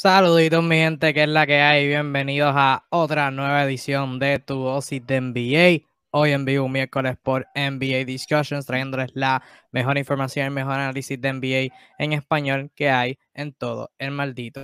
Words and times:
Saluditos 0.00 0.62
mi 0.62 0.76
gente, 0.76 1.12
que 1.12 1.24
es 1.24 1.28
la 1.28 1.44
que 1.44 1.60
hay. 1.60 1.88
Bienvenidos 1.88 2.52
a 2.54 2.86
otra 2.88 3.32
nueva 3.32 3.64
edición 3.64 4.20
de 4.20 4.38
tu 4.38 4.54
dosis 4.62 5.04
de 5.04 5.20
NBA. 5.20 5.88
Hoy 6.12 6.30
en 6.30 6.44
vivo 6.44 6.68
miércoles 6.68 7.16
por 7.20 7.48
NBA 7.56 8.04
Discussions, 8.04 8.64
trayéndoles 8.64 9.10
la 9.14 9.42
mejor 9.72 9.98
información 9.98 10.46
y 10.46 10.50
mejor 10.50 10.74
análisis 10.74 11.20
de 11.20 11.32
NBA 11.32 11.74
en 11.98 12.12
español 12.12 12.70
que 12.76 12.90
hay 12.90 13.18
en 13.34 13.52
todo 13.52 13.90
el 13.98 14.12
maldito 14.12 14.60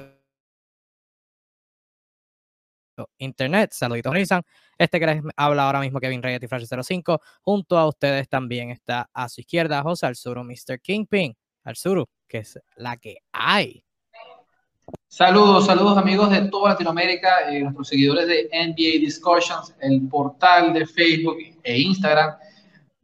internet. 3.19 3.73
Saluditos, 3.73 4.15
Rizan. 4.15 4.43
Este 4.79 5.01
que 5.01 5.07
les 5.07 5.23
habla 5.37 5.65
ahora 5.67 5.81
mismo 5.81 5.99
Kevin 5.99 6.23
Reyes 6.23 6.45
y 6.45 6.47
Flash 6.47 6.67
05. 6.81 7.21
Junto 7.41 7.77
a 7.77 7.89
ustedes 7.89 8.29
también 8.29 8.71
está 8.71 9.11
a 9.13 9.29
su 9.29 9.41
izquierda 9.41 9.83
José 9.83 10.07
Alzuru, 10.07 10.45
Mr. 10.45 10.81
Kingpin. 10.81 11.37
Alzuru, 11.65 12.07
que 12.29 12.39
es 12.39 12.57
la 12.77 12.97
que 12.99 13.17
hay. 13.33 13.84
Saludos, 15.09 15.67
saludos 15.67 15.97
amigos 15.97 16.31
de 16.31 16.49
toda 16.49 16.71
Latinoamérica, 16.71 17.49
eh, 17.49 17.61
nuestros 17.61 17.89
seguidores 17.89 18.27
de 18.27 18.49
NBA 18.53 18.99
Discussions, 19.01 19.75
el 19.81 20.09
portal 20.09 20.73
de 20.73 20.87
Facebook 20.87 21.37
e 21.63 21.81
Instagram 21.81 22.35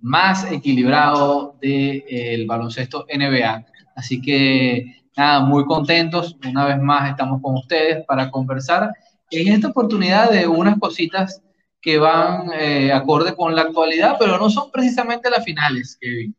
más 0.00 0.50
equilibrado 0.50 1.56
del 1.60 2.02
de, 2.08 2.44
baloncesto 2.48 3.06
NBA. 3.12 3.64
Así 3.94 4.20
que 4.20 5.04
nada, 5.16 5.40
muy 5.40 5.64
contentos. 5.66 6.36
Una 6.48 6.64
vez 6.66 6.78
más 6.80 7.10
estamos 7.10 7.40
con 7.42 7.54
ustedes 7.54 8.04
para 8.06 8.30
conversar 8.30 8.90
en 9.30 9.52
esta 9.52 9.68
oportunidad 9.68 10.30
de 10.30 10.46
unas 10.46 10.78
cositas 10.78 11.42
que 11.80 11.98
van 11.98 12.50
eh, 12.58 12.92
acorde 12.92 13.34
con 13.34 13.54
la 13.54 13.62
actualidad, 13.62 14.16
pero 14.18 14.38
no 14.38 14.50
son 14.50 14.70
precisamente 14.70 15.30
las 15.30 15.44
finales, 15.44 15.96
Kevin. 16.00 16.34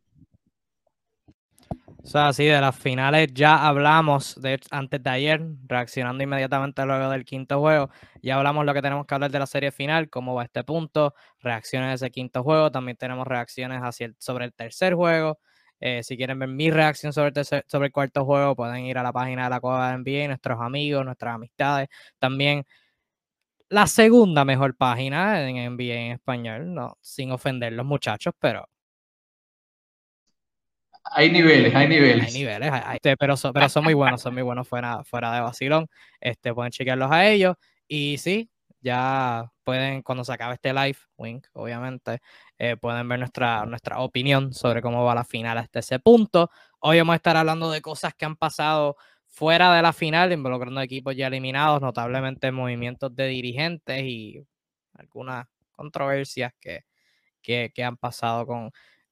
O 2.03 2.07
sea, 2.07 2.33
sí, 2.33 2.45
de 2.45 2.59
las 2.59 2.75
finales 2.75 3.29
ya 3.31 3.67
hablamos 3.67 4.35
de, 4.41 4.59
antes 4.71 5.03
de 5.03 5.09
ayer, 5.11 5.41
reaccionando 5.67 6.23
inmediatamente 6.23 6.83
luego 6.83 7.09
del 7.11 7.25
quinto 7.25 7.59
juego. 7.59 7.91
Ya 8.23 8.37
hablamos 8.37 8.65
lo 8.65 8.73
que 8.73 8.81
tenemos 8.81 9.05
que 9.05 9.13
hablar 9.13 9.29
de 9.29 9.37
la 9.37 9.45
serie 9.45 9.71
final, 9.71 10.09
cómo 10.09 10.33
va 10.33 10.43
este 10.43 10.63
punto, 10.63 11.13
reacciones 11.39 11.89
de 11.89 11.95
ese 12.07 12.11
quinto 12.11 12.43
juego. 12.43 12.71
También 12.71 12.97
tenemos 12.97 13.27
reacciones 13.27 13.81
hacia 13.83 14.11
sobre 14.17 14.45
el 14.45 14.53
tercer 14.53 14.95
juego. 14.95 15.39
Eh, 15.79 16.01
si 16.03 16.17
quieren 16.17 16.39
ver 16.39 16.49
mi 16.49 16.71
reacción 16.71 17.13
sobre 17.13 17.39
el, 17.39 17.45
sobre 17.67 17.85
el 17.87 17.91
cuarto 17.91 18.25
juego, 18.25 18.55
pueden 18.55 18.85
ir 18.85 18.97
a 18.97 19.03
la 19.03 19.13
página 19.13 19.43
de 19.43 19.49
la 19.51 19.59
Cueva 19.59 19.91
de 19.91 19.97
NBA, 19.99 20.27
nuestros 20.27 20.59
amigos, 20.59 21.05
nuestras 21.05 21.35
amistades. 21.35 21.87
También 22.19 22.65
la 23.69 23.87
segunda 23.87 24.43
mejor 24.45 24.75
página 24.75 25.47
en 25.47 25.55
NBA 25.75 25.93
en 25.95 26.11
español, 26.13 26.73
no, 26.73 26.97
sin 27.01 27.31
ofender 27.31 27.73
los 27.73 27.85
muchachos, 27.85 28.33
pero 28.39 28.67
hay 31.03 31.31
niveles, 31.31 31.73
hay 31.75 31.87
niveles. 31.87 32.27
Hay 32.27 32.33
niveles, 32.33 32.71
este, 32.93 33.17
pero, 33.17 33.35
son, 33.35 33.53
pero 33.53 33.69
son 33.69 33.83
muy 33.83 33.93
buenos, 33.93 34.21
son 34.21 34.33
muy 34.33 34.43
buenos 34.43 34.67
fuera, 34.67 35.03
fuera 35.03 35.33
de 35.33 35.41
vacilón. 35.41 35.87
Este, 36.19 36.53
pueden 36.53 36.71
chequearlos 36.71 37.11
a 37.11 37.27
ellos. 37.27 37.55
Y 37.87 38.17
sí, 38.17 38.49
ya 38.81 39.51
pueden, 39.63 40.01
cuando 40.01 40.23
se 40.23 40.33
acabe 40.33 40.55
este 40.55 40.73
live, 40.73 40.97
wink, 41.17 41.47
obviamente, 41.53 42.19
eh, 42.57 42.77
pueden 42.77 43.07
ver 43.07 43.19
nuestra, 43.19 43.65
nuestra 43.65 43.99
opinión 43.99 44.53
sobre 44.53 44.81
cómo 44.81 45.03
va 45.03 45.15
la 45.15 45.23
final 45.23 45.57
hasta 45.57 45.79
ese 45.79 45.99
punto. 45.99 46.49
Hoy 46.79 46.97
vamos 46.99 47.13
a 47.13 47.17
estar 47.17 47.37
hablando 47.37 47.71
de 47.71 47.81
cosas 47.81 48.13
que 48.15 48.25
han 48.25 48.35
pasado 48.35 48.95
fuera 49.27 49.73
de 49.75 49.81
la 49.81 49.93
final, 49.93 50.31
involucrando 50.31 50.81
equipos 50.81 51.15
ya 51.15 51.27
eliminados, 51.27 51.81
notablemente 51.81 52.51
movimientos 52.51 53.15
de 53.15 53.27
dirigentes 53.27 54.03
y 54.03 54.45
algunas 54.93 55.47
controversias 55.71 56.53
que, 56.59 56.85
que, 57.41 57.71
que 57.73 57.83
han 57.83 57.97
pasado 57.97 58.45
con, 58.45 58.71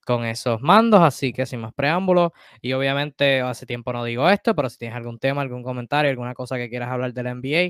con 0.09 0.25
esos 0.25 0.59
mandos, 0.61 1.02
así 1.02 1.31
que 1.31 1.45
sin 1.45 1.59
más 1.61 1.71
preámbulos, 1.73 2.31
y 2.63 2.73
obviamente 2.73 3.41
hace 3.41 3.67
tiempo 3.67 3.93
no 3.93 4.03
digo 4.03 4.27
esto, 4.27 4.55
pero 4.55 4.67
si 4.67 4.79
tienes 4.79 4.97
algún 4.97 5.19
tema, 5.19 5.41
algún 5.43 5.61
comentario, 5.61 6.09
alguna 6.09 6.33
cosa 6.33 6.57
que 6.57 6.67
quieras 6.67 6.89
hablar 6.89 7.13
del 7.13 7.27
NBA, 7.27 7.69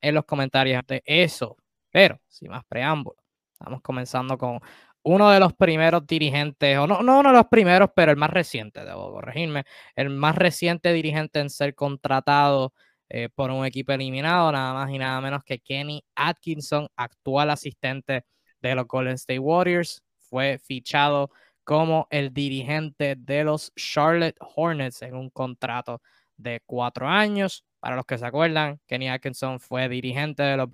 en 0.00 0.14
los 0.14 0.24
comentarios 0.24 0.82
de 0.88 1.02
eso, 1.06 1.56
pero 1.92 2.18
sin 2.26 2.50
más 2.50 2.64
preámbulos, 2.66 3.22
estamos 3.52 3.80
comenzando 3.82 4.36
con 4.36 4.58
uno 5.04 5.30
de 5.30 5.38
los 5.40 5.52
primeros 5.54 6.04
dirigentes, 6.06 6.76
o 6.78 6.86
no, 6.88 7.00
no 7.02 7.20
uno 7.20 7.30
de 7.30 7.36
los 7.36 7.46
primeros, 7.46 7.90
pero 7.94 8.10
el 8.10 8.16
más 8.16 8.30
reciente, 8.30 8.84
debo 8.84 9.12
corregirme, 9.12 9.62
el 9.94 10.10
más 10.10 10.34
reciente 10.34 10.92
dirigente 10.92 11.38
en 11.38 11.50
ser 11.50 11.76
contratado 11.76 12.72
eh, 13.08 13.28
por 13.32 13.50
un 13.52 13.64
equipo 13.64 13.92
eliminado, 13.92 14.50
nada 14.50 14.74
más 14.74 14.90
y 14.90 14.98
nada 14.98 15.20
menos 15.20 15.44
que 15.44 15.60
Kenny 15.60 16.02
Atkinson, 16.16 16.88
actual 16.96 17.50
asistente 17.50 18.24
de 18.62 18.74
los 18.74 18.86
Golden 18.86 19.14
State 19.14 19.38
Warriors. 19.38 20.02
Fue 20.16 20.58
fichado 20.58 21.30
como 21.64 22.06
el 22.10 22.32
dirigente 22.32 23.14
de 23.16 23.44
los 23.44 23.72
Charlotte 23.74 24.36
Hornets 24.56 25.02
en 25.02 25.14
un 25.14 25.30
contrato 25.30 26.00
de 26.36 26.62
cuatro 26.64 27.06
años. 27.06 27.64
Para 27.80 27.96
los 27.96 28.06
que 28.06 28.18
se 28.18 28.26
acuerdan, 28.26 28.80
Kenny 28.86 29.08
Atkinson 29.08 29.60
fue 29.60 29.88
dirigente 29.88 30.42
de 30.42 30.56
los 30.56 30.68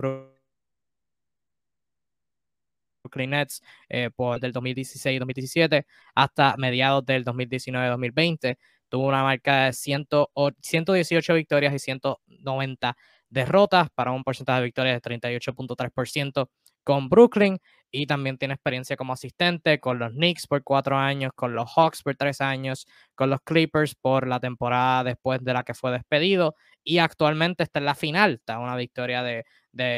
Brooklyn 3.05 3.31
Nets 3.31 3.63
eh, 3.89 4.11
por 4.15 4.41
del 4.41 4.53
2016-2017 4.53 5.85
hasta 6.15 6.57
mediados 6.57 7.05
del 7.05 7.25
2019-2020. 7.25 8.57
Tuvo 8.89 9.09
una 9.09 9.23
marca 9.23 9.67
de 9.67 9.73
118 9.73 11.35
victorias 11.35 11.75
y 11.75 11.79
190 11.79 12.97
derrotas 13.29 13.89
para 13.95 14.13
un 14.13 14.23
porcentaje 14.23 14.61
de 14.61 14.65
victorias 14.67 15.03
de 15.03 15.11
38.3% 15.19 16.49
con 16.85 17.09
Brooklyn 17.09 17.59
y 17.91 18.07
también 18.07 18.39
tiene 18.39 18.55
experiencia 18.55 18.97
como 18.97 19.13
asistente 19.13 19.79
con 19.79 19.99
los 19.99 20.13
Knicks 20.13 20.47
por 20.49 20.65
cuatro 20.65 20.97
años, 20.97 21.33
con 21.35 21.55
los 21.55 21.73
Hawks 21.75 22.03
por 22.03 22.17
tres 22.17 22.41
años, 22.41 22.87
con 23.15 23.31
los 23.31 23.41
Clippers 23.43 23.95
por 23.95 24.27
la 24.27 24.41
temporada 24.41 25.05
después 25.05 25.43
de 25.45 25.53
la 25.53 25.63
que 25.63 25.75
fue 25.75 25.93
despedido 25.93 26.57
y 26.83 26.99
actualmente 26.99 27.63
está 27.63 27.79
en 27.79 27.87
la 27.87 27.95
final, 27.95 28.35
está 28.35 28.59
una 28.59 28.77
victoria 28.77 29.23
de, 29.23 29.45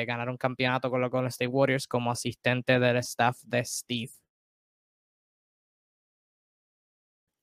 ganar 0.07 0.29
un 0.29 0.37
campeonato 0.37 0.91
con 0.91 1.01
los 1.01 1.11
Golden 1.11 1.29
State 1.29 1.49
Warriors 1.49 1.87
como 1.87 2.11
asistente 2.11 2.79
del 2.79 2.99
staff 2.99 3.39
de 3.43 3.65
Steve 3.65 4.13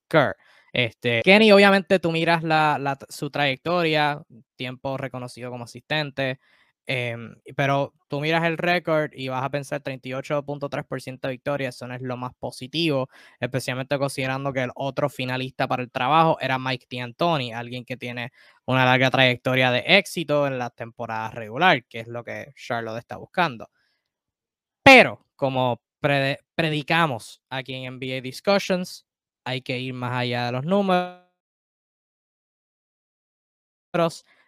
Kerr. 0.08 0.36
Este, 0.72 1.22
Kenny, 1.24 1.52
obviamente 1.52 2.00
tú 2.00 2.12
miras 2.12 2.44
la, 2.44 2.98
su 3.10 3.30
trayectoria, 3.30 4.22
tiempo 4.56 4.98
reconocido 4.98 5.52
como 5.52 5.66
asistente, 5.66 6.40
Em, 6.86 7.36
pero 7.56 7.94
tú 8.10 8.20
miras 8.20 8.44
el 8.44 8.58
récord 8.58 9.12
y 9.14 9.30
vas 9.30 9.42
a 9.44 9.50
pensar 9.50 9.82
38.3% 9.82 11.28
de 11.30 11.34
victoria, 11.36 11.70
eso 11.70 11.88
no 11.88 11.96
es 11.96 12.02
lo 12.02 12.18
más 12.18 12.34
positivo, 12.36 13.08
especialmente 13.40 13.98
considerando 13.98 14.52
que 14.52 14.64
el 14.64 14.72
otro 14.76 15.08
finalista 15.10 15.66
para 15.68 15.82
el 15.84 15.92
trabajo 15.92 16.38
era 16.42 16.60
Mike 16.60 16.88
D'Antoni, 16.92 17.54
alguien 17.54 17.86
que 17.86 17.96
tiene 17.96 18.32
una 18.66 18.84
larga 18.86 19.10
trayectoria 19.12 19.72
de 19.72 19.84
éxito 19.98 20.46
en 20.46 20.58
la 20.60 20.70
temporada 20.72 21.32
regular, 21.32 21.86
que 21.86 22.02
es 22.02 22.08
lo 22.08 22.22
que 22.24 22.52
Charlotte 22.56 23.00
está 23.00 23.16
buscando. 23.18 23.68
Pero, 24.86 25.26
como 25.36 25.82
predicamos 26.56 27.42
aquí 27.50 27.74
en 27.74 27.94
NBA 28.00 28.22
Discussions, 28.22 29.06
hay 29.46 29.62
que 29.62 29.80
ir 29.80 29.94
más 29.94 30.14
allá 30.14 30.46
de 30.48 30.52
los 30.52 30.66
números 30.66 31.24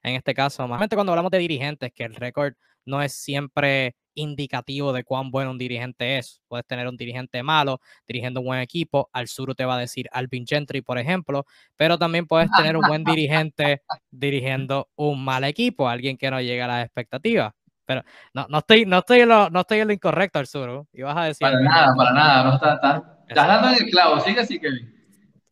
en 0.05 0.16
este 0.16 0.35
caso, 0.35 0.67
más 0.67 0.88
cuando 0.89 1.11
hablamos 1.11 1.31
de 1.31 1.39
dirigentes, 1.39 1.91
que 1.91 2.03
el 2.03 2.13
récord 2.13 2.53
no 2.85 3.01
es 3.01 3.13
siempre 3.13 3.95
indicativo 4.13 4.93
de 4.93 5.03
cuán 5.03 5.31
bueno 5.31 5.49
un 5.49 5.57
dirigente 5.57 6.19
es. 6.19 6.41
Puedes 6.47 6.66
tener 6.67 6.88
un 6.88 6.95
dirigente 6.95 7.41
malo 7.41 7.81
dirigiendo 8.07 8.39
un 8.39 8.45
buen 8.45 8.59
equipo, 8.59 9.09
al 9.11 9.27
sur 9.27 9.55
te 9.55 9.66
va 9.66 9.77
a 9.77 9.79
decir 9.79 10.07
Alvin 10.11 10.45
Gentry, 10.45 10.81
por 10.81 10.99
ejemplo, 10.99 11.45
pero 11.75 11.97
también 11.97 12.27
puedes 12.27 12.51
tener 12.51 12.77
un 12.77 12.88
buen 12.88 13.03
dirigente 13.03 13.81
dirigiendo 14.11 14.89
un 14.95 15.25
mal 15.25 15.43
equipo, 15.43 15.89
alguien 15.89 16.17
que 16.17 16.29
no 16.29 16.39
llega 16.39 16.66
a 16.66 16.67
las 16.67 16.85
expectativas. 16.85 17.53
Pero 17.85 18.03
no, 18.33 18.45
no, 18.47 18.59
estoy, 18.59 18.85
no, 18.85 18.99
estoy 18.99 19.22
en 19.22 19.29
lo, 19.29 19.49
no 19.49 19.61
estoy 19.61 19.79
en 19.79 19.87
lo 19.87 19.93
incorrecto, 19.93 20.37
al 20.37 20.47
sur. 20.47 20.85
Y 20.93 21.01
vas 21.01 21.17
a 21.17 21.23
decir. 21.25 21.45
Para 21.45 21.59
nada, 21.59 21.93
para 21.95 22.11
nada. 22.13 22.43
No 22.43 22.55
está, 22.55 22.73
está, 22.75 23.19
estás 23.27 23.47
dando 23.47 23.69
en 23.69 23.85
el 23.85 23.91
clavo. 23.91 24.19
Sigue 24.19 24.40
así, 24.40 24.59
Kevin. 24.59 24.96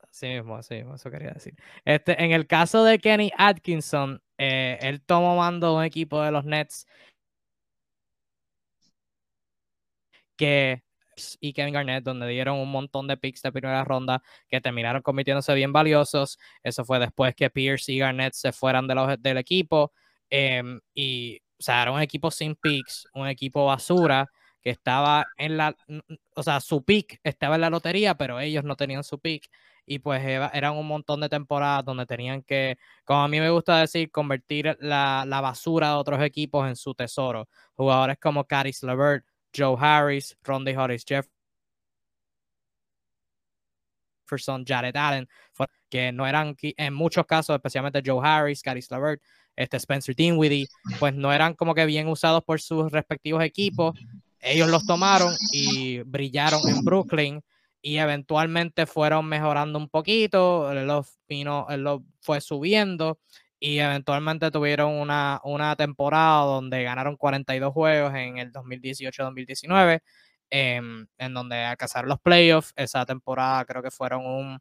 Sí 0.10 0.28
mismo, 0.28 0.62
sí 0.62 0.76
mismo, 0.76 0.96
eso 0.96 1.10
quería 1.10 1.32
decir. 1.32 1.56
Este, 1.86 2.24
en 2.24 2.32
el 2.32 2.46
caso 2.46 2.84
de 2.84 3.00
Kenny 3.00 3.32
Atkinson, 3.36 4.22
eh, 4.38 4.78
él 4.82 5.02
tomó 5.04 5.38
mando 5.38 5.72
de 5.72 5.76
un 5.78 5.84
equipo 5.84 6.22
de 6.22 6.32
los 6.32 6.46
Nets 6.46 6.86
que 10.36 10.84
y 11.40 11.54
Kevin 11.54 11.74
Garnett, 11.74 12.04
donde 12.04 12.28
dieron 12.28 12.58
un 12.60 12.72
montón 12.72 13.08
de 13.08 13.18
picks 13.18 13.42
de 13.42 13.52
primera 13.52 13.84
ronda 13.84 14.24
que 14.48 14.62
terminaron 14.62 15.02
convirtiéndose 15.02 15.54
bien 15.54 15.74
valiosos. 15.74 16.40
Eso 16.64 16.86
fue 16.86 17.00
después 17.00 17.36
que 17.36 17.50
Pierce 17.50 17.92
y 17.92 18.00
Garnett 18.00 18.34
se 18.34 18.52
fueran 18.52 18.88
de 18.88 18.96
los, 18.96 19.22
del 19.22 19.38
equipo. 19.38 19.94
Em, 20.30 20.80
y, 20.94 21.38
o 21.60 21.64
sea, 21.64 21.84
era 21.84 21.92
un 21.92 22.02
equipo 22.02 22.32
sin 22.32 22.56
picks, 22.56 23.08
un 23.14 23.28
equipo 23.28 23.66
basura 23.66 24.30
que 24.62 24.70
estaba 24.72 25.26
en 25.38 25.58
la, 25.58 25.76
o 26.36 26.44
sea, 26.44 26.60
su 26.62 26.84
pick 26.84 27.20
estaba 27.24 27.56
en 27.56 27.62
la 27.62 27.70
lotería, 27.70 28.16
pero 28.16 28.40
ellos 28.40 28.64
no 28.64 28.76
tenían 28.76 29.04
su 29.04 29.20
pick 29.20 29.50
y 29.86 30.00
pues 30.00 30.24
eran 30.24 30.74
un 30.76 30.88
montón 30.88 31.22
de 31.22 31.30
temporadas 31.30 31.86
donde 31.86 32.06
tenían 32.06 32.42
que, 32.44 32.78
como 33.04 33.22
a 33.24 33.28
mí 33.28 33.40
me 33.40 33.50
gusta 33.50 33.80
decir, 33.80 34.12
convertir 34.12 34.78
la, 34.80 35.26
basura 35.42 35.90
de 35.90 35.96
otros 35.96 36.22
equipos 36.22 36.68
en 36.68 36.76
su 36.76 36.94
tesoro. 36.94 37.48
Jugadores 37.76 38.18
como 38.20 38.46
Caris 38.46 38.84
LeVert, 38.84 39.26
Joe 39.56 39.78
Harris, 39.80 40.38
Rondy 40.44 40.76
Hollis 40.76 41.04
Jeff 41.08 41.28
Jefferson, 44.34 44.66
Jared 44.66 44.96
Allen, 44.96 45.28
que 45.90 46.12
no 46.12 46.26
eran, 46.26 46.56
en 46.60 46.94
muchos 46.94 47.26
casos, 47.26 47.56
especialmente 47.56 48.02
Joe 48.04 48.22
Harris, 48.24 48.62
Caris 48.62 48.90
Lavert, 48.90 49.22
este 49.56 49.78
Spencer 49.78 50.16
Dinwiddie, 50.16 50.68
pues 51.00 51.14
no 51.14 51.32
eran 51.32 51.54
como 51.54 51.76
que 51.76 51.86
bien 51.86 52.08
usados 52.08 52.44
por 52.44 52.60
sus 52.60 52.92
respectivos 52.92 53.44
equipos. 53.44 53.94
Ellos 54.40 54.70
los 54.70 54.86
tomaron 54.86 55.34
y 55.52 56.00
brillaron 56.00 56.68
en 56.68 56.84
Brooklyn 56.84 57.44
y 57.84 57.98
eventualmente 57.98 58.86
fueron 58.88 59.28
mejorando 59.28 59.78
un 59.78 59.90
poquito, 59.90 60.74
los 60.74 61.20
vino, 61.28 61.68
los 61.78 62.02
fue 62.22 62.40
subiendo 62.42 63.20
y 63.60 63.80
eventualmente 63.80 64.52
tuvieron 64.52 64.94
una, 64.94 65.42
una 65.44 65.76
temporada 65.76 66.46
donde 66.46 66.84
ganaron 66.84 67.18
42 67.18 67.74
juegos 67.74 68.16
en 68.16 68.38
el 68.38 68.54
2018-2019, 68.54 70.02
em, 70.50 71.08
en 71.18 71.34
donde 71.34 71.58
alcanzaron 71.58 72.10
los 72.10 72.20
playoffs. 72.22 72.74
Esa 72.78 73.06
temporada 73.06 73.66
creo 73.66 73.84
que 73.84 73.92
fueron 73.92 74.26
un 74.26 74.60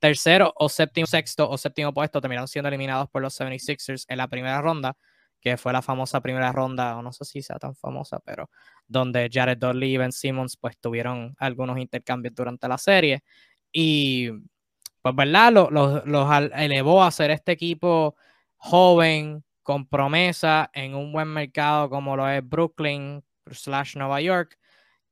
tercero 0.00 0.52
o 0.56 0.68
séptimo, 0.70 1.06
sexto 1.06 1.48
o 1.50 1.58
séptimo 1.58 1.92
puesto, 1.92 2.20
terminaron 2.20 2.48
siendo 2.48 2.68
eliminados 2.68 3.08
por 3.10 3.22
los 3.22 3.38
76ers 3.38 4.06
en 4.08 4.18
la 4.18 4.28
primera 4.28 4.60
ronda, 4.62 4.96
que 5.42 5.56
fue 5.56 5.72
la 5.72 5.82
famosa 5.82 6.20
primera 6.20 6.52
ronda, 6.52 6.96
o 6.96 7.02
no 7.02 7.12
sé 7.12 7.24
si 7.24 7.42
sea 7.42 7.58
tan 7.58 7.74
famosa, 7.76 8.20
pero 8.20 8.48
donde 8.86 9.28
Jared 9.30 9.58
Dudley 9.58 9.94
y 9.94 9.96
Ben 9.98 10.12
Simmons 10.12 10.56
pues 10.56 10.78
tuvieron 10.78 11.34
algunos 11.38 11.78
intercambios 11.78 12.34
durante 12.34 12.68
la 12.68 12.78
serie. 12.78 13.22
Y 13.72 14.30
pues, 15.02 15.14
¿verdad? 15.16 15.52
Los, 15.70 16.02
elevó 16.56 17.02
a 17.02 17.10
ser 17.10 17.30
este 17.32 17.52
equipo 17.52 18.16
joven, 18.56 19.44
con 19.62 19.86
promesa, 19.86 20.70
en 20.74 20.94
un 20.94 21.12
buen 21.12 21.28
mercado 21.28 21.88
como 21.90 22.16
lo 22.16 22.28
es 22.28 22.46
Brooklyn 22.48 23.24
slash 23.50 23.96
Nueva 23.96 24.20
York, 24.20 24.58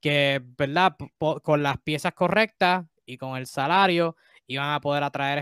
que, 0.00 0.40
¿verdad? 0.58 0.96
con 1.42 1.62
las 1.62 1.78
piezas 1.82 2.14
correctas 2.14 2.86
y 3.06 3.16
con 3.18 3.36
el 3.36 3.46
salario, 3.46 4.16
iban 4.46 4.70
a 4.72 4.80
poder 4.80 5.02
atraer 5.04 5.38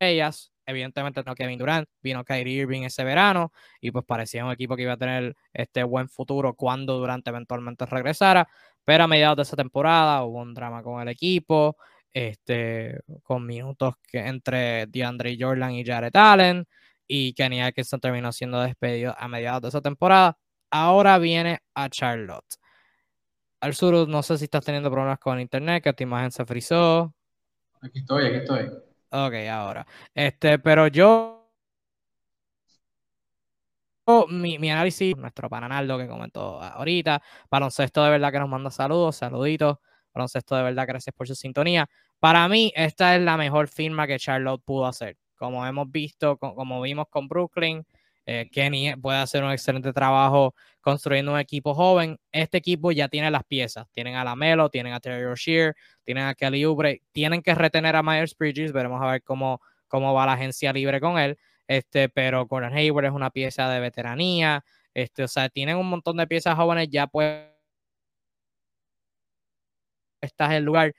estrellas. 0.00 0.53
Evidentemente 0.66 1.22
no 1.24 1.34
Kevin 1.34 1.58
Durant, 1.58 1.88
vino 2.02 2.24
Kyrie 2.24 2.62
Irving 2.62 2.82
ese 2.82 3.04
verano 3.04 3.52
y 3.80 3.90
pues 3.90 4.04
parecía 4.04 4.44
un 4.44 4.52
equipo 4.52 4.76
que 4.76 4.82
iba 4.82 4.94
a 4.94 4.96
tener 4.96 5.36
este 5.52 5.82
buen 5.82 6.08
futuro 6.08 6.54
cuando 6.54 6.98
Durant 6.98 7.26
eventualmente 7.28 7.86
regresara. 7.86 8.48
Pero 8.84 9.04
a 9.04 9.08
mediados 9.08 9.36
de 9.36 9.42
esa 9.42 9.56
temporada 9.56 10.24
hubo 10.24 10.40
un 10.40 10.54
drama 10.54 10.82
con 10.82 11.00
el 11.00 11.08
equipo, 11.08 11.76
este, 12.12 13.00
con 13.22 13.46
minutos 13.46 13.94
que, 14.06 14.18
entre 14.18 14.86
DeAndre 14.86 15.36
Jordan 15.38 15.72
y 15.72 15.84
Jared 15.84 16.14
Allen, 16.14 16.66
y 17.06 17.34
Kenny 17.34 17.60
Atkinson 17.60 18.00
terminó 18.00 18.32
siendo 18.32 18.60
despedido 18.60 19.14
a 19.18 19.28
mediados 19.28 19.62
de 19.62 19.68
esa 19.68 19.80
temporada. 19.80 20.38
Ahora 20.70 21.18
viene 21.18 21.60
a 21.74 21.88
Charlotte. 21.88 22.56
Al 23.60 23.74
sur, 23.74 24.08
no 24.08 24.22
sé 24.22 24.38
si 24.38 24.44
estás 24.44 24.64
teniendo 24.64 24.90
problemas 24.90 25.18
con 25.18 25.40
internet, 25.40 25.82
que 25.82 25.92
tu 25.92 26.02
imagen 26.02 26.30
se 26.30 26.44
frizó. 26.44 27.14
Aquí 27.80 28.00
estoy, 28.00 28.26
aquí 28.26 28.36
estoy. 28.36 28.70
Ok, 29.16 29.34
ahora. 29.48 29.86
Este, 30.12 30.58
pero 30.58 30.88
yo 30.88 31.48
mi, 34.28 34.58
mi, 34.58 34.70
análisis, 34.70 35.16
nuestro 35.16 35.48
pananaldo 35.48 35.96
que 35.98 36.08
comentó 36.08 36.60
ahorita, 36.60 37.22
baloncesto 37.48 38.02
de 38.04 38.10
verdad 38.10 38.32
que 38.32 38.40
nos 38.40 38.48
manda 38.48 38.70
saludos, 38.72 39.16
saluditos, 39.16 39.78
baloncesto 40.12 40.56
de 40.56 40.64
verdad, 40.64 40.86
gracias 40.88 41.14
por 41.14 41.28
su 41.28 41.36
sintonía. 41.36 41.88
Para 42.18 42.48
mí, 42.48 42.72
esta 42.74 43.14
es 43.14 43.22
la 43.22 43.36
mejor 43.36 43.68
firma 43.68 44.08
que 44.08 44.18
Charlotte 44.18 44.62
pudo 44.64 44.86
hacer. 44.86 45.16
Como 45.36 45.64
hemos 45.64 45.90
visto, 45.92 46.36
como 46.36 46.80
vimos 46.82 47.06
con 47.08 47.28
Brooklyn, 47.28 47.86
eh, 48.26 48.48
Kenny 48.50 48.94
puede 48.96 49.18
hacer 49.18 49.44
un 49.44 49.52
excelente 49.52 49.92
trabajo 49.92 50.54
construyendo 50.80 51.32
un 51.32 51.38
equipo 51.38 51.74
joven. 51.74 52.18
Este 52.32 52.58
equipo 52.58 52.92
ya 52.92 53.08
tiene 53.08 53.30
las 53.30 53.44
piezas. 53.44 53.86
Tienen 53.90 54.16
a 54.16 54.24
Lamelo, 54.24 54.70
tienen 54.70 54.92
a 54.92 55.00
Terry 55.00 55.24
Rozier, 55.24 55.74
tienen 56.04 56.24
a 56.26 56.34
Kelly 56.34 56.64
Oubre. 56.64 57.02
Tienen 57.12 57.42
que 57.42 57.54
retener 57.54 57.96
a 57.96 58.02
Myers 58.02 58.36
Bridges. 58.36 58.72
Veremos 58.72 59.02
a 59.02 59.12
ver 59.12 59.22
cómo, 59.22 59.60
cómo 59.88 60.14
va 60.14 60.26
la 60.26 60.34
agencia 60.34 60.72
libre 60.72 61.00
con 61.00 61.18
él. 61.18 61.38
Este, 61.66 62.08
pero 62.08 62.46
Gordon 62.46 62.74
Hayward 62.74 63.06
es 63.06 63.12
una 63.12 63.30
pieza 63.30 63.68
de 63.70 63.80
veteranía, 63.80 64.64
este, 64.92 65.24
o 65.24 65.28
sea, 65.28 65.48
tienen 65.48 65.76
un 65.78 65.88
montón 65.88 66.16
de 66.18 66.26
piezas 66.26 66.56
jóvenes 66.56 66.88
ya 66.90 67.06
pues 67.06 67.48
estás 70.20 70.50
en 70.50 70.56
el 70.56 70.64
lugar 70.64 70.92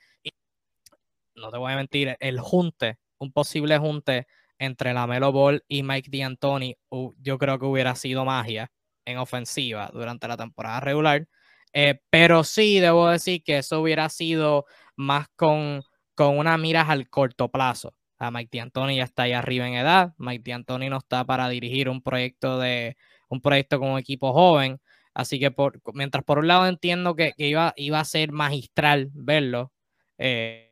no 1.36 1.50
te 1.50 1.58
voy 1.58 1.72
a 1.72 1.76
mentir, 1.76 2.16
el 2.20 2.40
junte, 2.40 2.98
un 3.18 3.32
posible 3.32 3.78
junte 3.78 4.26
entre 4.58 4.94
la 4.94 5.06
Melo 5.06 5.32
Ball 5.32 5.64
y 5.68 5.82
Mike 5.82 6.10
D'Antoni, 6.16 6.76
yo 7.18 7.38
creo 7.38 7.58
que 7.58 7.66
hubiera 7.66 7.94
sido 7.94 8.24
magia 8.24 8.70
en 9.04 9.18
ofensiva 9.18 9.90
durante 9.92 10.28
la 10.28 10.36
temporada 10.36 10.80
regular, 10.80 11.28
eh, 11.72 12.00
pero 12.10 12.44
sí 12.44 12.80
debo 12.80 13.08
decir 13.08 13.42
que 13.44 13.58
eso 13.58 13.80
hubiera 13.80 14.08
sido 14.08 14.66
más 14.96 15.28
con, 15.36 15.82
con 16.14 16.38
una 16.38 16.56
miras 16.58 16.88
al 16.88 17.08
corto 17.08 17.50
plazo. 17.50 17.94
Mike 18.18 18.58
D'Antoni 18.58 18.96
ya 18.96 19.04
está 19.04 19.24
ahí 19.24 19.32
arriba 19.32 19.68
en 19.68 19.74
edad. 19.74 20.14
Mike 20.18 20.50
D'Antoni 20.50 20.88
no 20.88 20.98
está 20.98 21.24
para 21.24 21.48
dirigir 21.48 21.88
un 21.88 22.02
proyecto 22.02 22.58
de 22.58 22.96
un 23.28 23.40
proyecto 23.40 23.78
con 23.78 23.90
un 23.90 23.98
equipo 23.98 24.32
joven. 24.32 24.80
Así 25.14 25.38
que 25.38 25.50
por, 25.50 25.80
mientras 25.94 26.24
por 26.24 26.38
un 26.38 26.48
lado 26.48 26.66
entiendo 26.66 27.16
que, 27.16 27.32
iba, 27.38 27.72
iba, 27.76 28.00
a 28.00 28.04
ser 28.04 28.32
magistral 28.32 29.10
verlo, 29.14 29.72
eh, 30.18 30.65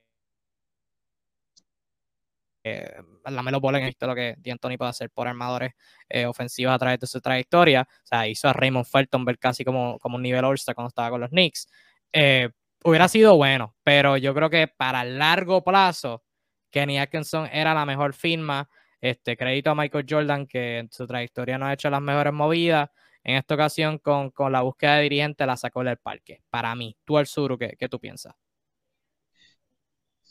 eh, 2.64 3.02
la 3.26 3.42
Melo 3.42 3.60
Ball 3.60 3.78
visto 3.82 4.06
lo 4.06 4.14
que 4.14 4.36
D'Antoni 4.38 4.78
puede 4.78 4.90
hacer 4.90 5.10
por 5.10 5.28
armadores 5.28 5.74
eh, 6.08 6.24
ofensivos 6.24 6.74
a 6.74 6.78
través 6.78 6.98
de 6.98 7.06
su 7.06 7.20
trayectoria. 7.20 7.82
O 7.82 8.06
sea, 8.06 8.26
hizo 8.26 8.48
a 8.48 8.54
Raymond 8.54 8.86
Felton 8.86 9.24
ver 9.24 9.38
casi 9.38 9.64
como, 9.64 9.98
como 9.98 10.16
un 10.16 10.22
nivel 10.22 10.44
all 10.44 10.56
cuando 10.74 10.88
estaba 10.88 11.10
con 11.10 11.20
los 11.20 11.30
Knicks. 11.30 11.68
Eh, 12.10 12.48
hubiera 12.82 13.06
sido 13.08 13.36
bueno, 13.36 13.76
pero 13.82 14.16
yo 14.16 14.34
creo 14.34 14.48
que 14.48 14.66
para 14.66 15.04
largo 15.04 15.62
plazo 15.62 16.24
Kenny 16.70 16.98
Atkinson 16.98 17.48
era 17.52 17.74
la 17.74 17.84
mejor 17.84 18.14
firma. 18.14 18.68
Este, 19.00 19.36
crédito 19.36 19.70
a 19.70 19.74
Michael 19.74 20.06
Jordan, 20.08 20.46
que 20.46 20.78
en 20.78 20.90
su 20.90 21.06
trayectoria 21.06 21.58
no 21.58 21.66
ha 21.66 21.74
hecho 21.74 21.90
las 21.90 22.00
mejores 22.00 22.32
movidas. 22.32 22.88
En 23.22 23.36
esta 23.36 23.54
ocasión, 23.54 23.98
con, 23.98 24.32
la 24.50 24.62
búsqueda 24.62 24.96
de 24.96 25.02
dirigente, 25.02 25.46
la 25.46 25.56
sacó 25.56 25.84
del 25.84 25.98
parque. 25.98 26.42
Para 26.50 26.74
mí, 26.74 26.96
tú 27.04 27.18
al 27.18 27.26
sur, 27.26 27.58
¿qué, 27.58 27.76
qué 27.78 27.88
tú 27.88 28.00
piensas? 28.00 28.34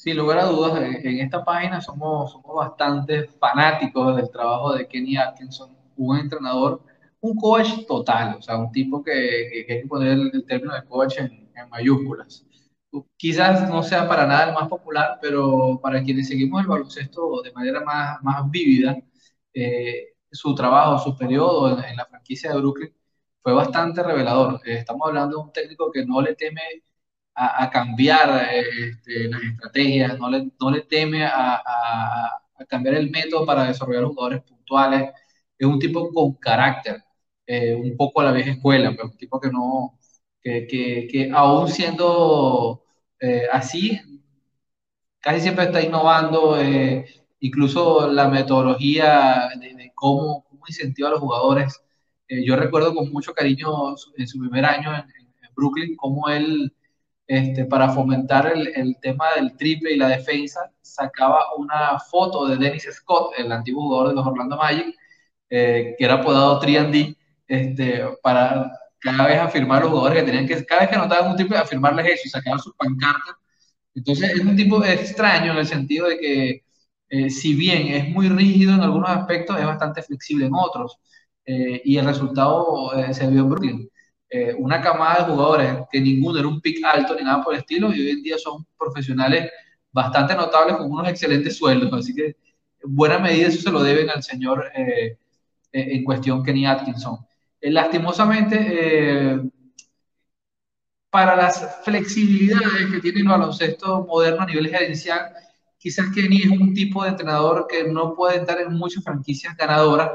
Sin 0.04 0.18
lugar 0.18 0.40
a 0.40 0.46
dudas, 0.46 0.74
en 0.82 1.20
esta 1.20 1.44
página 1.46 1.80
somos, 1.80 2.32
somos 2.32 2.56
bastante 2.56 3.24
fanáticos 3.40 4.16
del 4.18 4.30
trabajo 4.30 4.74
de 4.74 4.88
Kenny 4.88 5.16
Atkinson, 5.18 5.70
un 5.96 6.18
entrenador, 6.18 6.82
un 7.22 7.36
coach 7.38 7.86
total, 7.88 8.36
o 8.38 8.42
sea, 8.42 8.58
un 8.58 8.72
tipo 8.72 9.02
que, 9.02 9.66
que, 9.66 9.74
hay 9.74 9.82
que 9.82 9.88
poner 9.88 10.12
el, 10.12 10.46
término 10.46 10.74
de 10.74 10.84
coach 10.84 11.20
en, 11.20 11.50
en 11.56 11.70
mayúsculas 11.70 12.46
quizás 13.18 13.70
no 13.70 13.84
sea 13.84 14.08
para 14.08 14.26
nada 14.28 14.50
el 14.50 14.54
más 14.54 14.68
popular, 14.70 15.18
pero 15.22 15.80
para 15.82 16.04
quienes 16.04 16.28
seguimos 16.28 16.62
el 16.62 16.68
baloncesto 16.68 17.42
de 17.42 17.52
manera 17.52 17.82
más, 17.82 18.22
más 18.24 18.50
vívida, 18.50 18.98
eh, 19.54 20.16
su 20.32 20.54
trabajo, 20.56 21.00
su 21.00 21.18
periodo 21.18 21.80
en, 21.84 21.96
la 21.96 22.06
franquicia 22.06 22.52
de 22.52 22.58
Brooklyn 22.60 22.94
fue 23.42 23.54
bastante 23.54 24.04
revelador. 24.04 24.62
Eh, 24.66 24.78
estamos 24.80 25.08
hablando 25.08 25.38
de 25.38 25.44
un 25.44 25.52
técnico 25.54 25.92
que 25.92 26.06
no 26.06 26.22
le 26.22 26.36
teme 26.36 26.62
a, 27.36 27.70
cambiar 27.72 28.48
este, 28.54 29.30
las 29.30 29.42
estrategias, 29.44 30.20
no 30.20 30.30
le, 30.30 30.52
no 30.60 30.72
le 30.72 30.82
teme 30.82 31.26
a, 31.26 31.56
a, 31.56 32.42
cambiar 32.68 32.96
el 32.96 33.10
método 33.12 33.46
para 33.46 33.66
desarrollar 33.66 34.06
jugadores 34.06 34.42
puntuales. 34.44 35.10
Es 35.58 35.68
un 35.68 35.80
tipo 35.80 36.12
con 36.12 36.34
carácter, 36.36 37.04
eh, 37.46 37.76
un 37.76 37.98
poco 37.98 38.22
a 38.22 38.26
la 38.26 38.32
vieja 38.32 38.52
escuela, 38.52 38.92
pero 38.92 39.10
un 39.10 39.18
tipo 39.18 39.40
que 39.40 39.50
no, 39.50 40.00
que, 40.42 40.68
que, 40.68 41.08
que 41.12 41.32
aún 41.32 41.68
siendo 41.70 42.84
eh, 43.20 43.48
así, 43.52 44.00
casi 45.22 45.40
siempre 45.42 45.66
está 45.66 45.82
innovando, 45.82 46.60
eh, 46.60 47.06
incluso 47.40 48.08
la 48.12 48.28
metodología 48.28 49.50
de, 49.60 49.92
cómo, 49.96 50.44
cómo, 50.50 50.64
incentiva 50.68 51.08
a 51.08 51.12
los 51.12 51.22
jugadores. 51.22 51.82
Eh, 52.28 52.44
yo 52.46 52.56
recuerdo 52.58 52.94
con 52.94 53.12
mucho 53.12 53.34
cariño 53.34 53.96
en 54.18 54.28
su 54.28 54.40
primer 54.40 54.66
año 54.66 54.94
en, 54.96 55.06
Brooklyn, 55.56 55.96
cómo 55.96 56.30
él, 56.30 56.74
este, 57.28 57.66
para 57.66 57.90
fomentar 57.90 58.52
el, 58.56 58.98
tema 59.02 59.34
del 59.36 59.56
triple 59.56 59.94
y 59.94 59.98
la 59.98 60.10
defensa, 60.10 60.72
sacaba 60.82 61.56
una 61.58 62.00
foto 62.00 62.48
de 62.48 62.58
Dennis 62.58 62.88
Scott, 62.92 63.34
el 63.38 63.52
antiguo 63.52 63.84
jugador 63.84 64.10
de 64.10 64.16
los 64.16 64.28
Orlando 64.28 64.58
Magic, 64.58 64.96
que 65.50 65.96
era 66.00 66.16
apodado 66.16 66.60
3D, 66.60 67.16
este, 67.48 68.04
para 68.22 68.72
cada 69.04 69.28
vez 69.28 69.40
afirmar 69.40 69.82
los 69.82 69.92
jugadores 69.92 70.24
que 70.24 70.32
tenían 70.32 70.48
que, 70.48 70.66
cada 70.66 70.82
vez 70.82 70.90
que 70.90 70.96
anotaban 70.96 71.32
un 71.32 71.36
triple, 71.36 71.58
afirmarles 71.58 72.08
eso 72.08 72.30
sacaban 72.30 72.60
sus 72.60 72.74
pancartas. 72.76 73.36
Entonces 73.96 74.32
es 74.32 74.40
un 74.40 74.56
tipo 74.56 74.84
extraño 74.84 75.52
en 75.52 75.58
el 75.60 75.68
sentido 75.68 76.08
de 76.08 76.18
que, 76.18 76.64
eh, 77.10 77.30
si 77.30 77.54
bien 77.54 77.88
es 77.88 78.10
muy 78.10 78.30
rígido 78.30 78.74
en 78.74 78.82
algunos 78.82 79.10
aspectos, 79.10 79.60
es 79.60 79.66
bastante 79.66 80.02
flexible 80.02 80.46
en 80.48 80.54
otros. 80.56 80.98
Eh, 81.46 81.82
y 81.86 81.98
el 81.98 82.06
resultado 82.06 82.94
eh, 82.98 83.14
se 83.14 83.28
vio 83.28 83.42
en 83.42 83.50
Brooklyn. 83.50 83.90
Una 84.58 84.82
camada 84.82 85.20
de 85.20 85.32
jugadores 85.32 85.78
que 85.92 86.02
ninguno 86.02 86.40
era 86.40 86.48
un 86.48 86.60
pick 86.62 86.84
alto 86.84 87.16
ni 87.16 87.24
nada 87.24 87.44
por 87.44 87.54
el 87.54 87.60
estilo, 87.60 87.94
y 87.94 88.02
hoy 88.02 88.10
en 88.12 88.24
día 88.24 88.38
son 88.38 88.66
profesionales 88.78 89.52
bastante 89.92 90.36
notables 90.36 90.78
con 90.78 90.92
unos 90.92 91.08
excelentes 91.08 91.58
sueldos. 91.58 91.94
Así 91.94 92.16
que, 92.16 92.26
en 92.26 92.96
buena 92.96 93.20
medida, 93.20 93.48
eso 93.48 93.62
se 93.62 93.72
lo 93.72 93.84
deben 93.84 94.10
al 94.10 94.24
señor 94.24 94.72
en 95.72 96.04
cuestión, 96.04 96.44
Kenny 96.44 96.66
Atkinson. 96.66 97.18
Eh, 97.60 97.72
lastimosamente, 97.72 98.58
eh, 98.60 99.42
para 101.10 101.36
las 101.36 101.82
flexibilidades 101.84 102.92
que 102.92 103.00
tiene 103.00 103.20
el 103.22 103.28
baloncesto 103.28 104.06
moderno 104.06 104.42
a 104.42 104.46
nivel 104.46 104.70
gerencial, 104.70 105.32
quizás 105.78 106.08
Kenny 106.14 106.42
es 106.42 106.50
un 106.50 106.74
tipo 106.74 107.04
de 107.04 107.10
entrenador 107.10 107.68
que 107.70 107.84
no 107.86 108.16
puede 108.16 108.38
estar 108.38 108.60
en 108.60 108.74
muchas 108.74 109.04
franquicias 109.04 109.56
ganadoras, 109.56 110.12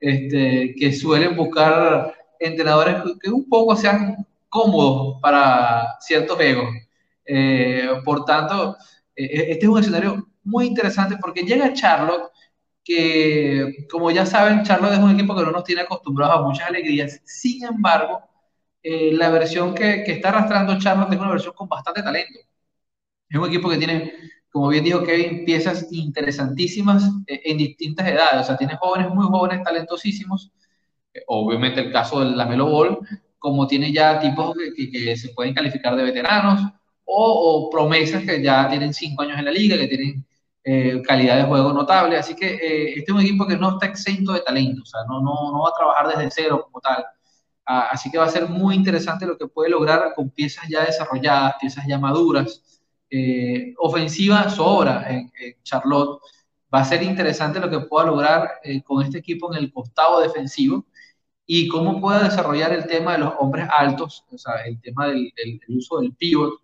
este, 0.00 0.74
que 0.76 0.92
suelen 0.92 1.36
buscar 1.36 2.14
entrenadores 2.42 2.96
que 3.20 3.30
un 3.30 3.48
poco 3.48 3.76
sean 3.76 4.26
cómodos 4.48 5.18
para 5.20 5.96
ciertos 6.00 6.38
egos. 6.40 6.68
Eh, 7.24 7.88
por 8.04 8.24
tanto, 8.24 8.76
eh, 9.16 9.46
este 9.52 9.64
es 9.64 9.68
un 9.68 9.78
escenario 9.78 10.28
muy 10.44 10.66
interesante 10.66 11.16
porque 11.20 11.42
llega 11.42 11.72
Charlotte, 11.72 12.30
que 12.84 13.86
como 13.90 14.10
ya 14.10 14.26
saben, 14.26 14.62
Charlotte 14.64 14.94
es 14.94 14.98
un 14.98 15.12
equipo 15.12 15.34
que 15.36 15.42
no 15.42 15.52
nos 15.52 15.64
tiene 15.64 15.82
acostumbrados 15.82 16.36
a 16.38 16.42
muchas 16.42 16.68
alegrías. 16.68 17.20
Sin 17.24 17.64
embargo, 17.64 18.20
eh, 18.82 19.12
la 19.12 19.30
versión 19.30 19.74
que, 19.74 20.02
que, 20.04 20.12
está 20.12 20.30
arrastrando 20.30 20.78
Charlotte 20.78 21.12
es 21.12 21.18
una 21.20 21.30
versión 21.30 21.54
con 21.54 21.68
bastante 21.68 22.02
talento. 22.02 22.40
Es 23.28 23.38
un 23.38 23.48
equipo 23.48 23.70
que 23.70 23.78
tiene, 23.78 24.12
como 24.50 24.68
bien 24.68 24.84
dijo 24.84 25.02
Kevin, 25.04 25.44
piezas 25.44 25.86
interesantísimas 25.90 27.04
eh, 27.26 27.40
en 27.44 27.58
distintas 27.58 28.06
edades. 28.08 28.42
O 28.42 28.44
sea, 28.44 28.56
tiene 28.56 28.76
jóvenes 28.76 29.10
muy 29.10 29.26
jóvenes, 29.26 29.64
talentosísimos. 29.64 30.52
Eh, 31.14 31.22
obviamente 31.26 31.80
el 31.80 31.92
caso 31.92 32.20
del 32.20 32.36
Lamelo 32.36 32.66
Ball, 32.66 32.98
como 33.38 33.66
tiene 33.66 33.92
ya 33.92 34.20
tipos 34.20 34.54
que, 34.76 35.16
se 35.16 35.30
pueden 35.30 35.54
calificar 35.54 35.96
de 35.96 36.04
veteranos 36.04 36.60
o, 37.04 37.68
promesas 37.70 38.22
que 38.24 38.42
ya 38.42 38.68
tienen 38.68 38.94
cinco 38.94 39.22
años 39.22 39.38
en 39.38 39.44
la 39.44 39.50
liga, 39.50 39.76
que 39.76 39.88
tienen 39.88 40.24
calidad 41.02 41.36
de 41.38 41.44
juego 41.44 41.72
notable. 41.72 42.16
Así 42.16 42.34
que 42.36 42.54
este 42.96 43.04
es 43.06 43.10
un 43.10 43.20
equipo 43.20 43.46
que 43.46 43.56
no 43.56 43.70
está 43.70 43.86
exento 43.86 44.32
de 44.32 44.40
talento. 44.40 44.82
O 44.82 44.86
sea, 44.86 45.00
no, 45.08 45.20
no, 45.20 45.52
no 45.52 45.62
va 45.62 45.70
a 45.70 45.74
trabajar 45.76 46.08
desde 46.08 46.30
cero 46.30 46.62
como 46.64 46.80
tal 46.80 47.04
Ah, 47.64 47.88
así 47.92 48.10
que 48.10 48.18
va 48.18 48.24
a 48.24 48.28
ser 48.28 48.48
muy 48.48 48.74
interesante 48.74 49.26
lo 49.26 49.38
que 49.38 49.46
puede 49.46 49.70
lograr 49.70 50.14
con 50.14 50.30
piezas 50.30 50.68
ya 50.68 50.84
desarrolladas, 50.84 51.54
piezas 51.60 51.86
ya 51.86 51.98
maduras. 51.98 52.62
Eh, 53.10 53.74
ofensiva 53.78 54.48
sobra 54.50 55.06
en, 55.08 55.30
Charlotte. 55.62 56.20
Va 56.74 56.80
a 56.80 56.84
ser 56.84 57.02
interesante 57.02 57.60
lo 57.60 57.70
que 57.70 57.80
pueda 57.80 58.06
lograr 58.06 58.50
eh, 58.64 58.82
con 58.82 59.02
este 59.02 59.18
equipo 59.18 59.52
en 59.52 59.62
el 59.62 59.72
costado 59.72 60.20
defensivo 60.20 60.86
y 61.54 61.68
cómo 61.68 62.00
pueda 62.00 62.24
desarrollar 62.24 62.72
el 62.72 62.86
tema 62.86 63.12
de 63.12 63.18
los 63.18 63.34
hombres 63.38 63.68
altos, 63.70 64.24
o 64.30 64.38
sea, 64.38 64.54
el 64.64 64.80
tema 64.80 65.08
del, 65.08 65.30
uso 65.68 66.00
del 66.00 66.14
pivot, 66.14 66.54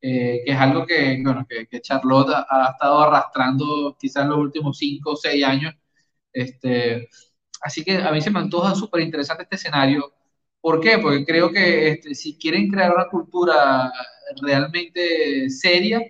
eh, 0.00 0.40
que 0.42 0.52
es 0.52 0.58
algo 0.58 0.86
que, 0.86 1.20
bueno, 1.22 1.46
que, 1.46 1.80
Charlotte 1.82 2.30
ha, 2.48 2.70
estado 2.72 2.98
arrastrando 3.00 3.94
quizás 4.00 4.22
en 4.22 4.30
los 4.30 4.38
últimos 4.38 4.78
5 4.78 5.10
o 5.10 5.16
6 5.16 5.44
años. 5.44 5.74
Este, 6.32 7.08
así 7.60 7.84
que 7.84 7.98
a 7.98 8.10
mí 8.10 8.22
se 8.22 8.30
me 8.30 8.38
antoja 8.38 8.74
súper 8.74 9.02
interesante 9.02 9.42
este 9.42 9.56
escenario. 9.56 10.14
¿Por 10.62 10.80
qué? 10.80 10.96
Porque 10.98 11.26
creo 11.26 11.52
que 11.52 11.88
este, 11.90 12.14
si 12.14 12.38
quieren 12.38 12.70
crear 12.70 12.94
una 12.94 13.08
cultura 13.08 13.92
realmente 14.40 15.50
seria, 15.50 16.00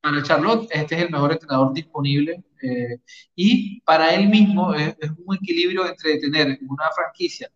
para 0.00 0.22
Charlotte 0.24 0.68
este 0.72 0.96
es 0.96 1.02
el 1.02 1.10
mejor 1.10 1.32
entrenador 1.32 1.72
disponible 1.72 2.42
eh, 2.60 2.98
y 3.36 3.80
para 3.82 4.14
él 4.14 4.28
mismo 4.28 4.74
es, 4.74 4.96
un 5.24 5.36
equilibrio 5.36 5.86
entre 5.86 6.18
tener 6.18 6.58
una 6.68 6.90
franquicia 6.94 7.48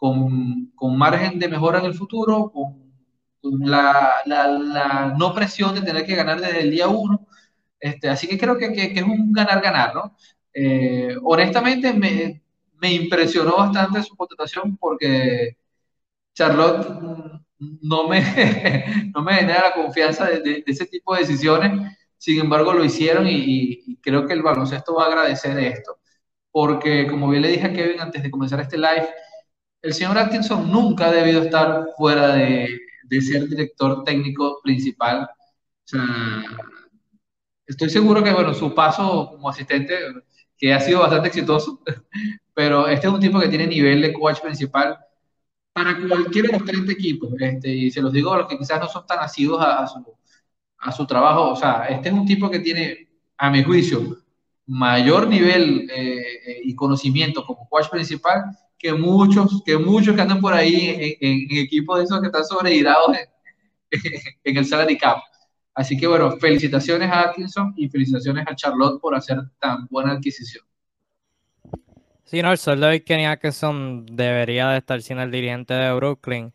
con, 0.00 0.72
con, 0.74 0.98
margen 0.98 1.38
de 1.38 1.48
mejora 1.48 1.78
en 1.78 1.84
el 1.84 1.94
futuro, 1.94 2.50
con, 2.50 2.80
la, 3.60 4.16
la, 4.26 5.14
no 5.16 5.34
presión 5.34 5.74
de 5.74 5.82
tener 5.82 6.04
que 6.04 6.16
ganar 6.16 6.40
desde 6.40 6.62
el 6.62 6.70
día 6.72 6.88
uno. 6.88 7.28
Este, 7.78 8.08
así 8.08 8.26
que 8.26 8.38
creo 8.38 8.58
que, 8.58 8.72
que, 8.72 8.92
es 8.94 9.02
un 9.02 9.32
ganar-ganar, 9.32 9.94
¿no? 9.94 10.16
Eh, 10.52 11.16
honestamente 11.22 11.92
me, 11.92 12.42
me 12.80 12.92
impresionó 12.92 13.56
bastante 13.56 14.02
su 14.02 14.16
contratación 14.16 14.76
porque 14.76 15.56
Charlotte 16.34 17.42
no 17.82 18.08
me, 18.08 18.20
no 19.14 19.22
me 19.22 19.34
genera 19.34 19.68
la 19.68 19.74
confianza 19.74 20.26
de, 20.26 20.64
ese 20.66 20.86
tipo 20.86 21.14
de 21.14 21.20
decisiones. 21.20 21.96
Sin 22.16 22.40
embargo, 22.40 22.72
lo 22.72 22.84
hicieron 22.84 23.26
y, 23.28 23.98
creo 24.02 24.26
que 24.26 24.34
el 24.34 24.42
baloncesto 24.42 24.94
va 24.94 25.04
a 25.04 25.08
agradecer 25.08 25.58
esto. 25.58 25.98
Porque, 26.50 27.06
como 27.06 27.28
bien 27.28 27.42
le 27.42 27.48
dije 27.48 27.66
a 27.66 27.72
Kevin 27.72 28.00
antes 28.00 28.22
de 28.22 28.30
comenzar 28.30 28.60
este 28.60 28.76
live, 28.76 29.08
el 29.82 29.94
señor 29.94 30.18
Atkinson 30.18 30.70
nunca 30.70 31.06
ha 31.06 31.12
debido 31.12 31.42
estar 31.42 31.86
fuera 31.96 32.34
de, 32.34 32.80
de 33.04 33.20
ser 33.20 33.48
director 33.48 34.04
técnico 34.04 34.60
principal. 34.62 35.28
Estoy 37.66 37.90
seguro 37.90 38.22
que, 38.22 38.32
bueno, 38.32 38.54
su 38.54 38.74
paso 38.74 39.30
como 39.32 39.48
asistente, 39.48 39.96
que 40.56 40.72
ha 40.72 40.80
sido 40.80 41.00
bastante 41.00 41.28
exitoso, 41.28 41.80
pero 42.54 42.86
este 42.88 43.06
es 43.06 43.12
un 43.12 43.20
tipo 43.20 43.40
que 43.40 43.48
tiene 43.48 43.66
nivel 43.66 44.02
de 44.02 44.12
coach 44.12 44.40
principal 44.40 44.98
para 45.72 45.96
cualquiera 46.08 46.48
de 46.48 46.58
los 46.58 46.64
30 46.64 46.92
equipos, 46.92 47.30
este, 47.38 47.68
y 47.70 47.90
se 47.90 48.02
los 48.02 48.12
digo 48.12 48.32
a 48.32 48.38
los 48.38 48.48
que 48.48 48.58
quizás 48.58 48.80
no 48.80 48.88
son 48.88 49.06
tan 49.06 49.20
asidos 49.20 49.60
a, 49.62 49.86
su, 49.86 50.04
a 50.78 50.92
su 50.92 51.06
trabajo, 51.06 51.50
o 51.50 51.56
sea, 51.56 51.84
este 51.84 52.08
es 52.08 52.14
un 52.14 52.26
tipo 52.26 52.50
que 52.50 52.58
tiene, 52.58 53.08
a 53.38 53.50
mi 53.50 53.62
juicio, 53.62 54.18
mayor 54.66 55.28
nivel 55.28 55.88
eh, 55.90 56.18
eh, 56.46 56.60
y 56.64 56.74
conocimiento 56.74 57.44
como 57.44 57.68
coach 57.68 57.88
principal 57.88 58.44
que 58.80 58.92
muchos 58.94 59.62
que 59.64 59.76
muchos 59.76 60.16
que 60.16 60.22
andan 60.22 60.40
por 60.40 60.54
ahí 60.54 61.16
en, 61.20 61.58
equipos 61.58 61.98
de 61.98 62.04
esos 62.04 62.20
que 62.20 62.26
están 62.26 62.44
sobregirados 62.44 63.16
en, 63.16 63.28
en, 64.44 64.56
el 64.56 64.66
salary 64.66 64.98
cap. 64.98 65.18
Así 65.74 65.96
que 65.96 66.06
bueno, 66.06 66.32
felicitaciones 66.38 67.10
a 67.10 67.28
Atkinson 67.28 67.74
y 67.76 67.88
felicitaciones 67.88 68.44
a 68.48 68.56
Charlotte 68.56 69.00
por 69.00 69.14
hacer 69.14 69.38
tan 69.60 69.86
buena 69.88 70.12
adquisición. 70.12 70.64
Sí, 72.24 72.42
no, 72.42 72.52
el 72.52 72.58
sueldo 72.58 72.86
de 72.86 73.02
Kenny 73.02 73.26
Atkinson 73.26 74.06
debería 74.06 74.68
de 74.68 74.78
estar 74.78 75.02
siendo 75.02 75.24
el 75.24 75.32
dirigente 75.32 75.74
de 75.74 75.92
Brooklyn, 75.92 76.52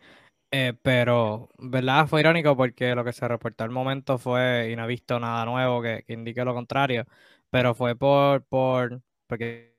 eh, 0.51 0.73
pero, 0.81 1.49
¿verdad? 1.57 2.07
Fue 2.07 2.21
irónico 2.21 2.55
porque 2.55 2.95
lo 2.95 3.03
que 3.03 3.11
se 3.11 3.27
reportó 3.27 3.65
al 3.65 3.71
momento 3.71 4.17
fue, 4.17 4.69
y 4.71 4.75
no 4.77 4.85
he 4.85 4.87
visto 4.87 5.19
nada 5.19 5.43
nuevo 5.43 5.81
que, 5.81 6.05
indique 6.07 6.45
lo 6.45 6.53
contrario, 6.53 7.05
pero 7.49 7.75
fue 7.75 7.95
por, 7.97 8.45
por, 8.45 9.01
porque, 9.27 9.74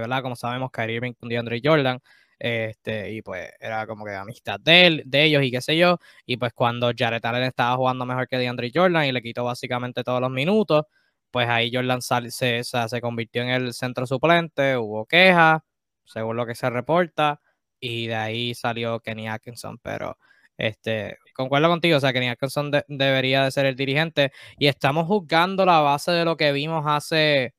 ¿verdad? 0.00 0.22
Como 0.22 0.36
sabemos, 0.36 0.70
Kyrie 0.70 0.96
Irving 0.96 1.12
con 1.14 1.28
DeAndre 1.28 1.60
Jordan, 1.62 2.00
este, 2.38 3.12
y 3.12 3.22
pues 3.22 3.50
era 3.60 3.86
como 3.86 4.04
que 4.04 4.14
amistad 4.14 4.60
de, 4.60 4.86
él, 4.86 5.02
de 5.06 5.24
ellos 5.24 5.42
y 5.42 5.50
qué 5.50 5.60
sé 5.60 5.76
yo, 5.76 5.98
y 6.24 6.36
pues 6.36 6.52
cuando 6.52 6.92
Jared 6.96 7.24
Allen 7.24 7.42
estaba 7.44 7.76
jugando 7.76 8.06
mejor 8.06 8.28
que 8.28 8.38
DeAndre 8.38 8.70
Jordan 8.72 9.06
y 9.06 9.12
le 9.12 9.22
quitó 9.22 9.44
básicamente 9.44 10.04
todos 10.04 10.20
los 10.20 10.30
minutos, 10.30 10.84
pues 11.30 11.48
ahí 11.48 11.70
Jordan 11.72 12.00
se, 12.02 12.62
se 12.64 13.00
convirtió 13.00 13.42
en 13.42 13.50
el 13.50 13.74
centro 13.74 14.06
suplente, 14.06 14.76
hubo 14.76 15.06
quejas, 15.06 15.60
según 16.04 16.36
lo 16.36 16.46
que 16.46 16.54
se 16.54 16.70
reporta, 16.70 17.40
y 17.80 18.06
de 18.06 18.14
ahí 18.14 18.54
salió 18.54 19.00
Kenny 19.00 19.28
Atkinson, 19.28 19.78
pero 19.78 20.16
este, 20.56 21.18
concuerdo 21.34 21.68
contigo, 21.68 21.96
o 21.98 22.00
sea, 22.00 22.12
Kenny 22.12 22.28
Atkinson 22.28 22.70
debería 22.88 23.44
de 23.44 23.50
ser 23.50 23.66
el 23.66 23.76
dirigente, 23.76 24.32
y 24.58 24.68
estamos 24.68 25.06
juzgando 25.06 25.64
la 25.66 25.80
base 25.80 26.12
de 26.12 26.24
lo 26.24 26.36
que 26.36 26.52
vimos 26.52 26.84
hace 26.86 27.54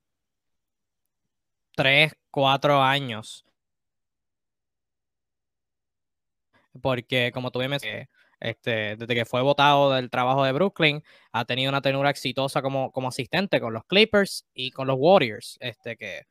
tres, 1.76 2.14
cuatro 2.32 2.82
años. 2.82 3.46
Porque, 6.82 7.32
como 7.34 7.52
tú 7.52 7.60
bien 7.60 7.74
este, 8.40 8.96
desde 8.96 9.16
que 9.16 9.26
fue 9.26 9.42
votado 9.42 9.92
del 9.94 10.10
trabajo 10.10 10.44
de 10.46 10.52
Brooklyn, 10.54 11.04
ha 11.32 11.46
tenido 11.46 11.70
una 11.70 11.82
tenura 11.82 12.10
exitosa 12.10 12.62
como, 12.62 12.92
como 12.92 13.10
asistente 13.10 13.60
con 13.60 13.74
los 13.74 13.86
Clippers 13.86 14.46
y 14.54 14.72
con 14.72 14.88
los 14.88 14.98
Warriors. 15.00 15.58
Este, 15.60 15.98
que 15.98 16.24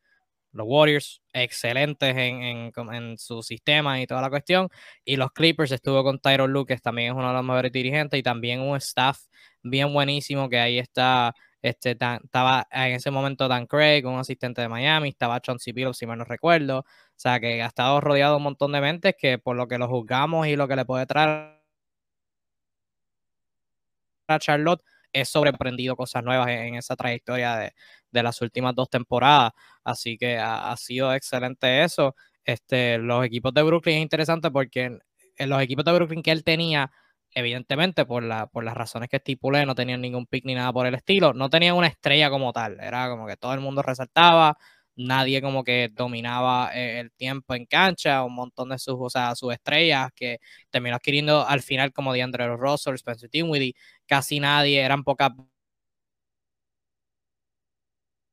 los 0.52 0.66
Warriors 0.68 1.22
excelentes 1.32 2.16
en, 2.16 2.72
en, 2.74 3.18
su 3.18 3.42
sistema 3.42 4.00
y 4.00 4.06
toda 4.06 4.22
la 4.22 4.30
cuestión. 4.30 4.68
Y 5.04 5.16
los 5.16 5.32
Clippers 5.32 5.72
estuvo 5.72 6.02
con 6.02 6.18
Tyron 6.18 6.66
que 6.66 6.76
también 6.78 7.12
es 7.12 7.14
uno 7.16 7.28
de 7.28 7.34
los 7.34 7.44
mejores 7.44 7.72
dirigentes, 7.72 8.18
y 8.18 8.22
también 8.22 8.60
un 8.60 8.76
staff 8.76 9.18
bien 9.62 9.92
buenísimo 9.92 10.48
que 10.48 10.58
ahí 10.58 10.78
está. 10.78 11.34
Este, 11.62 11.92
estaba 11.92 12.66
en 12.70 12.92
ese 12.94 13.10
momento 13.10 13.48
Dan 13.48 13.66
Craig, 13.66 14.06
un 14.06 14.18
asistente 14.18 14.60
de 14.62 14.68
Miami, 14.68 15.08
estaba 15.10 15.40
Chauncey 15.40 15.72
Billups, 15.72 15.98
si 15.98 16.06
mal 16.06 16.18
no 16.18 16.24
recuerdo. 16.24 16.80
O 16.80 16.84
sea, 17.16 17.40
que 17.40 17.62
ha 17.62 17.66
estado 17.66 18.00
rodeado 18.00 18.34
de 18.34 18.36
un 18.38 18.44
montón 18.44 18.72
de 18.72 18.80
mentes 18.80 19.14
que 19.18 19.38
por 19.38 19.56
lo 19.56 19.66
que 19.68 19.78
lo 19.78 19.88
juzgamos 19.88 20.46
y 20.46 20.56
lo 20.56 20.68
que 20.68 20.76
le 20.76 20.84
puede 20.84 21.06
traer 21.06 21.58
Charlotte 24.38 24.82
es 25.12 25.28
sobreprendido 25.30 25.96
cosas 25.96 26.22
nuevas 26.22 26.48
en, 26.48 26.74
esa 26.74 26.96
trayectoria 26.96 27.56
de, 27.56 27.72
de, 28.10 28.22
las 28.22 28.42
últimas 28.42 28.74
dos 28.74 28.90
temporadas. 28.90 29.52
Así 29.84 30.18
que 30.18 30.36
ha, 30.36 30.76
sido 30.76 31.14
excelente 31.14 31.82
eso. 31.82 32.14
Este, 32.44 32.98
los 32.98 33.24
equipos 33.24 33.54
de 33.54 33.62
Brooklyn 33.62 33.96
es 33.96 34.02
interesante 34.02 34.50
porque 34.50 34.98
en, 35.36 35.48
los 35.48 35.62
equipos 35.62 35.84
de 35.84 35.92
Brooklyn 35.92 36.22
que 36.22 36.32
él 36.32 36.44
tenía, 36.44 36.90
evidentemente 37.32 38.06
por, 38.06 38.22
la, 38.22 38.46
por 38.46 38.64
las 38.64 38.74
razones 38.74 39.08
que 39.08 39.16
estipulé, 39.16 39.66
no 39.66 39.74
tenían 39.74 40.00
ningún 40.00 40.26
pick 40.26 40.44
ni 40.44 40.54
nada 40.54 40.72
por 40.72 40.86
el 40.86 40.94
estilo, 40.94 41.32
no 41.34 41.50
tenían 41.50 41.76
una 41.76 41.86
estrella 41.88 42.30
como 42.30 42.52
tal. 42.52 42.78
Era 42.80 43.08
como 43.08 43.26
que 43.26 43.36
todo 43.36 43.54
el 43.54 43.60
mundo 43.60 43.82
resaltaba, 43.82 44.56
nadie 44.96 45.40
como 45.42 45.62
que 45.64 45.90
dominaba 45.92 46.70
eh, 46.74 47.00
el 47.00 47.12
tiempo 47.12 47.54
en 47.54 47.66
cancha, 47.66 48.24
un 48.24 48.34
montón 48.34 48.70
de 48.70 48.78
sus, 48.78 48.96
o 48.98 49.08
sus 49.36 49.52
estrellas 49.52 50.10
que 50.14 50.38
terminó 50.70 50.96
adquiriendo 50.96 51.46
al 51.46 51.62
final 51.62 51.92
como 51.92 52.12
DeAndre 52.12 52.48
Russell, 52.56 52.94
Spencer 52.94 53.30
Dinwiddie, 53.30 53.74
casi 54.06 54.40
nadie, 54.40 54.80
eran 54.80 55.04
pocas 55.04 55.30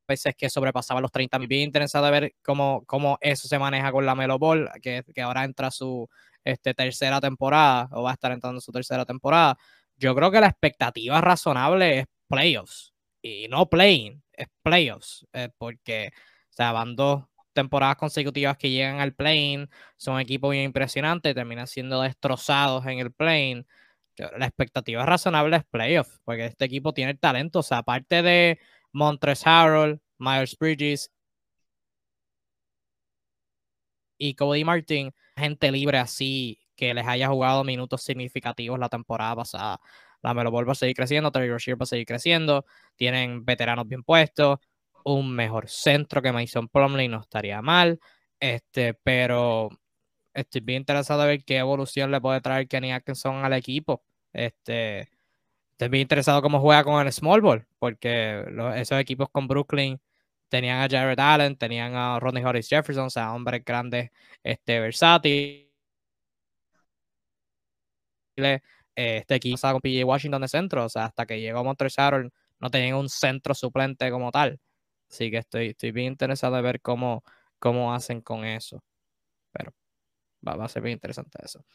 veces 0.08 0.36
que 0.38 0.50
sobrepasaba 0.50 1.02
los 1.02 1.12
30 1.12 1.40
mil. 1.40 1.48
Bien 1.48 1.64
interesado 1.64 2.06
de 2.06 2.12
ver 2.12 2.36
cómo, 2.44 2.84
cómo 2.86 3.18
eso 3.22 3.48
se 3.48 3.60
maneja 3.60 3.92
con 3.92 4.06
la 4.06 4.16
Melo 4.16 4.38
Ball, 4.40 4.70
que, 4.82 5.04
que 5.14 5.22
ahora 5.22 5.44
entra 5.44 5.72
su, 5.72 6.08
este, 6.46 6.74
tercera 6.74 7.20
temporada 7.20 7.90
o 7.92 8.04
va 8.04 8.12
a 8.12 8.14
estar 8.14 8.32
entrando 8.32 8.58
en 8.60 8.62
su 8.62 8.72
tercera 8.72 9.06
temporada. 9.06 9.58
Yo 9.98 10.16
creo 10.16 10.32
que 10.32 10.40
la 10.42 10.48
expectativa 10.48 11.22
razonable 11.22 12.00
es 12.00 12.06
playoffs 12.28 12.94
y 13.22 13.48
no 13.50 13.68
playing, 13.70 14.24
es 14.34 14.48
playoffs, 14.64 15.26
eh, 15.34 15.50
porque 15.58 16.12
o 16.60 16.72
van 16.72 16.96
dos 16.96 17.26
temporadas 17.54 17.98
consecutivas 17.98 18.58
que 18.58 18.70
llegan 18.70 19.00
al 19.00 19.16
plane, 19.16 19.68
son 19.98 20.20
equipos 20.20 20.52
bien 20.52 20.66
impresionantes, 20.66 21.34
terminan 21.36 21.68
siendo 21.68 22.02
destrozados 22.02 22.86
en 22.86 23.00
el 23.00 23.12
plane. 23.14 23.66
La 24.38 24.46
expectativa 24.48 25.06
razonable 25.06 25.58
es 25.58 25.64
playoffs, 25.66 26.20
porque 26.26 26.46
este 26.46 26.66
equipo 26.66 26.94
tiene 26.94 27.16
talento, 27.16 27.60
o 27.60 27.64
sea, 27.64 27.80
aparte 27.80 28.22
de 28.22 28.60
Montres 28.94 29.46
Harold, 29.48 30.00
Myers 30.20 30.58
Bridges 30.58 31.12
y 34.18 34.36
Cody 34.36 34.64
Martin, 34.64 35.14
gente 35.36 35.72
libre 35.72 35.98
así 35.98 36.60
que 36.76 36.94
les 36.94 37.08
haya 37.08 37.28
jugado 37.30 37.64
minutos 37.64 38.02
significativos 38.04 38.80
la 38.80 38.90
temporada 38.90 39.36
pasada. 39.36 39.80
La 40.22 40.34
Melo 40.34 40.52
Ball 40.52 40.68
va 40.68 40.74
a 40.74 40.76
seguir 40.76 40.96
creciendo, 40.96 41.32
Terry 41.32 41.50
Rozier 41.50 41.80
va 41.80 41.84
a 41.84 41.88
seguir 41.88 42.06
creciendo, 42.06 42.66
tienen 42.96 43.46
veteranos 43.46 43.88
bien 43.88 44.04
puestos, 44.04 44.60
un 45.04 45.32
mejor 45.36 45.70
centro 45.70 46.22
que 46.22 46.32
Mason 46.32 46.68
Plumley 46.68 47.08
no 47.08 47.22
estaría 47.22 47.62
mal, 47.62 48.00
este, 48.40 48.96
pero 48.96 49.70
estoy 50.34 50.62
bien 50.62 50.82
interesado 50.82 51.24
en 51.24 51.30
ver 51.30 51.44
qué 51.46 51.58
evolución 51.58 52.12
le 52.12 52.20
puede 52.22 52.42
traer 52.42 52.68
Kenny 52.68 52.92
Atkinson 52.92 53.46
al 53.46 53.54
equipo. 53.54 54.04
Este, 54.34 55.10
estoy 55.72 55.90
bien 55.90 56.02
interesado 56.02 56.42
cómo 56.42 56.60
juega 56.60 56.84
con 56.84 57.06
el 57.06 57.14
small 57.14 57.42
ball, 57.42 57.68
porque 57.80 58.44
esos 58.76 59.00
equipos 59.00 59.30
con 59.30 59.48
Brooklyn 59.48 60.00
tenían 60.50 60.82
a 60.82 60.88
Jared 60.90 61.20
Allen, 61.20 61.58
tenían 61.58 61.96
a 61.96 62.20
Rodney 62.20 62.44
Horace 62.44 62.76
Jefferson, 62.76 63.06
o 63.06 63.10
sea, 63.10 63.34
hombres 63.34 63.64
grandes, 63.66 64.12
este, 64.44 64.80
versátiles. 64.80 65.66
Este 68.96 69.36
equipo 69.36 69.60
con 69.62 69.82
PJ 69.82 70.06
Washington 70.06 70.42
de 70.42 70.48
centro, 70.48 70.86
o 70.86 70.90
sea, 70.90 71.06
hasta 71.06 71.26
que 71.26 71.40
llegó 71.40 71.64
Montreal 71.64 72.32
no 72.60 72.70
tenían 72.70 72.96
un 72.96 73.10
centro 73.10 73.54
suplente 73.54 74.10
como 74.12 74.32
tal. 74.32 74.60
Así 75.10 75.32
que 75.32 75.38
estoy, 75.40 75.68
estoy 75.70 75.92
bien 75.92 76.08
interesado 76.14 76.58
en 76.58 76.64
ver 76.64 76.82
cómo, 76.82 77.24
cómo 77.60 77.94
hacen 77.94 78.22
con 78.22 78.46
eso. 78.46 78.84
Pero 79.52 79.74
va, 80.48 80.66
a 80.66 80.70
ser 80.70 80.84
bien 80.84 80.94
interesante 80.94 81.40
eso. 81.44 81.66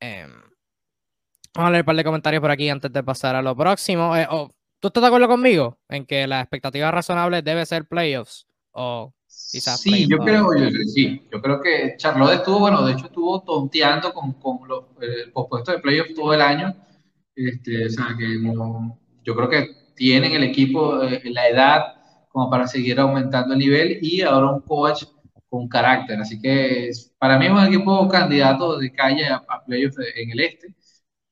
Em, 0.00 0.30
vamos 1.54 1.68
a 1.68 1.70
leer 1.70 1.82
un 1.82 1.86
par 1.86 1.96
de 1.96 2.04
comentarios 2.04 2.40
por 2.40 2.50
aquí 2.50 2.68
antes 2.68 2.92
de 2.92 3.02
pasar 3.02 3.36
a 3.36 3.42
lo 3.42 3.56
próximo. 3.56 4.16
Eh, 4.16 4.26
oh, 4.30 4.50
¿Tú 4.80 4.88
estás 4.88 5.02
de 5.02 5.06
acuerdo 5.06 5.28
conmigo 5.28 5.78
en 5.88 6.06
que 6.06 6.26
la 6.26 6.40
expectativa 6.40 6.90
razonable 6.90 7.42
debe 7.42 7.64
ser 7.66 7.86
playoffs? 7.86 8.46
O 8.72 9.14
quizás 9.26 9.80
sí, 9.80 10.06
yo 10.08 10.18
creo, 10.18 10.48
yo, 10.54 10.68
sí, 10.94 11.26
yo 11.32 11.40
creo 11.40 11.60
que 11.60 11.94
Charlotte 11.96 12.34
estuvo, 12.34 12.60
bueno, 12.60 12.84
de 12.84 12.92
hecho 12.92 13.06
estuvo 13.06 13.42
tonteando 13.42 14.12
con, 14.12 14.34
con 14.34 14.68
los 14.68 14.84
eh, 15.00 15.30
pospuestos 15.32 15.74
de 15.74 15.80
playoffs 15.80 16.14
todo 16.14 16.34
el 16.34 16.42
año. 16.42 16.74
Este, 17.34 17.86
o 17.86 17.90
sea, 17.90 18.14
que 18.18 18.38
yo 19.24 19.34
creo 19.34 19.48
que 19.48 19.68
tienen 19.94 20.32
el 20.32 20.44
equipo, 20.44 21.02
eh, 21.02 21.22
la 21.24 21.48
edad 21.48 21.80
como 22.28 22.50
para 22.50 22.66
seguir 22.66 23.00
aumentando 23.00 23.54
el 23.54 23.58
nivel 23.58 23.98
y 24.02 24.20
ahora 24.20 24.52
un 24.52 24.60
coach 24.60 25.04
con 25.48 25.68
carácter. 25.68 26.20
Así 26.20 26.40
que 26.40 26.90
para 27.18 27.38
mí 27.38 27.46
es 27.46 27.52
un 27.52 27.64
equipo 27.64 28.06
candidato 28.08 28.78
de 28.78 28.92
calle 28.92 29.26
a, 29.26 29.42
playoffs 29.66 29.98
en 30.16 30.30
el 30.30 30.40
este. 30.40 30.74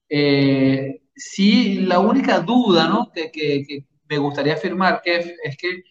Eh, 0.08 1.02
sí, 1.14 1.80
la 1.80 1.98
única 2.00 2.40
duda 2.40 2.88
¿no? 2.88 3.10
que, 3.12 3.30
que, 3.32 3.86
me 4.08 4.18
gustaría 4.18 4.54
afirmar, 4.54 5.00
que 5.02 5.16
es 5.42 5.56
que 5.56 5.82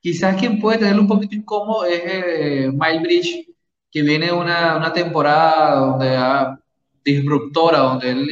quizás 0.00 0.36
quien 0.36 0.60
puede 0.60 0.78
tenerlo 0.78 1.02
un 1.02 1.08
poquito 1.08 1.34
incómodo 1.34 1.84
es 1.86 2.02
eh, 2.04 2.70
Miles 2.72 3.02
Bridge, 3.02 3.48
que 3.90 4.02
viene 4.02 4.32
una, 4.32 4.76
una 4.76 4.92
temporada 4.92 5.76
donde 5.76 6.58
disruptora, 7.04 7.78
donde 7.78 8.10
él 8.10 8.30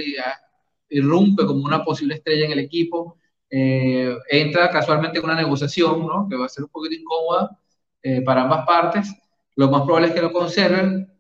irrumpe 0.91 1.47
como 1.47 1.65
una 1.65 1.85
posible 1.85 2.15
estrella 2.15 2.47
en 2.47 2.53
el 2.53 2.59
equipo. 2.59 3.19
Eh, 3.49 4.15
entra 4.29 4.71
casualmente 4.71 5.19
en 5.19 5.25
una 5.25 5.35
negociación, 5.35 6.07
¿no? 6.07 6.29
que 6.29 6.37
va 6.37 6.47
a 6.47 6.49
ser 6.49 6.65
un 6.65 6.71
poquito 6.71 6.95
incómoda 6.95 7.59
eh, 8.03 8.21
para 8.23 8.43
ambas 8.43 8.67
partes. 8.67 9.15
Lo 9.55 9.71
más 9.71 9.83
probable 9.83 10.09
es 10.09 10.15
que 10.15 10.23
lo 10.23 10.33
conserven, 10.33 11.11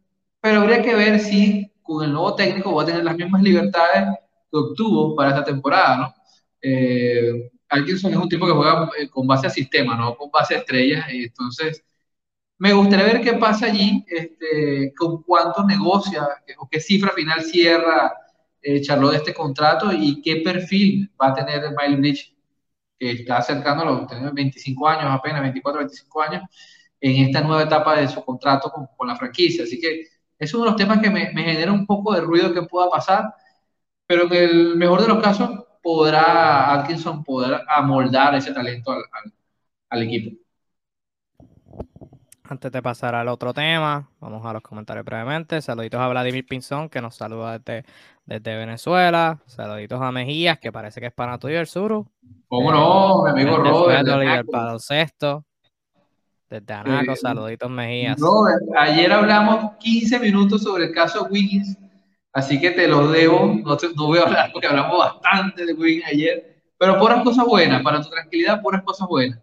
pero 0.40 0.61
habría 0.61 0.83
que 0.83 0.95
ver 0.95 1.19
si 1.21 1.73
con 1.83 2.05
el 2.05 2.12
nuevo 2.12 2.35
técnico 2.35 2.75
va 2.75 2.83
a 2.83 2.87
tener 2.87 3.05
las 3.05 3.16
mismas 3.16 3.42
libertades 3.42 4.09
obtuvo 4.59 5.14
para 5.14 5.31
esta 5.31 5.45
temporada. 5.45 5.97
¿no? 5.97 6.14
Eh, 6.61 7.51
es 7.71 8.05
un 8.05 8.29
tipo 8.29 8.47
que 8.47 8.53
juega 8.53 8.90
eh, 8.99 9.09
con 9.09 9.27
base 9.27 9.47
a 9.47 9.51
sistema, 9.51 9.97
no 9.97 10.16
con 10.16 10.31
base 10.31 10.55
a 10.55 10.59
estrellas, 10.59 11.07
entonces 11.11 11.85
me 12.59 12.73
gustaría 12.73 13.07
ver 13.07 13.21
qué 13.21 13.35
pasa 13.35 13.66
allí, 13.66 14.05
este, 14.09 14.95
con 14.97 15.23
cuánto 15.23 15.64
negocia 15.64 16.27
o 16.59 16.69
qué 16.69 16.81
cifra 16.81 17.12
final 17.12 17.42
cierra 17.42 18.12
eh, 18.69 18.81
Charlotte 18.81 19.14
este 19.16 19.33
contrato 19.33 19.92
y 19.92 20.21
qué 20.23 20.37
perfil 20.37 21.09
va 21.21 21.29
a 21.29 21.35
tener 21.35 21.62
Miles 21.71 22.01
Bridge, 22.01 22.37
que 22.99 23.12
está 23.12 23.38
acercando 23.38 23.83
a 23.85 23.87
los 23.87 24.35
25 24.35 24.88
años, 24.88 25.05
apenas 25.09 25.42
24, 25.42 25.81
25 25.81 26.23
años, 26.23 26.42
en 27.01 27.27
esta 27.27 27.42
nueva 27.42 27.62
etapa 27.62 27.97
de 27.97 28.09
su 28.09 28.25
contrato 28.25 28.71
con, 28.71 28.88
con 28.97 29.07
la 29.07 29.14
franquicia. 29.14 29.62
Así 29.62 29.79
que 29.79 30.07
es 30.38 30.53
uno 30.53 30.64
de 30.64 30.71
los 30.71 30.77
temas 30.77 31.01
que 31.01 31.11
me, 31.11 31.31
me, 31.33 31.45
genera 31.45 31.73
un 31.73 31.87
poco 31.87 32.12
de 32.14 32.23
ruido 32.23 32.53
que 32.53 32.62
pueda 32.62 32.90
pasar, 32.90 33.33
pero 34.07 34.25
en 34.25 34.33
el 34.33 34.77
mejor 34.77 35.03
de 35.03 35.09
los 35.09 35.23
casos 35.23 35.51
podrá 35.83 36.73
Atkinson 36.73 37.23
poder 37.23 37.61
amoldar 37.69 38.35
ese 38.35 38.53
talento 38.53 38.92
al, 38.92 39.05
al, 39.12 39.33
al 39.90 40.03
equipo. 40.03 40.37
Antes 42.49 42.71
de 42.71 42.81
pasar 42.81 43.16
al 43.16 43.27
otro 43.27 43.53
tema, 43.53 44.09
vamos 44.21 44.47
a 44.47 44.53
los 44.53 44.62
comentarios 44.62 45.05
brevemente. 45.05 45.61
Saluditos 45.61 46.01
a 46.01 46.07
Vladimir 46.07 46.47
Pinzón, 46.47 46.88
que 46.88 47.01
nos 47.01 47.16
saluda 47.16 47.59
desde, 47.59 47.85
desde 48.25 48.57
Venezuela. 48.57 49.40
Saluditos 49.47 50.01
a 50.01 50.12
Mejías, 50.12 50.59
que 50.61 50.71
parece 50.71 51.01
que 51.01 51.07
es 51.07 51.12
para 51.12 51.38
tuyo 51.38 51.59
el 51.59 51.66
Suru. 51.66 52.07
¿Cómo 52.47 52.71
no? 52.71 53.25
Mi 53.25 53.31
amigo 53.31 53.57
Robert. 53.57 54.07
Desde 54.07 54.79
sexto. 54.79 55.45
Desde 56.49 56.73
Anaco, 56.73 57.16
saluditos 57.16 57.69
Mejías. 57.69 58.21
Robert, 58.21 58.62
ayer 58.79 59.12
hablamos 59.12 59.73
15 59.81 60.21
minutos 60.21 60.62
sobre 60.62 60.85
el 60.85 60.92
caso 60.92 61.27
Wiggins, 61.29 61.77
así 62.37 62.61
que 62.61 62.70
te 62.70 62.87
lo 62.87 63.09
debo. 63.09 63.46
No, 63.64 63.77
no 63.96 64.07
voy 64.07 64.18
a 64.18 64.22
hablar 64.22 64.51
porque 64.53 64.68
hablamos 64.68 64.99
bastante 64.99 65.66
de 65.66 65.72
Wiggins 65.72 66.07
ayer, 66.07 66.62
pero 66.79 66.99
puras 66.99 67.22
cosas 67.25 67.44
buenas, 67.44 67.83
para 67.83 68.01
tu 68.01 68.09
tranquilidad, 68.11 68.62
puras 68.62 68.83
cosas 68.85 69.09
buenas 69.09 69.40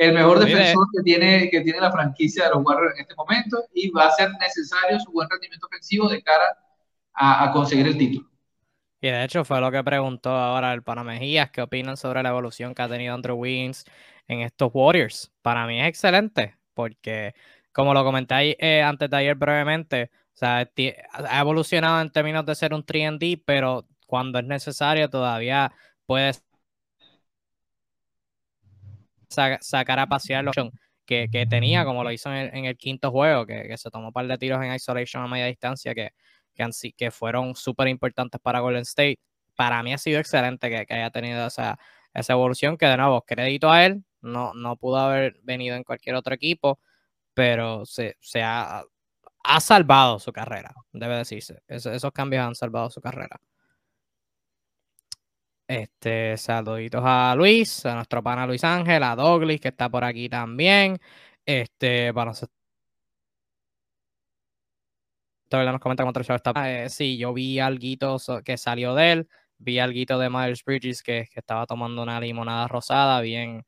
el 0.00 0.14
mejor 0.14 0.38
defensor 0.38 0.86
que 0.96 1.02
tiene, 1.02 1.50
que 1.50 1.60
tiene 1.60 1.78
la 1.78 1.92
franquicia 1.92 2.44
de 2.44 2.50
los 2.54 2.64
Warriors 2.64 2.94
en 2.94 3.02
este 3.02 3.14
momento 3.14 3.62
y 3.74 3.90
va 3.90 4.06
a 4.06 4.12
ser 4.12 4.30
necesario 4.40 4.98
su 4.98 5.12
buen 5.12 5.28
rendimiento 5.28 5.66
ofensivo 5.66 6.08
de 6.08 6.22
cara 6.22 6.56
a, 7.12 7.52
conseguir 7.52 7.86
el 7.86 7.98
título. 7.98 8.26
Y 9.02 9.08
de 9.08 9.24
hecho 9.24 9.44
fue 9.44 9.60
lo 9.60 9.70
que 9.70 9.84
preguntó 9.84 10.30
ahora 10.30 10.72
el 10.72 10.82
Panamejías, 10.82 11.50
qué 11.50 11.60
opinan 11.60 11.98
sobre 11.98 12.22
la 12.22 12.30
evolución 12.30 12.74
que 12.74 12.80
ha 12.80 12.88
tenido 12.88 13.14
Andrew 13.14 13.36
Wiggins 13.36 13.84
en 14.26 14.40
estos 14.40 14.70
Warriors. 14.72 15.30
Para 15.42 15.66
mí 15.66 15.78
es 15.82 15.88
excelente, 15.88 16.56
porque 16.72 17.34
como 17.70 17.92
lo 17.92 18.02
comenté 18.02 18.56
eh, 18.58 18.82
antes 18.82 19.10
de 19.10 19.16
ayer 19.18 19.34
brevemente, 19.34 20.10
o 20.34 20.38
sea, 20.40 20.70
ha 21.28 21.40
evolucionado 21.40 22.00
en 22.00 22.10
términos 22.10 22.46
de 22.46 22.54
ser 22.54 22.72
un 22.74 22.84
3D, 22.84 23.42
pero 23.44 23.86
cuando 24.06 24.38
es 24.38 24.44
necesario 24.44 25.08
todavía 25.10 25.72
puede 26.06 26.32
sacar 29.28 29.98
a 29.98 30.06
pasear 30.06 30.44
los 30.44 30.54
que, 31.06 31.28
que 31.30 31.46
tenía, 31.46 31.84
como 31.84 32.04
lo 32.04 32.12
hizo 32.12 32.32
en 32.32 32.64
el, 32.64 32.76
quinto 32.76 33.10
juego, 33.10 33.46
que, 33.46 33.64
que, 33.68 33.76
se 33.76 33.90
tomó 33.90 34.08
un 34.08 34.12
par 34.12 34.26
de 34.26 34.38
tiros 34.38 34.62
en 34.62 34.72
isolation 34.74 35.22
a 35.22 35.28
media 35.28 35.46
distancia 35.46 35.94
que, 35.94 36.10
que, 36.54 36.92
que 36.96 37.10
fueron 37.10 37.54
súper 37.54 37.88
importantes 37.88 38.40
para 38.40 38.60
Golden 38.60 38.82
State. 38.82 39.18
Para 39.56 39.82
mí 39.82 39.92
ha 39.92 39.98
sido 39.98 40.20
excelente 40.20 40.70
que, 40.70 40.86
que, 40.86 40.94
haya 40.94 41.10
tenido 41.10 41.46
esa, 41.46 41.78
esa 42.14 42.32
evolución, 42.32 42.76
que 42.76 42.86
de 42.86 42.96
nuevo, 42.96 43.22
crédito 43.22 43.70
a 43.70 43.84
él, 43.86 44.04
no, 44.20 44.54
no 44.54 44.76
pudo 44.76 44.98
haber 44.98 45.38
venido 45.42 45.76
en 45.76 45.84
cualquier 45.84 46.14
otro 46.16 46.34
equipo, 46.34 46.80
pero 47.34 47.84
se, 47.86 48.16
se 48.20 48.42
ha, 48.42 48.84
ha 49.42 49.60
salvado 49.60 50.18
su 50.18 50.32
carrera, 50.32 50.74
debe 50.92 51.16
decirse. 51.16 51.62
esos 51.68 52.12
cambios 52.12 52.44
han 52.44 52.54
salvado 52.54 52.90
su 52.90 53.00
carrera. 53.00 53.40
Este, 55.68 56.36
saluditos 56.36 57.00
a 57.04 57.34
Luis, 57.36 57.86
a 57.86 57.94
nuestro 57.94 58.22
pana 58.22 58.46
Luis 58.46 58.64
Ángel, 58.64 59.02
a 59.04 59.14
Douglas, 59.14 59.60
que 59.60 59.68
está 59.68 59.88
por 59.88 60.02
aquí 60.04 60.28
también. 60.28 60.98
Este, 61.46 62.12
para 62.12 62.30
nosotros. 62.32 62.56
Todavía 65.48 65.72
nos 65.72 65.80
comenta 65.80 66.02
cuánto 66.02 66.22
show 66.22 66.36
está. 66.36 66.52
Eh, 66.84 66.88
sí, 66.88 67.16
yo 67.18 67.32
vi 67.32 67.58
algo 67.60 68.18
que 68.44 68.56
salió 68.56 68.94
de 68.94 69.12
él. 69.12 69.28
Vi 69.58 69.78
algo 69.78 70.18
de 70.18 70.30
Miles 70.30 70.64
Bridges 70.64 71.02
que, 71.02 71.28
que, 71.32 71.40
estaba 71.40 71.66
tomando 71.66 72.02
una 72.02 72.20
limonada 72.20 72.66
rosada, 72.66 73.20
bien, 73.20 73.64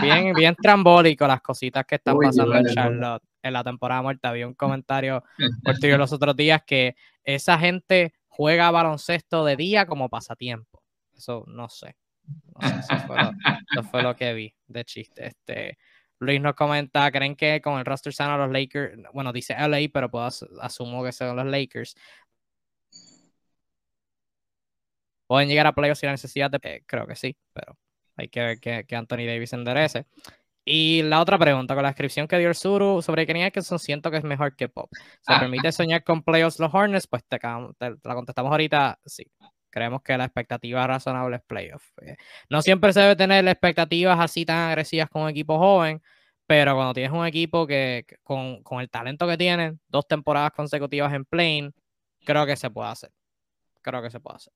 bien, 0.00 0.32
bien, 0.36 0.54
trambólico 0.54 1.26
las 1.26 1.40
cositas 1.40 1.84
que 1.86 1.96
están 1.96 2.18
pasando 2.18 2.54
en 2.54 2.66
Charlotte 2.66 3.22
en 3.44 3.52
la 3.52 3.62
temporada 3.62 4.02
muerta. 4.02 4.32
Vi 4.32 4.42
un 4.42 4.54
comentario 4.54 5.22
por 5.64 5.98
los 5.98 6.12
otros 6.12 6.34
días 6.34 6.62
que 6.66 6.96
esa 7.22 7.58
gente 7.58 8.14
juega 8.26 8.70
baloncesto 8.70 9.44
de 9.44 9.56
día 9.56 9.86
como 9.86 10.08
pasatiempo. 10.08 10.82
Eso 11.14 11.44
no 11.46 11.68
sé. 11.68 11.96
eso, 12.60 13.84
fue 13.90 14.02
lo, 14.02 14.16
que 14.16 14.32
vi 14.32 14.54
de 14.66 14.84
chiste. 14.84 15.26
Este, 15.26 15.78
Luis 16.18 16.40
nos 16.40 16.54
comenta, 16.54 17.10
¿creen 17.12 17.36
que 17.36 17.60
con 17.60 17.78
el 17.78 17.84
roster 17.84 18.12
sano 18.12 18.38
los 18.38 18.50
Lakers, 18.50 18.96
bueno, 19.12 19.32
dice 19.32 19.54
LA, 19.54 19.88
pero 19.92 20.10
puedo 20.10 20.24
asumo 20.24 21.04
que 21.04 21.12
son 21.12 21.36
los 21.36 21.46
Lakers, 21.46 21.94
pueden 25.26 25.48
llegar 25.48 25.66
a 25.66 25.74
playoffs 25.74 26.00
sin 26.00 26.08
la 26.08 26.12
necesidad 26.12 26.50
de. 26.50 26.58
Eh, 26.62 26.82
creo 26.86 27.06
que 27.06 27.16
sí, 27.16 27.36
pero 27.52 27.78
hay 28.16 28.28
que 28.28 28.40
ver 28.40 28.60
que, 28.60 28.84
que 28.86 28.96
Anthony 28.96 29.26
Davis 29.26 29.52
enderece. 29.52 30.06
Y 30.64 31.02
la 31.02 31.20
otra 31.20 31.38
pregunta, 31.38 31.74
con 31.74 31.82
la 31.82 31.90
descripción 31.90 32.26
que 32.26 32.38
dio 32.38 32.48
el 32.48 32.54
Suru 32.54 33.02
sobre 33.02 33.26
Kenny 33.26 33.42
Atkinson, 33.44 33.78
siento 33.78 34.10
que 34.10 34.16
es 34.18 34.24
mejor 34.24 34.56
que 34.56 34.68
Pop. 34.68 34.90
¿Se 35.20 35.34
Ah. 35.34 35.40
permite 35.40 35.72
soñar 35.72 36.04
con 36.04 36.22
playoffs 36.22 36.58
los 36.58 36.72
Hornets? 36.72 37.06
Pues 37.06 37.22
te, 37.26 37.38
la 37.42 38.14
contestamos 38.14 38.50
ahorita, 38.50 38.98
sí. 39.04 39.30
Creemos 39.70 40.02
que 40.02 40.16
la 40.16 40.24
expectativa 40.24 40.86
razonable 40.86 41.36
es 41.36 41.42
playoff. 41.42 41.84
Eh, 42.02 42.16
no 42.48 42.62
siempre 42.62 42.92
se 42.92 43.00
debe 43.00 43.16
tener 43.16 43.46
expectativas 43.48 44.18
así 44.20 44.44
tan 44.46 44.68
agresivas 44.70 45.10
con 45.10 45.22
un 45.22 45.28
equipo 45.30 45.58
joven, 45.58 46.00
pero 46.46 46.74
cuando 46.74 46.94
tienes 46.94 47.12
un 47.12 47.26
equipo 47.26 47.66
que, 47.66 48.04
que 48.06 48.16
con, 48.22 48.62
con 48.62 48.80
el 48.80 48.88
talento 48.88 49.26
que 49.26 49.36
tienen, 49.36 49.80
dos 49.88 50.06
temporadas 50.06 50.52
consecutivas 50.52 51.12
en 51.12 51.24
plane, 51.24 51.72
creo 52.24 52.46
que 52.46 52.56
se 52.56 52.70
puede 52.70 52.88
hacer. 52.90 53.10
Creo 53.82 54.02
que 54.02 54.10
se 54.10 54.20
puede 54.20 54.36
hacer. 54.36 54.52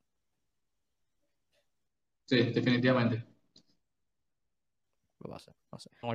Sí, 2.27 2.37
definitivamente. 2.53 3.25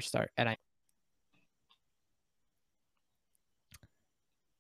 Star. 0.02 0.32
Era- 0.36 0.58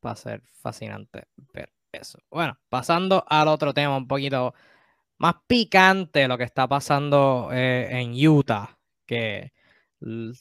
Va 0.06 0.12
a 0.12 0.16
ser 0.16 0.42
fascinante 0.62 1.28
ver 1.54 1.72
eso. 1.92 2.20
Bueno, 2.30 2.58
pasando 2.70 3.24
al 3.28 3.48
otro 3.48 3.74
tema 3.74 3.96
un 3.98 4.08
poquito 4.08 4.54
más 5.20 5.36
picante, 5.48 6.28
lo 6.28 6.38
que 6.38 6.44
está 6.46 6.68
pasando 6.68 7.50
eh, 7.54 7.88
en 7.92 8.14
Utah, 8.28 8.78
que 9.06 9.54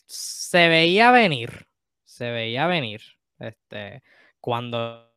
se 0.07 0.69
veía 0.69 1.13
venir, 1.13 1.67
se 2.05 2.31
veía 2.31 2.67
venir, 2.67 3.03
este, 3.39 4.03
cuando 4.41 5.13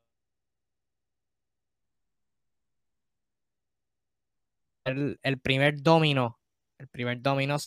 el, 4.84 5.20
el 5.24 5.40
primer 5.40 5.82
domino, 5.82 6.40
el 6.78 6.88
primer 6.88 7.22
domino 7.22 7.58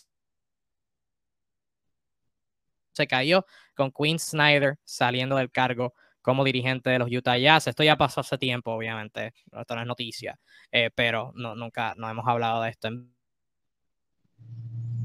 se 2.99 3.07
cayó 3.07 3.47
con 3.75 3.91
Quinn 3.91 4.19
Snyder 4.19 4.77
saliendo 4.85 5.37
del 5.37 5.51
cargo 5.51 5.95
como 6.21 6.45
dirigente 6.45 6.91
de 6.91 6.99
los 6.99 7.11
Utah 7.11 7.39
Jazz. 7.39 7.69
Esto 7.69 7.83
ya 7.83 7.97
pasó 7.97 8.21
hace 8.21 8.37
tiempo, 8.37 8.73
obviamente. 8.73 9.33
Esto 9.59 9.75
no 9.75 9.81
es 9.81 9.87
noticia, 9.87 10.39
eh, 10.71 10.91
pero 10.95 11.33
no, 11.35 11.55
nunca 11.55 11.95
no 11.97 12.09
hemos 12.11 12.27
hablado 12.27 12.63
de 12.63 12.71
esto 12.71 12.89
en 12.89 13.15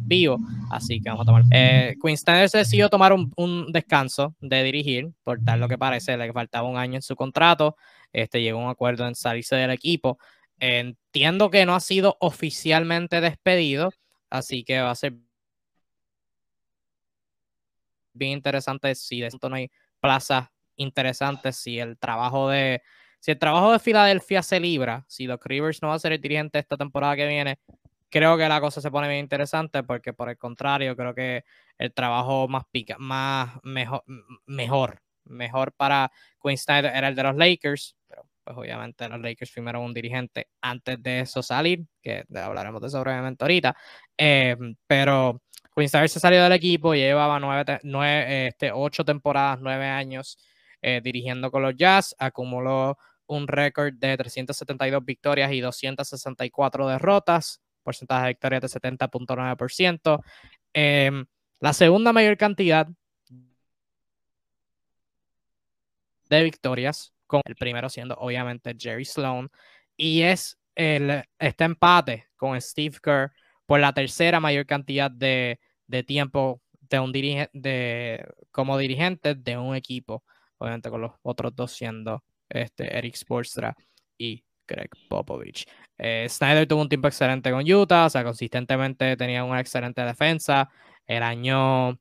vivo, 0.06 0.38
así 0.70 1.00
que 1.00 1.10
vamos 1.10 1.24
a 1.24 1.26
tomar. 1.26 1.44
Eh, 1.52 1.96
Quinn 2.02 2.18
Snyder 2.18 2.50
decidió 2.50 2.90
tomar 2.90 3.14
un, 3.14 3.72
descanso 3.72 4.36
de 4.42 4.64
dirigir, 4.64 5.12
por 5.24 5.40
tal 5.44 5.60
lo 5.60 5.70
que 5.70 5.78
parece, 5.78 6.18
le 6.18 6.34
faltaba 6.34 6.68
un 6.68 6.78
año 6.78 6.96
en 6.96 7.02
su 7.02 7.16
contrato. 7.16 7.78
Este 8.12 8.42
llegó 8.42 8.60
a 8.60 8.64
un 8.66 8.70
acuerdo 8.70 9.08
en 9.08 9.16
salirse 9.16 9.56
del 9.56 9.72
equipo. 9.72 10.18
Entiendo 10.60 11.50
que 11.50 11.66
no 11.66 11.76
ha 11.76 11.80
sido 11.80 12.18
oficialmente 12.20 13.22
despedido, 13.22 13.92
así 14.30 14.64
que 14.64 14.82
va 14.82 14.92
a 14.92 14.96
ser 14.96 15.14
bien 18.14 18.32
interesante 18.34 18.96
si 18.96 19.22
de 19.22 19.28
esto 19.28 19.50
no 19.50 19.56
hay 19.56 19.70
plazas 20.00 20.48
interesantes, 20.76 21.58
si 21.58 21.80
el 21.80 21.98
trabajo 21.98 22.50
de 22.50 22.82
si 23.20 23.32
el 23.32 23.40
trabajo 23.40 23.72
de 23.72 23.80
Filadelfia 23.80 24.44
se 24.44 24.60
libra, 24.60 25.06
si 25.08 25.28
Doc 25.28 25.46
Rivers 25.46 25.82
no 25.82 25.88
va 25.90 25.94
a 25.96 26.00
ser 26.00 26.12
el 26.12 26.20
dirigente 26.20 26.60
esta 26.60 26.76
temporada 26.76 27.16
que 27.16 27.26
viene, 27.26 27.58
creo 28.10 28.38
que 28.38 28.50
la 28.50 28.60
cosa 28.60 28.82
se 28.82 28.92
pone 28.92 29.08
bien 29.08 29.22
interesante 29.22 29.82
porque 29.82 30.12
por 30.14 30.30
el 30.30 30.38
contrario, 30.38 30.96
creo 30.98 31.16
que 31.16 31.46
el 31.78 31.94
trabajo 31.94 32.50
más 32.50 32.66
pica, 32.70 32.98
más 33.00 33.60
mejor, 33.64 34.04
mejor, 34.46 35.02
mejor 35.24 35.72
para 35.72 36.12
Quinn 36.42 36.58
Snyder 36.58 36.92
era 36.94 37.08
el 37.08 37.16
de 37.16 37.24
los 37.24 37.36
Lakers, 37.38 37.96
pero 38.10 38.28
pues 38.44 38.58
obviamente 38.58 39.08
los 39.08 39.22
Lakers 39.22 39.52
firmaron 39.52 39.84
un 39.84 39.94
dirigente 39.94 40.50
antes 40.62 41.02
de 41.02 41.22
eso 41.22 41.42
salir, 41.42 41.86
que 42.02 42.26
hablaremos 42.36 42.82
de 42.82 42.88
eso 42.88 43.00
brevemente 43.00 43.44
ahorita, 43.46 43.76
eh, 44.18 44.58
pero 44.86 45.42
Snyder 45.76 46.10
se 46.10 46.20
salió 46.20 46.44
del 46.44 46.52
equipo, 46.52 46.94
llevaba 46.94 47.40
este, 48.06 48.72
ocho 48.72 49.04
temporadas, 49.04 49.60
nueve 49.62 49.88
años 49.88 50.38
eh, 50.82 51.02
dirigiendo 51.04 51.50
con 51.50 51.64
los 51.64 51.76
Jazz, 51.76 52.16
acumuló 52.20 52.98
un 53.26 53.48
récord 53.48 53.94
de 53.94 54.18
372 54.18 55.04
victorias 55.04 55.52
y 55.52 55.62
264 55.62 56.88
derrotas, 56.88 57.62
porcentaje 57.82 58.24
de 58.24 58.30
victorias 58.30 58.62
de 58.62 58.68
70.9%. 58.68 60.24
Eh, 60.74 61.12
la 61.60 61.74
segunda 61.74 62.14
mayor 62.14 62.38
cantidad 62.38 62.88
de 66.30 66.44
victorias, 66.44 67.14
con 67.26 67.42
el 67.46 67.56
primero 67.56 67.90
siendo 67.90 68.16
obviamente 68.16 68.76
Jerry 68.78 69.06
Sloan, 69.06 69.50
y 69.96 70.22
es 70.22 70.60
el, 70.76 71.24
este 71.40 71.64
empate 71.64 72.28
con 72.36 72.60
Steve 72.60 72.98
Kerr 73.02 73.32
por 73.66 73.80
la 73.80 73.94
tercera 73.94 74.40
mayor 74.40 74.66
cantidad 74.66 75.12
de, 75.12 75.60
de 75.88 76.04
tiempo 76.04 76.62
de 76.82 77.00
un 77.00 77.12
dirige, 77.12 77.50
de, 77.54 78.26
como 78.52 78.78
dirigente 78.78 79.36
de 79.36 79.58
un 79.58 79.76
equipo, 79.76 80.24
obviamente 80.58 80.90
con 80.90 81.02
los 81.02 81.12
otros 81.24 81.56
dos 81.56 81.72
siendo 81.72 82.24
este, 82.50 82.98
Eric 82.98 83.16
Spoelstra 83.16 83.76
y 84.18 84.44
Greg 84.68 84.90
Popovich. 85.10 85.66
Eh, 85.98 86.28
Snyder 86.30 86.68
tuvo 86.68 86.82
un 86.82 86.90
tiempo 86.90 87.08
excelente 87.08 87.52
con 87.52 87.70
Utah, 87.70 88.06
o 88.06 88.10
sea, 88.10 88.24
consistentemente 88.24 89.18
tenía 89.18 89.44
una 89.44 89.60
excelente 89.60 90.02
defensa. 90.02 90.70
El 91.06 91.24
año 91.24 92.00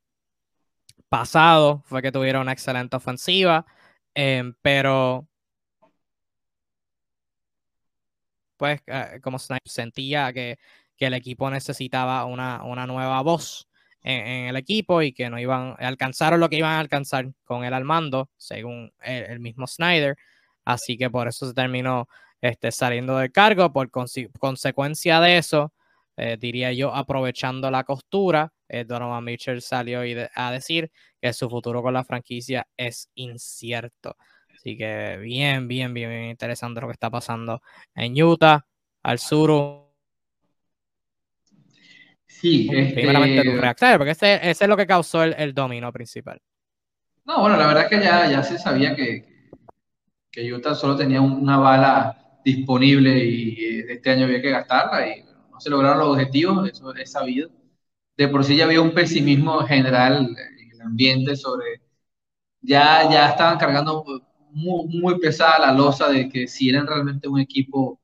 pasado 1.09 1.83
fue 1.87 2.03
que 2.03 2.13
tuvieron 2.13 2.43
una 2.43 2.53
excelente 2.53 2.97
ofensiva, 2.97 3.67
eh, 4.15 4.53
pero 4.63 5.29
pues 8.57 8.81
eh, 8.87 9.21
como 9.23 9.39
Snyder 9.39 9.61
sentía 9.65 10.33
que, 10.33 10.59
que, 11.03 11.07
el 11.07 11.15
equipo 11.15 11.51
necesitaba 11.51 12.25
una, 12.25 12.63
una 12.65 12.87
nueva 12.87 13.21
voz 13.23 13.69
en, 14.03 14.49
el 14.49 14.57
equipo 14.57 15.03
y 15.03 15.13
que 15.13 15.31
no 15.31 15.39
iban, 15.39 15.77
alcanzaron 15.79 16.41
lo 16.41 16.49
que 16.49 16.57
iban 16.57 16.73
a 16.73 16.81
alcanzar 16.81 17.33
con 17.45 17.65
él 17.65 17.75
al 17.75 17.85
mando, 17.85 18.31
según 18.37 18.93
el, 19.03 19.41
mismo 19.41 19.67
Snyder. 19.67 20.17
Así 20.65 20.97
que 20.97 21.11
por 21.11 21.29
eso 21.29 21.47
se 21.47 21.55
terminó 21.55 22.09
este, 22.41 22.73
saliendo 22.73 23.17
del 23.19 23.33
cargo. 23.33 23.73
Por 23.73 23.91
conse 23.91 24.31
consecuencia 24.39 25.21
de 25.21 25.39
eso, 25.39 25.73
eh, 26.17 26.37
diría 26.39 26.73
yo, 26.73 26.95
aprovechando 26.95 27.71
la 27.71 27.85
costura, 27.85 28.53
eh, 28.69 28.85
Donovan 28.85 29.25
Mitchell 29.25 29.63
salió 29.63 30.01
a 30.35 30.51
decir 30.53 30.91
que 31.21 31.33
su 31.33 31.49
futuro 31.49 31.83
con 31.83 31.95
la 31.95 32.05
franquicia 32.05 32.67
es 32.77 33.09
incierto. 33.15 34.17
Así 34.55 34.77
que 34.77 35.17
bien, 35.19 35.67
bien, 35.67 35.93
bien 35.93 36.25
interesante 36.25 36.81
lo 36.81 36.87
que 36.87 36.93
está 36.93 37.11
pasando 37.11 37.63
en 37.95 38.21
Utah, 38.23 38.65
al 39.03 39.19
sur. 39.19 39.82
Sí, 42.41 42.69
este... 42.73 42.95
primeramente 42.95 43.43
tu 43.43 43.57
reacción, 43.57 43.99
porque 43.99 44.13
ese, 44.13 44.35
ese, 44.51 44.65
es 44.65 44.69
lo 44.69 44.77
que 44.77 44.87
causó 44.87 45.23
el, 45.23 45.35
el 45.39 45.55
domino 45.55 45.93
principal. 45.93 46.41
No, 47.25 47.41
bueno, 47.41 47.57
la 47.57 47.67
verdad 47.69 47.85
es 47.85 47.91
que 47.91 48.05
ya, 48.05 48.29
ya 48.29 48.43
se 48.43 48.59
sabía 48.59 48.97
que, 48.97 49.49
que 50.31 50.53
Utah 50.53 50.75
solo 50.75 50.97
tenía 50.97 51.21
una 51.21 51.59
bala 51.59 52.41
disponible 52.45 53.25
y 53.25 53.81
este 53.89 54.11
año 54.11 54.25
había 54.25 54.43
que 54.43 54.51
gastarla 54.51 55.07
y 55.07 55.23
no 55.23 55.61
se 55.61 55.71
lograron 55.71 55.99
los 56.01 56.09
objetivos, 56.09 56.69
eso 56.69 56.95
es 56.95 57.13
sabido. 57.13 57.51
De 58.17 58.29
por 58.29 58.45
sí 58.45 58.57
ya 58.57 58.65
había 58.65 58.81
un 58.81 58.93
pesimismo 58.93 59.61
general 59.61 60.35
en 60.37 60.71
el 60.71 60.81
ambiente 60.81 61.37
sobre, 61.37 61.81
ya, 62.61 63.09
ya 63.11 63.29
estaban 63.29 63.59
cargando 63.59 64.05
muy, 64.51 64.87
muy 64.89 65.19
pesada 65.19 65.59
la 65.59 65.73
losa 65.73 66.09
de 66.09 66.29
que 66.29 66.49
si 66.49 66.69
eran 66.69 66.87
realmente 66.87 67.29
un 67.29 67.41
equipo 67.41 68.01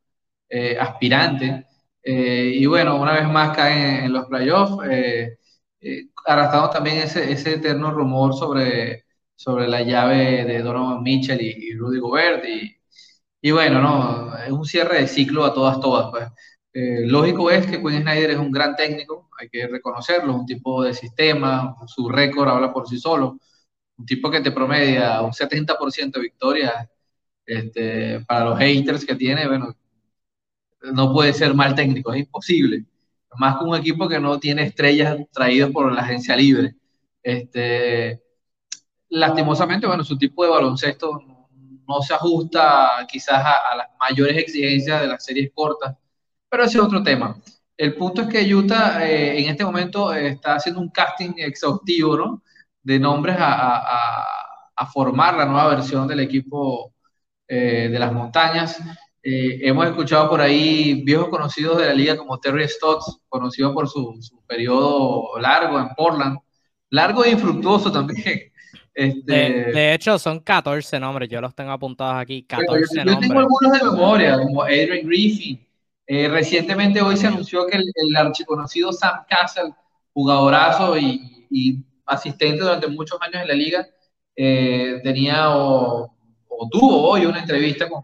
eh, 0.49 0.77
aspirante. 0.79 1.67
Eh, 2.11 2.53
y 2.55 2.67
bueno, 2.67 3.01
una 3.01 3.13
vez 3.13 3.29
más 3.29 3.55
caen 3.57 4.05
en 4.07 4.13
los 4.13 4.27
playoffs, 4.27 4.83
eh, 4.91 5.37
arrastrando 6.27 6.71
también 6.71 6.99
ese, 6.99 7.31
ese 7.33 7.55
eterno 7.55 7.91
rumor 7.93 8.35
sobre 8.35 9.05
sobre 9.39 9.69
la 9.69 9.83
llave 9.83 10.45
de 10.45 10.63
Donovan 10.63 11.03
Mitchell 11.03 11.41
y, 11.41 11.71
y 11.71 11.75
Rudy 11.77 12.01
Gobert. 12.01 12.45
Y, 12.47 12.77
y, 13.43 13.51
bueno, 13.53 13.81
no, 13.81 14.37
es 14.39 14.51
un 14.53 14.65
cierre 14.65 15.01
de 15.03 15.09
ciclo 15.09 15.45
a 15.45 15.55
todas, 15.55 15.81
todas. 15.81 16.11
Pues. 16.11 16.29
Eh, 16.73 17.07
lógico 17.07 17.51
es 17.51 17.67
que 17.67 17.81
Quinn 17.81 18.03
Snyder 18.03 18.31
es 18.33 18.39
un 18.39 18.51
gran 18.53 18.77
técnico, 18.77 19.29
hay 19.39 19.49
que 19.49 19.67
reconocerlo, 19.69 20.35
un 20.35 20.47
tipo 20.47 20.83
de 20.85 20.95
sistema, 20.95 21.77
su 21.87 22.09
récord 22.09 22.49
habla 22.49 22.73
por 22.73 22.89
sí 22.89 22.99
solo, 22.99 23.39
un 23.97 24.07
tipo 24.07 24.31
que 24.31 24.41
te 24.41 24.53
promedia 24.53 25.23
un 25.23 25.33
70% 25.33 26.13
de 26.19 26.21
victorias. 26.21 26.89
Este, 27.47 28.21
para 28.27 28.45
los 28.47 28.59
haters 28.59 29.07
que 29.07 29.15
tiene, 29.15 29.47
bueno, 29.49 29.75
no 30.83 31.13
puede 31.13 31.33
ser 31.33 31.55
mal 31.55 31.75
técnico, 31.75 32.13
es 32.13 32.21
imposible. 32.21 32.85
Más 33.37 33.59
que 33.59 33.65
un 33.65 33.77
equipo 33.77 34.09
que 34.09 34.21
no 34.21 34.39
tiene 34.39 34.63
estrellas 34.63 35.19
traídas 35.33 35.71
por 35.71 35.93
la 35.93 36.01
agencia 36.03 36.37
libre. 36.37 36.75
Este, 37.23 38.23
lastimosamente, 39.11 39.87
bueno, 39.87 40.05
su 40.05 40.17
tipo 40.17 40.45
de 40.45 40.51
baloncesto 40.51 41.21
no, 41.87 42.03
se 42.03 42.15
ajusta 42.15 43.07
quizás 43.11 43.45
a, 43.45 43.55
a, 43.73 43.77
las 43.77 43.89
mayores 43.99 44.37
exigencias 44.37 45.01
de 45.01 45.09
las 45.09 45.25
series 45.25 45.51
cortas, 45.55 45.97
pero 46.49 46.65
ese 46.65 46.79
es 46.79 46.85
otro 46.85 47.03
tema. 47.03 47.37
El 47.77 47.95
punto 47.95 48.23
es 48.23 48.29
que 48.29 48.55
Utah 48.55 49.07
eh, 49.07 49.41
en 49.41 49.51
este 49.51 49.65
momento 49.65 50.13
eh, 50.13 50.29
está 50.29 50.57
haciendo 50.57 50.81
un 50.81 50.91
casting 50.91 51.35
exhaustivo, 51.37 52.17
¿no? 52.17 52.43
De 52.83 52.99
nombres 52.99 53.37
a, 53.39 53.77
a, 53.79 54.27
a 54.79 54.87
formar 54.87 55.37
la 55.37 55.47
nueva 55.47 55.69
versión 55.69 56.07
del 56.09 56.21
equipo 56.21 56.95
eh, 57.47 57.89
de 57.91 57.99
las 57.99 58.13
montañas. 58.13 58.81
Eh, 59.23 59.61
hemos 59.63 59.87
escuchado 59.87 60.29
por 60.31 60.41
ahí 60.41 61.03
viejos 61.05 61.29
conocidos 61.29 61.79
de 61.79 61.87
la 61.87 61.95
liga 61.95 62.17
como 62.17 62.39
Terry 62.39 62.69
Stotts, 62.69 63.21
conocido 63.29 63.75
por 63.75 63.89
su, 63.89 64.17
su 64.21 64.45
periodo 64.47 65.39
largo 65.41 65.79
en 65.79 65.89
Portland, 65.97 66.39
largo 66.91 67.25
e 67.25 67.31
infructuoso 67.31 67.91
también. 67.93 68.23
Este, 69.01 69.33
de, 69.33 69.95
hecho, 69.95 70.19
son 70.19 70.41
14 70.41 70.99
nombres, 70.99 71.29
yo 71.29 71.41
los 71.41 71.55
tengo 71.55 71.71
apuntados 71.71 72.21
aquí. 72.21 72.43
14 72.43 72.97
yo, 72.97 73.13
yo 73.13 73.19
tengo 73.21 73.39
algunos 73.39 73.71
de 73.71 73.85
memoria, 73.85 74.37
como 74.37 74.65
Adrian 74.65 75.07
Griffin. 75.07 75.65
Eh, 76.05 76.27
recientemente 76.27 77.01
hoy 77.01 77.17
se 77.17 77.29
anunció 77.29 77.65
que 77.69 77.77
el, 77.77 77.85
el, 77.95 78.17
archiconocido 78.17 78.93
Sam 78.93 79.25
Castle, 79.29 79.73
jugadorazo 80.13 80.99
y, 80.99 81.47
y, 81.49 81.79
asistente 82.07 82.65
durante 82.65 82.89
muchos 82.89 83.21
años 83.23 83.43
en 83.43 83.47
la 83.49 83.55
liga, 83.55 83.87
eh, 84.35 85.01
tenía 85.05 85.57
o, 85.57 86.13
o, 86.49 86.69
tuvo 86.69 87.11
hoy 87.11 87.25
una 87.25 87.39
entrevista 87.39 87.89
con, 87.89 88.03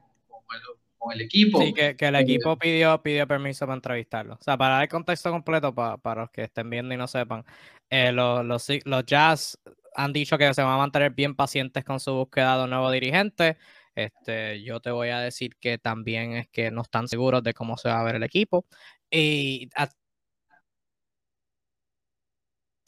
con, 1.04 1.12
el, 1.12 1.20
el, 1.20 1.26
equipo. 1.26 1.60
Sí, 1.60 1.72
que, 1.72 1.96
que 1.96 2.06
el 2.06 2.16
equipo 2.16 2.52
eh, 2.52 2.56
pidió, 2.60 3.02
pidió 3.02 3.26
permiso 3.26 3.66
para 3.66 3.76
entrevistarlo. 3.76 4.34
O 4.34 4.42
sea, 4.42 4.56
para 4.56 4.76
dar 4.76 4.88
contexto 4.88 5.30
completo 5.30 5.74
para, 5.74 5.96
para 5.98 6.22
los 6.22 6.30
que 6.30 6.42
estén 6.42 6.70
viendo 6.70 6.94
y 6.94 6.96
no 6.96 7.06
sepan, 7.06 7.44
los, 7.90 8.44
los, 8.44 8.68
los 8.84 9.06
Jazz 9.06 9.58
han 9.94 10.12
dicho 10.12 10.36
que 10.38 10.52
se 10.52 10.62
van 10.62 10.74
a 10.74 10.78
mantener 10.78 11.12
bien 11.12 11.34
pacientes 11.34 11.84
con 11.84 12.00
su 12.00 12.12
búsqueda 12.12 12.58
de 12.58 12.64
un 12.64 12.70
nuevo 12.70 12.90
dirigente. 12.90 13.56
Este, 13.94 14.62
yo 14.62 14.80
te 14.80 14.90
voy 14.90 15.10
a 15.10 15.20
decir 15.20 15.56
que 15.60 15.78
también 15.78 16.32
es 16.34 16.48
que 16.48 16.70
no 16.70 16.82
están 16.82 17.08
seguros 17.08 17.42
de 17.42 17.54
cómo 17.54 17.76
se 17.76 17.88
va 17.88 18.00
a 18.00 18.04
ver 18.04 18.16
el 18.16 18.24
equipo. 18.24 18.66
Y 19.10 19.68
hasta 19.74 19.94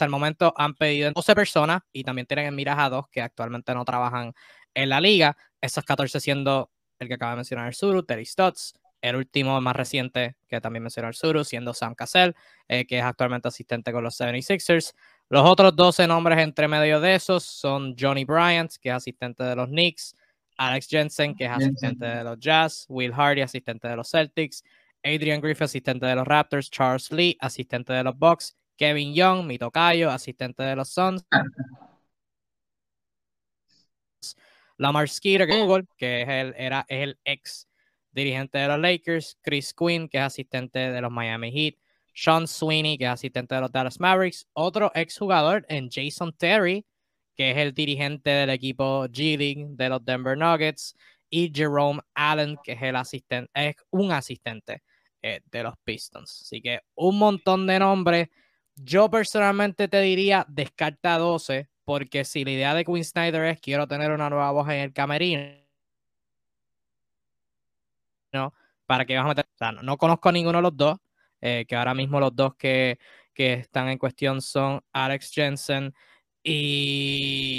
el 0.00 0.10
momento 0.10 0.52
han 0.56 0.74
pedido 0.74 1.10
12 1.12 1.34
personas 1.34 1.82
y 1.92 2.04
también 2.04 2.26
tienen 2.26 2.46
en 2.46 2.54
miras 2.54 2.78
a 2.78 2.90
dos 2.90 3.08
que 3.08 3.22
actualmente 3.22 3.74
no 3.74 3.84
trabajan 3.84 4.34
en 4.74 4.88
la 4.88 5.00
liga. 5.00 5.36
Esos 5.60 5.84
14 5.84 6.20
siendo 6.20 6.70
el 6.98 7.08
que 7.08 7.14
acaba 7.14 7.32
de 7.32 7.36
mencionar 7.36 7.66
el 7.66 7.74
Suru, 7.74 8.02
Terry 8.02 8.24
Stotts, 8.24 8.74
el 9.00 9.16
último 9.16 9.60
más 9.60 9.76
reciente 9.76 10.36
que 10.48 10.60
también 10.60 10.82
mencionó 10.82 11.08
el 11.08 11.14
Suru, 11.14 11.44
siendo 11.44 11.74
Sam 11.74 11.94
Cassell, 11.94 12.34
eh, 12.68 12.86
que 12.86 12.98
es 12.98 13.04
actualmente 13.04 13.48
asistente 13.48 13.92
con 13.92 14.02
los 14.02 14.18
76ers. 14.18 14.94
Los 15.28 15.48
otros 15.48 15.74
12 15.74 16.06
nombres 16.06 16.38
entre 16.38 16.68
medio 16.68 17.00
de 17.00 17.14
esos 17.14 17.44
son 17.44 17.94
Johnny 17.98 18.24
Bryant, 18.24 18.72
que 18.80 18.90
es 18.90 18.94
asistente 18.94 19.44
de 19.44 19.56
los 19.56 19.68
Knicks, 19.68 20.14
Alex 20.56 20.88
Jensen, 20.88 21.34
que 21.34 21.44
es 21.44 21.50
asistente 21.50 22.06
de 22.06 22.24
los 22.24 22.38
Jazz, 22.38 22.86
Will 22.88 23.12
Hardy, 23.12 23.42
asistente 23.42 23.88
de 23.88 23.96
los 23.96 24.10
Celtics, 24.10 24.62
Adrian 25.02 25.40
Griffith, 25.40 25.62
asistente 25.62 26.06
de 26.06 26.14
los 26.14 26.26
Raptors, 26.26 26.70
Charles 26.70 27.12
Lee, 27.12 27.36
asistente 27.40 27.92
de 27.92 28.02
los 28.02 28.18
Bucks, 28.18 28.56
Kevin 28.76 29.14
Young, 29.14 29.46
mi 29.46 29.58
tocayo, 29.58 30.10
asistente 30.10 30.62
de 30.62 30.76
los 30.76 30.88
Suns, 30.88 31.24
Lamar 34.76 35.08
Skeeter, 35.08 35.48
que 35.96 36.22
es 36.22 36.28
el, 36.28 36.54
era, 36.56 36.84
es 36.88 37.02
el 37.02 37.18
ex 37.24 37.68
dirigente 38.12 38.58
de 38.58 38.68
los 38.68 38.78
Lakers, 38.78 39.38
Chris 39.42 39.74
Quinn, 39.74 40.08
que 40.08 40.18
es 40.18 40.24
asistente 40.24 40.78
de 40.78 41.00
los 41.00 41.10
Miami 41.10 41.50
Heat, 41.50 41.74
sean 42.14 42.46
Sweeney, 42.46 42.96
que 42.96 43.04
es 43.04 43.10
asistente 43.10 43.54
de 43.54 43.60
los 43.60 43.70
Dallas 43.70 44.00
Mavericks, 44.00 44.46
otro 44.54 44.90
exjugador 44.94 45.66
en 45.68 45.90
Jason 45.90 46.32
Terry, 46.32 46.86
que 47.34 47.50
es 47.50 47.56
el 47.58 47.74
dirigente 47.74 48.30
del 48.30 48.50
equipo 48.50 49.06
G 49.08 49.36
League 49.36 49.66
de 49.70 49.88
los 49.88 50.04
Denver 50.04 50.36
Nuggets, 50.36 50.96
y 51.28 51.52
Jerome 51.54 52.00
Allen, 52.14 52.56
que 52.62 52.72
es 52.72 52.82
el 52.82 52.96
asistente, 52.96 53.50
es 53.54 53.76
un 53.90 54.12
asistente 54.12 54.82
eh, 55.22 55.40
de 55.50 55.62
los 55.62 55.74
Pistons. 55.84 56.42
Así 56.42 56.62
que 56.62 56.80
un 56.94 57.18
montón 57.18 57.66
de 57.66 57.78
nombres. 57.78 58.28
Yo 58.76 59.10
personalmente 59.10 59.88
te 59.88 60.00
diría 60.00 60.44
descarta 60.48 61.18
12, 61.18 61.68
porque 61.86 62.24
si 62.24 62.44
la 62.44 62.50
idea 62.50 62.74
de 62.74 62.84
Quinn 62.84 63.04
Snyder 63.04 63.44
es 63.46 63.60
quiero 63.60 63.86
tener 63.86 64.10
una 64.10 64.28
nueva 64.28 64.50
voz 64.50 64.68
en 64.68 64.80
el 64.80 64.92
camerino, 64.92 65.42
¿no? 68.32 68.52
¿Para 68.86 69.04
que 69.06 69.16
vas 69.16 69.24
a 69.24 69.28
meter? 69.28 69.44
O 69.46 69.56
sea, 69.56 69.72
no, 69.72 69.82
no 69.82 69.96
conozco 69.96 70.28
a 70.28 70.32
ninguno 70.32 70.58
de 70.58 70.62
los 70.62 70.76
dos. 70.76 70.98
Eh, 71.40 71.64
que 71.68 71.76
ahora 71.76 71.94
mismo 71.94 72.18
los 72.18 72.34
dos 72.34 72.56
que, 72.56 72.98
que, 73.34 73.52
están 73.54 73.88
en 73.88 73.98
cuestión 73.98 74.40
son 74.42 74.82
Alex 74.92 75.30
Jensen 75.32 75.94
y... 76.42 77.52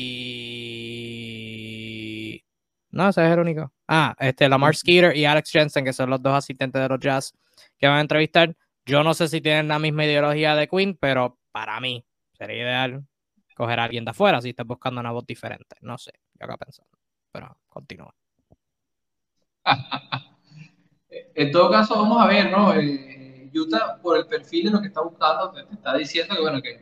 No, 2.89 3.09
ese 3.09 3.25
es 3.25 3.31
el 3.31 3.39
único. 3.39 3.71
Ah, 3.87 4.15
este, 4.19 4.49
Lamar 4.49 4.75
Skeeter 4.75 5.15
y 5.15 5.25
Alex 5.25 5.51
Jensen, 5.51 5.85
que 5.85 5.93
son 5.93 6.09
los 6.09 6.21
dos 6.21 6.33
asistentes 6.33 6.81
de 6.81 6.89
los 6.89 6.99
Jazz 6.99 7.33
que 7.77 7.87
van 7.87 7.97
a 7.97 8.01
entrevistar. 8.01 8.55
Yo 8.85 9.03
no 9.03 9.13
sé 9.13 9.27
si 9.29 9.39
tienen 9.41 9.67
la 9.69 9.79
misma 9.79 10.05
ideología 10.05 10.55
de 10.55 10.67
Queen, 10.67 10.97
pero 10.99 11.37
para 11.51 11.79
mí 11.79 12.05
sería 12.33 12.63
ideal 12.63 13.05
coger 13.57 13.79
a 13.79 13.85
alguien 13.85 14.05
de 14.05 14.11
afuera 14.11 14.39
si 14.39 14.49
estás 14.49 14.67
buscando 14.67 15.01
una 15.01 15.11
voz 15.11 15.25
diferente. 15.25 15.75
No 15.81 15.97
sé, 15.97 16.11
yo 16.39 16.45
acá 16.45 16.57
pensando. 16.57 16.91
Pero 17.31 17.57
continúa. 17.65 18.13
en 21.09 21.51
todo 21.51 21.71
caso, 21.71 21.95
vamos 21.95 22.21
a 22.21 22.27
ver, 22.27 22.51
¿no? 22.51 22.73
Eh, 22.75 23.49
Utah, 23.53 23.99
por 23.99 24.17
el 24.17 24.27
perfil 24.27 24.65
de 24.65 24.71
lo 24.71 24.79
que 24.79 24.87
está 24.87 25.01
buscando, 25.01 25.51
te 25.51 25.73
está 25.73 25.97
diciendo 25.97 26.35
que, 26.35 26.41
bueno, 26.41 26.61
que, 26.61 26.79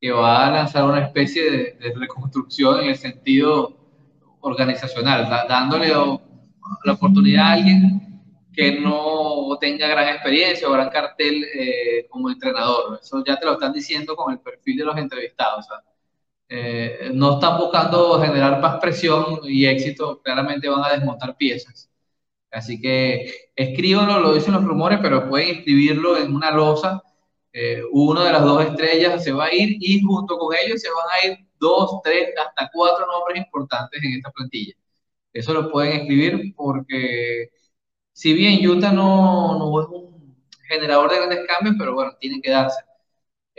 que 0.00 0.10
va 0.10 0.46
a 0.46 0.50
lanzar 0.50 0.84
una 0.84 1.00
especie 1.00 1.50
de, 1.50 1.72
de, 1.72 1.94
reconstrucción 1.94 2.80
en 2.80 2.88
el 2.88 2.96
sentido 2.96 3.76
organizacional, 4.40 5.28
dándole 5.46 5.88
la 5.88 6.92
oportunidad 6.92 7.44
a 7.44 7.52
alguien 7.52 8.08
que 8.54 8.80
no 8.80 9.58
tenga 9.60 9.86
gran 9.86 10.08
experiencia 10.08 10.66
o 10.66 10.72
gran 10.72 10.88
cartel 10.88 11.44
eh, 11.44 12.06
como 12.08 12.30
entrenador. 12.30 12.98
Eso 13.02 13.22
ya 13.26 13.38
te 13.38 13.44
lo 13.44 13.52
están 13.52 13.72
diciendo 13.74 14.16
con 14.16 14.32
el 14.32 14.40
perfil 14.40 14.78
de 14.78 14.84
los 14.84 14.96
entrevistados. 14.96 15.66
O 15.66 15.68
sea, 15.68 15.84
eh, 16.48 17.10
no 17.14 17.34
están 17.34 17.58
buscando 17.58 18.20
generar 18.20 18.60
más 18.60 18.80
presión 18.80 19.40
y 19.44 19.66
éxito, 19.66 20.20
claramente 20.22 20.68
van 20.68 20.84
a 20.84 20.94
desmontar 20.94 21.36
piezas. 21.36 21.90
Así 22.50 22.80
que 22.80 23.50
escríbanlo, 23.54 24.20
lo 24.20 24.34
dicen 24.34 24.54
los 24.54 24.64
rumores, 24.64 24.98
pero 25.02 25.28
pueden 25.28 25.58
escribirlo 25.58 26.16
en 26.16 26.34
una 26.34 26.50
losa. 26.50 27.02
Eh, 27.52 27.82
uno 27.92 28.22
de 28.24 28.32
las 28.32 28.42
dos 28.42 28.64
estrellas 28.64 29.22
se 29.24 29.32
va 29.32 29.46
a 29.46 29.54
ir 29.54 29.76
y 29.80 30.02
junto 30.02 30.38
con 30.38 30.54
ellos 30.56 30.80
se 30.80 30.88
van 30.90 31.06
a 31.12 31.26
ir 31.26 31.48
dos, 31.58 32.00
tres, 32.02 32.30
hasta 32.38 32.70
cuatro 32.72 33.06
nombres 33.06 33.38
importantes 33.44 34.02
en 34.02 34.14
esta 34.14 34.30
plantilla. 34.30 34.74
Eso 35.32 35.52
lo 35.54 35.70
pueden 35.70 36.00
escribir 36.02 36.54
porque 36.56 37.50
si 38.12 38.32
bien 38.34 38.66
Utah 38.68 38.92
no, 38.92 39.58
no 39.58 39.82
es 39.82 39.88
un 39.88 40.36
generador 40.68 41.10
de 41.10 41.16
grandes 41.16 41.46
cambios, 41.46 41.76
pero 41.78 41.94
bueno, 41.94 42.12
tienen 42.20 42.42
que 42.42 42.50
darse. 42.50 42.80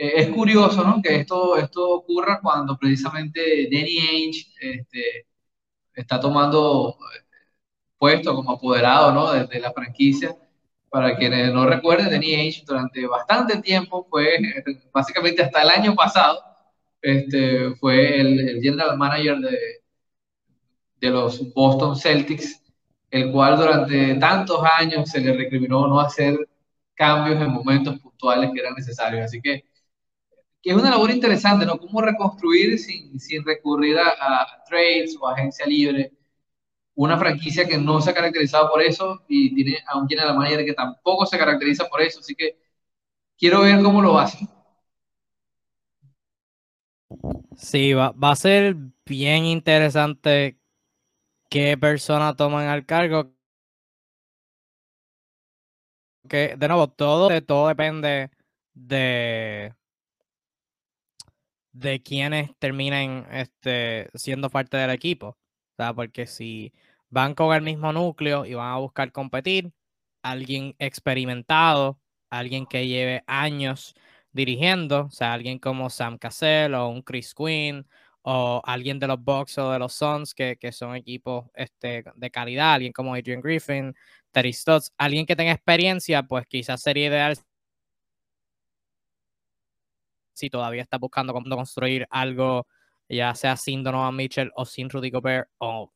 Eh, 0.00 0.12
es 0.16 0.28
curioso 0.30 0.82
¿no? 0.82 1.02
que 1.02 1.16
esto, 1.16 1.56
esto 1.58 1.90
ocurra 1.90 2.40
cuando 2.40 2.78
precisamente 2.78 3.68
Danny 3.70 3.98
Ainge 3.98 4.46
este, 4.58 5.26
está 5.94 6.18
tomando 6.18 6.96
puesto 7.98 8.34
como 8.34 8.52
apoderado 8.52 9.12
¿no? 9.12 9.32
de, 9.32 9.46
de, 9.46 9.60
la 9.60 9.72
franquicia. 9.72 10.34
Para 10.88 11.16
quienes 11.16 11.52
no 11.52 11.66
recuerden, 11.66 12.10
Danny 12.10 12.34
Ainge 12.34 12.64
durante 12.66 13.06
bastante 13.06 13.60
tiempo 13.60 14.06
fue, 14.10 14.38
básicamente 14.92 15.42
hasta 15.42 15.62
el 15.62 15.70
año 15.70 15.94
pasado, 15.94 16.42
este, 17.02 17.74
fue 17.76 18.20
el, 18.20 18.48
el 18.48 18.62
general 18.62 18.96
manager 18.96 19.38
de, 19.38 19.58
de 21.00 21.10
los 21.10 21.52
Boston 21.52 21.96
Celtics, 21.96 22.62
el 23.10 23.32
cual 23.32 23.56
durante 23.58 24.14
tantos 24.14 24.62
años 24.78 25.10
se 25.10 25.20
le 25.20 25.34
recriminó 25.34 25.86
no 25.86 26.00
hacer 26.00 26.38
cambios 26.94 27.40
en 27.40 27.50
momentos 27.50 27.98
puntuales 28.00 28.50
que 28.54 28.60
eran 28.60 28.74
necesarios. 28.74 29.24
Así 29.24 29.40
que, 29.42 29.64
que 30.62 30.70
es 30.70 30.76
una 30.76 30.90
labor 30.90 31.10
interesante, 31.10 31.64
¿no? 31.64 31.78
Cómo 31.78 32.02
reconstruir 32.02 32.78
sin, 32.78 33.18
sin 33.18 33.44
recurrir 33.44 33.98
a, 33.98 34.08
a, 34.08 34.64
trades 34.68 35.16
o 35.20 35.28
agencia 35.28 35.66
libre 35.66 36.12
una 36.94 37.18
franquicia 37.18 37.66
que 37.66 37.78
no 37.78 38.00
se 38.00 38.10
ha 38.10 38.14
caracterizado 38.14 38.70
por 38.70 38.82
eso 38.82 39.24
y 39.26 39.54
tiene 39.54 39.78
a 39.86 39.98
un 39.98 40.06
general 40.06 40.36
manager 40.36 40.64
que 40.66 40.74
tampoco 40.74 41.24
se 41.24 41.38
caracteriza 41.38 41.88
por 41.88 42.02
eso, 42.02 42.20
así 42.20 42.34
que 42.34 42.58
quiero 43.38 43.62
ver 43.62 43.82
cómo 43.82 44.02
lo 44.02 44.18
hace. 44.18 44.46
Sí, 47.56 47.94
va, 47.94 48.12
va 48.12 48.32
a 48.32 48.36
ser 48.36 48.76
bien 49.06 49.44
interesante 49.44 50.58
qué 51.48 51.76
persona 51.78 52.34
toman 52.36 52.68
al 52.68 52.86
cargo. 52.86 53.32
Que, 56.28 56.54
de 56.56 56.68
nuevo, 56.68 56.88
todo, 56.88 57.28
todo 57.42 57.68
depende 57.68 58.30
de 58.74 59.74
de 61.80 62.02
quienes 62.02 62.50
terminen 62.58 63.26
este, 63.32 64.10
siendo 64.14 64.50
parte 64.50 64.76
del 64.76 64.90
equipo. 64.90 65.38
Porque 65.96 66.26
si 66.26 66.72
van 67.08 67.34
con 67.34 67.54
el 67.54 67.62
mismo 67.62 67.92
núcleo 67.92 68.44
y 68.44 68.54
van 68.54 68.72
a 68.72 68.76
buscar 68.78 69.12
competir, 69.12 69.72
alguien 70.22 70.76
experimentado, 70.78 71.98
alguien 72.30 72.66
que 72.66 72.86
lleve 72.86 73.24
años 73.26 73.94
dirigiendo, 74.32 75.06
o 75.06 75.10
sea, 75.10 75.32
alguien 75.32 75.58
como 75.58 75.90
Sam 75.90 76.18
Cassell 76.18 76.74
o 76.74 76.88
un 76.88 77.02
Chris 77.02 77.34
Quinn 77.34 77.86
o 78.22 78.60
alguien 78.64 78.98
de 78.98 79.06
los 79.06 79.22
Bucks 79.22 79.56
o 79.58 79.72
de 79.72 79.78
los 79.78 79.94
Suns 79.94 80.34
que, 80.34 80.56
que 80.56 80.72
son 80.72 80.94
equipos 80.94 81.46
este, 81.54 82.04
de 82.14 82.30
calidad, 82.30 82.74
alguien 82.74 82.92
como 82.92 83.14
Adrian 83.14 83.40
Griffin, 83.40 83.94
Terry 84.30 84.52
Stotts, 84.52 84.92
alguien 84.98 85.24
que 85.26 85.34
tenga 85.36 85.52
experiencia, 85.52 86.22
pues 86.24 86.46
quizás 86.46 86.82
sería 86.82 87.06
ideal 87.06 87.36
si 90.40 90.50
todavía 90.50 90.82
está 90.82 90.98
buscando 90.98 91.32
cómo 91.32 91.48
construir 91.56 92.06
algo, 92.10 92.66
ya 93.08 93.34
sea 93.34 93.56
sin 93.56 93.82
Donovan 93.84 94.16
Mitchell 94.16 94.50
o 94.56 94.64
sin 94.66 94.90
Rudy 94.90 95.10
Gobert 95.10 95.48
o 95.58 95.92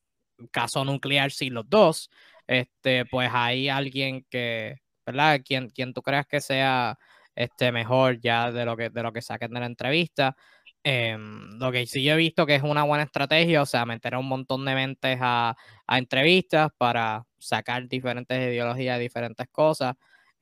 caso 0.51 0.85
nuclear 0.85 1.31
sin 1.33 1.55
los 1.55 1.69
dos. 1.69 2.11
este, 2.47 3.07
pues 3.07 3.31
hay 3.33 3.69
alguien 3.69 4.25
que, 4.31 4.77
¿verdad? 5.07 5.41
Quien, 5.45 5.71
quien 5.71 5.95
tú 5.95 6.03
creas 6.03 6.27
que 6.27 6.41
sea 6.41 6.99
este, 7.35 7.73
mejor 7.73 8.21
ya 8.21 8.53
de 8.53 8.65
lo 8.67 8.77
que, 8.77 8.91
de 8.91 9.03
lo 9.03 9.13
que 9.13 9.23
saquen 9.23 9.53
de 9.53 9.61
la 9.61 9.67
entrevista. 9.67 10.37
Em, 10.83 11.59
lo 11.59 11.73
que 11.73 11.87
sí 11.87 12.03
yo 12.05 12.13
he 12.15 12.17
visto 12.17 12.45
que 12.47 12.57
es 12.57 12.63
una 12.63 12.83
buena 12.85 13.05
estrategia, 13.05 13.63
o 13.63 13.67
sea, 13.67 13.87
meter 13.87 14.15
a 14.15 14.19
un 14.19 14.29
montón 14.29 14.65
de 14.67 14.75
mentes 14.75 15.19
a, 15.23 15.57
a 15.87 15.99
entrevistas 15.99 16.71
para 16.77 17.25
sacar 17.39 17.89
diferentes 17.89 18.37
ideologías, 18.39 19.01
diferentes 19.01 19.47
cosas. 19.51 19.95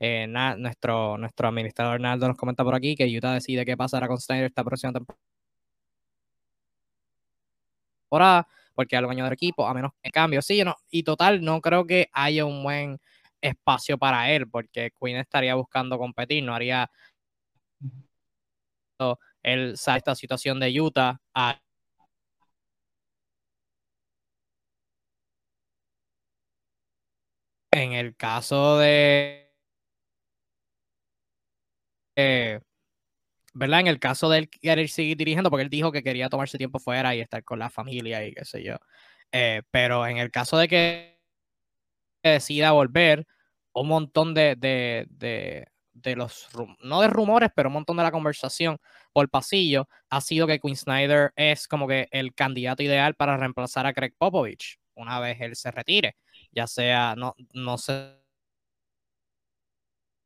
Eh, 0.05 0.27
nuestro, 0.27 1.17
nuestro 1.17 1.47
administrador 1.47 2.01
Naldo 2.01 2.27
nos 2.27 2.37
comenta 2.37 2.65
por 2.65 2.75
aquí 2.75 2.97
que 2.97 3.05
Utah 3.07 3.35
decide 3.35 3.65
qué 3.65 3.77
pasará 3.77 4.09
con 4.09 4.19
Snyder 4.21 4.47
esta 4.47 4.65
próxima 4.65 4.93
temporada, 8.09 8.49
porque 8.75 8.97
algo 8.97 9.12
año 9.12 9.23
del 9.25 9.33
equipo, 9.35 9.67
a 9.69 9.75
menos 9.75 9.93
que 10.03 10.11
cambio. 10.11 10.43
Sí, 10.43 10.65
no, 10.65 10.75
y 10.91 11.05
total, 11.05 11.41
no 11.45 11.61
creo 11.61 11.87
que 11.87 12.09
haya 12.12 12.45
un 12.45 12.65
buen 12.65 12.99
espacio 13.41 13.97
para 13.97 14.29
él, 14.33 14.49
porque 14.51 14.91
Queen 15.01 15.19
estaría 15.19 15.55
buscando 15.55 15.97
competir, 15.99 16.43
no 16.43 16.53
haría 16.55 16.91
él 19.43 19.77
sabe 19.77 19.99
esta 19.99 20.15
situación 20.15 20.61
de 20.61 20.81
Utah 20.81 21.21
en 27.71 27.93
el 27.93 28.15
caso 28.17 28.79
de 28.79 29.42
eh, 32.16 32.61
¿verdad? 33.55 33.81
En 33.81 33.87
el 33.88 33.98
caso 34.01 34.29
de 34.31 34.38
él 34.38 34.51
querer 34.51 34.88
seguir 34.88 35.16
dirigiendo, 35.16 35.51
porque 35.51 35.64
él 35.64 35.70
dijo 35.70 35.92
que 35.92 36.03
quería 36.03 36.29
tomarse 36.29 36.59
tiempo 36.59 36.79
fuera 36.79 37.14
y 37.14 37.20
estar 37.20 37.44
con 37.44 37.59
la 37.59 37.70
familia 37.70 38.27
y 38.27 38.35
qué 38.35 38.44
sé 38.44 38.62
yo. 38.62 38.77
Eh, 39.33 39.62
pero 39.70 40.07
en 40.07 40.18
el 40.18 40.31
caso 40.31 40.59
de 40.59 40.68
que 40.68 41.20
decida 42.22 42.72
volver, 42.72 43.27
un 43.75 43.88
montón 43.88 44.35
de, 44.35 44.55
de, 44.57 45.07
de, 45.92 46.16
los, 46.16 46.48
no 46.81 47.01
de 47.01 47.09
rumores, 47.09 47.51
pero 47.55 47.68
un 47.68 47.75
montón 47.75 47.96
de 47.96 48.03
la 48.03 48.12
conversación 48.12 48.79
por 49.12 49.29
pasillo 49.31 49.88
ha 50.11 50.20
sido 50.20 50.46
que 50.46 50.61
Quinn 50.61 50.77
Snyder 50.77 51.33
es 51.37 51.68
como 51.68 51.88
que 51.88 52.09
el 52.11 52.35
candidato 52.35 52.83
ideal 52.83 53.14
para 53.14 53.37
reemplazar 53.37 53.87
a 53.87 53.92
Craig 53.94 54.14
Popovich 54.18 54.79
una 54.94 55.20
vez 55.20 55.40
él 55.40 55.57
se 55.57 55.70
retire, 55.70 56.16
ya 56.51 56.66
sea, 56.66 57.14
no, 57.16 57.35
no 57.55 57.79
se 57.79 58.22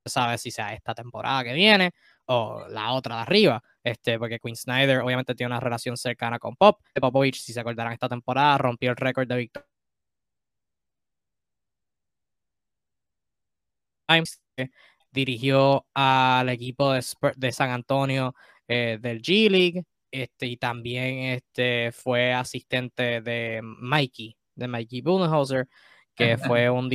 sabe 0.08 0.38
si 0.38 0.50
sea 0.50 0.72
esta 0.74 0.94
temporada 0.94 1.44
que 1.44 1.54
viene 1.54 1.92
o 2.26 2.66
la 2.68 2.92
otra 2.92 3.16
de 3.16 3.22
arriba, 3.22 3.62
este, 3.82 4.18
porque 4.18 4.38
Quinn 4.40 4.56
Snyder 4.56 5.00
obviamente 5.00 5.34
tiene 5.34 5.52
una 5.52 5.60
relación 5.60 5.96
cercana 5.96 6.38
con 6.38 6.56
Pop. 6.56 6.80
Popovich, 7.00 7.40
si 7.40 7.52
se 7.52 7.60
acordarán, 7.60 7.92
esta 7.92 8.08
temporada 8.08 8.58
rompió 8.58 8.90
el 8.90 8.96
récord 8.96 9.28
de 9.28 9.36
victoria 9.36 9.66
dirigió 15.16 15.86
al 15.94 16.48
equipo 16.50 16.92
de, 16.92 17.04
de 17.36 17.52
San 17.52 17.70
Antonio 17.70 18.34
eh, 18.68 18.98
del 19.00 19.22
G 19.22 19.50
League 19.50 19.84
este, 20.10 20.46
y 20.46 20.56
también 20.56 21.18
este, 21.34 21.92
fue 21.92 22.32
asistente 22.32 23.20
de 23.22 23.60
Mikey, 23.62 24.36
de 24.54 24.68
Mikey 24.68 25.00
Budenholzer, 25.02 25.68
que 26.14 26.36
fue 26.60 26.70
un 26.70 26.88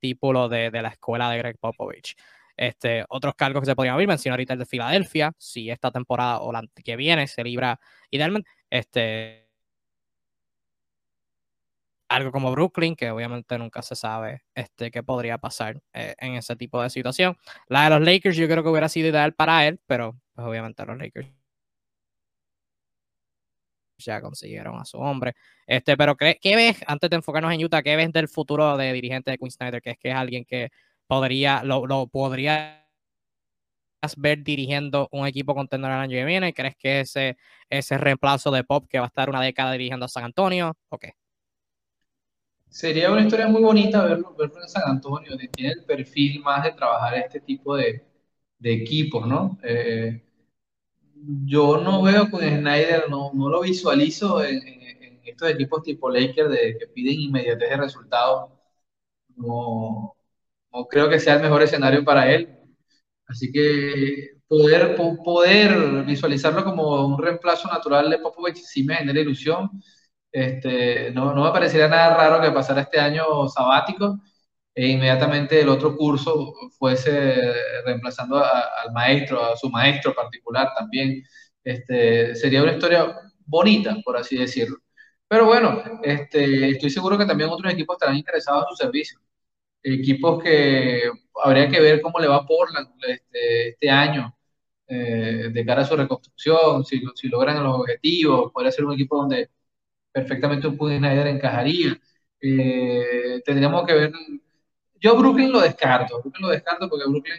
discípulo 0.00 0.48
de, 0.48 0.70
de, 0.70 0.82
la 0.82 0.88
escuela 0.90 1.30
de 1.30 1.38
Greg 1.38 1.58
Popovich. 1.58 2.16
Este, 2.56 3.04
otros 3.08 3.34
cargos 3.36 3.62
que 3.62 3.66
se 3.66 3.76
podrían 3.76 3.94
abrir, 3.94 4.08
mencioné 4.08 4.32
ahorita 4.32 4.54
el 4.54 4.58
de 4.58 4.66
Filadelfia, 4.66 5.32
si 5.38 5.70
esta 5.70 5.90
temporada 5.90 6.40
o 6.40 6.52
la 6.52 6.64
que 6.84 6.96
viene 6.96 7.26
se 7.28 7.44
libra 7.44 7.78
idealmente, 8.10 8.50
este, 8.68 9.48
algo 12.08 12.32
como 12.32 12.50
Brooklyn, 12.50 12.96
que 12.96 13.10
obviamente 13.10 13.58
nunca 13.58 13.82
se 13.82 13.94
sabe 13.94 14.42
este, 14.54 14.90
qué 14.90 15.02
podría 15.02 15.38
pasar 15.38 15.80
eh, 15.92 16.14
en 16.18 16.34
ese 16.34 16.56
tipo 16.56 16.82
de 16.82 16.90
situación. 16.90 17.36
La 17.68 17.84
de 17.84 17.90
los 17.90 18.00
Lakers 18.00 18.36
yo 18.36 18.48
creo 18.48 18.62
que 18.62 18.70
hubiera 18.70 18.88
sido 18.88 19.08
ideal 19.08 19.34
para 19.34 19.66
él, 19.66 19.78
pero 19.86 20.18
pues, 20.34 20.46
obviamente 20.46 20.84
los 20.86 20.98
Lakers 20.98 21.37
ya 23.98 24.20
consiguieron 24.20 24.76
a 24.78 24.84
su 24.84 24.98
hombre. 24.98 25.34
Este, 25.66 25.96
pero 25.96 26.16
¿qué, 26.16 26.38
¿qué, 26.40 26.56
ves, 26.56 26.78
antes 26.86 27.10
de 27.10 27.16
enfocarnos 27.16 27.52
en 27.52 27.64
Utah, 27.64 27.82
qué 27.82 27.96
ves 27.96 28.12
del 28.12 28.28
futuro 28.28 28.76
de 28.76 28.92
dirigente 28.92 29.30
de 29.30 29.38
Quinn 29.38 29.50
Snyder? 29.50 29.82
Que 29.82 29.90
es 29.90 29.98
que 29.98 30.10
es 30.10 30.14
alguien 30.14 30.44
que 30.44 30.70
podría, 31.06 31.62
lo, 31.64 31.86
lo 31.86 32.06
podría 32.06 32.86
ver 34.16 34.42
dirigiendo 34.42 35.08
un 35.12 35.26
equipo 35.26 35.54
contender 35.54 35.90
el 35.90 35.98
año 35.98 36.12
que 36.12 36.24
viene? 36.24 36.54
¿Crees 36.54 36.76
que 36.76 37.00
ese, 37.00 37.36
ese 37.68 37.98
reemplazo 37.98 38.50
de 38.50 38.64
Pop 38.64 38.86
que 38.88 38.98
va 38.98 39.06
a 39.06 39.08
estar 39.08 39.28
una 39.28 39.42
década 39.42 39.72
dirigiendo 39.72 40.06
a 40.06 40.08
San 40.08 40.24
Antonio? 40.24 40.76
¿O 40.88 40.98
qué? 40.98 41.14
Sería 42.68 43.10
una 43.10 43.22
historia 43.22 43.48
muy 43.48 43.62
bonita 43.62 44.04
verlo, 44.04 44.34
verlo 44.38 44.62
en 44.62 44.68
San 44.68 44.82
Antonio, 44.86 45.36
tiene 45.52 45.72
el 45.72 45.84
perfil 45.84 46.40
más 46.42 46.64
de 46.64 46.72
trabajar 46.72 47.14
este 47.16 47.40
tipo 47.40 47.74
de, 47.74 48.04
de 48.58 48.72
equipos, 48.72 49.26
¿no? 49.26 49.58
Eh, 49.62 50.27
yo 51.44 51.78
no 51.78 52.02
veo 52.02 52.30
con 52.30 52.40
Snyder, 52.40 53.08
no, 53.08 53.30
no 53.34 53.48
lo 53.48 53.60
visualizo 53.62 54.42
en, 54.44 54.78
estos 55.24 55.50
equipos 55.50 55.82
tipo 55.82 56.10
Lakers 56.10 56.50
de, 56.50 56.76
que 56.78 56.86
piden 56.88 57.20
inmediatez 57.20 57.70
de 57.70 57.76
resultados. 57.76 58.50
No, 59.36 60.14
no 60.72 60.86
creo 60.88 61.08
que 61.08 61.20
sea 61.20 61.34
el 61.36 61.42
mejor 61.42 61.62
escenario 61.62 62.04
para 62.04 62.32
él. 62.32 62.48
Así 63.26 63.52
que 63.52 64.38
poder, 64.48 64.96
poder 64.96 66.04
visualizarlo 66.04 66.64
como 66.64 67.06
un 67.06 67.18
reemplazo 67.18 67.68
natural 67.68 68.10
de 68.10 68.18
Popovich 68.18 68.56
sí 68.56 68.84
me 68.84 68.96
genera 68.96 69.20
ilusión 69.20 69.70
este, 70.32 71.10
no, 71.12 71.34
no 71.34 71.44
me 71.44 71.50
parecería 71.52 71.88
nada 71.88 72.16
raro 72.16 72.42
que 72.42 72.52
pasara 72.52 72.82
este 72.82 73.00
año 73.00 73.48
sabático 73.48 74.20
e 74.78 74.86
inmediatamente 74.88 75.60
el 75.60 75.68
otro 75.70 75.96
curso 75.96 76.54
fuese 76.78 77.34
reemplazando 77.84 78.36
al 78.38 78.92
maestro, 78.92 79.44
a 79.44 79.56
su 79.56 79.68
maestro 79.70 80.14
particular 80.14 80.70
también. 80.78 81.24
Este, 81.64 82.36
sería 82.36 82.62
una 82.62 82.74
historia 82.74 83.16
bonita, 83.44 83.96
por 84.04 84.16
así 84.16 84.36
decirlo. 84.38 84.78
Pero 85.28 85.46
bueno, 85.46 85.82
este, 86.04 86.70
estoy 86.70 86.90
seguro 86.90 87.18
que 87.18 87.26
también 87.26 87.50
otros 87.50 87.72
equipos 87.72 87.96
estarán 87.96 88.16
interesados 88.16 88.64
en 88.64 88.68
su 88.70 88.76
servicio. 88.76 89.18
Equipos 89.82 90.42
que 90.42 91.10
habría 91.44 91.68
que 91.68 91.80
ver 91.80 92.00
cómo 92.00 92.20
le 92.20 92.28
va 92.28 92.36
a 92.36 92.46
Portland 92.46 92.88
este, 93.08 93.70
este 93.70 93.90
año 93.90 94.32
eh, 94.86 95.50
de 95.52 95.64
cara 95.66 95.82
a 95.82 95.86
su 95.86 95.96
reconstrucción, 95.96 96.84
si, 96.84 97.02
si 97.16 97.28
logran 97.28 97.62
los 97.64 97.80
objetivos, 97.80 98.52
podría 98.52 98.72
ser 98.72 98.84
un 98.84 98.94
equipo 98.94 99.16
donde 99.16 99.50
perfectamente 100.12 100.68
un 100.68 100.78
Snyder 100.78 101.26
encajaría. 101.28 102.00
Eh, 102.40 103.42
tendríamos 103.44 103.86
que 103.86 103.94
ver. 103.94 104.12
Yo 105.00 105.16
Brooklyn 105.16 105.52
lo 105.52 105.60
descarto, 105.60 106.20
Brooklyn 106.20 106.42
lo 106.42 106.48
descarto 106.48 106.88
porque 106.88 107.08
Brooklyn 107.08 107.36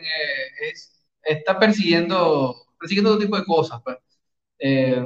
es, 0.62 1.04
está 1.24 1.60
persiguiendo, 1.60 2.56
persiguiendo 2.80 3.12
todo 3.12 3.20
tipo 3.20 3.38
de 3.38 3.46
cosas. 3.46 3.82
Pues. 3.84 3.98
Eh, 4.60 5.06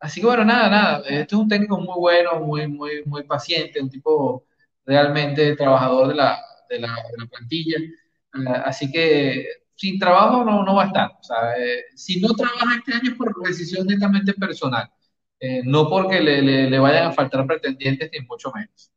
así 0.00 0.20
que 0.20 0.26
bueno, 0.26 0.44
nada, 0.44 0.68
nada. 0.70 0.98
Este 1.08 1.34
es 1.34 1.40
un 1.40 1.48
técnico 1.48 1.78
muy 1.78 1.94
bueno, 1.98 2.40
muy, 2.40 2.66
muy, 2.68 3.02
muy 3.06 3.24
paciente, 3.24 3.80
un 3.80 3.90
tipo 3.90 4.46
realmente 4.84 5.56
trabajador 5.56 6.08
de 6.08 6.14
la, 6.14 6.40
de 6.68 6.80
la, 6.80 6.88
de 6.88 7.18
la 7.18 7.26
plantilla. 7.26 7.78
Uh, 8.34 8.62
así 8.64 8.90
que 8.90 9.46
sin 9.76 9.98
trabajo 9.98 10.44
no, 10.44 10.62
no 10.64 10.74
va 10.74 10.84
a 10.84 10.86
estar. 10.86 11.10
Eh, 11.58 11.84
si 11.94 12.20
no 12.20 12.34
trabaja 12.34 12.76
este 12.76 12.92
año 12.94 13.12
es 13.12 13.16
por 13.16 13.34
decisión 13.42 13.86
netamente 13.86 14.34
personal. 14.34 14.90
Eh, 15.40 15.62
no 15.64 15.88
porque 15.88 16.20
le, 16.20 16.42
le, 16.42 16.68
le, 16.68 16.78
vayan 16.78 17.06
a 17.06 17.12
faltar 17.12 17.46
pretendientes, 17.46 18.10
ni 18.12 18.20
mucho 18.26 18.52
menos. 18.54 18.90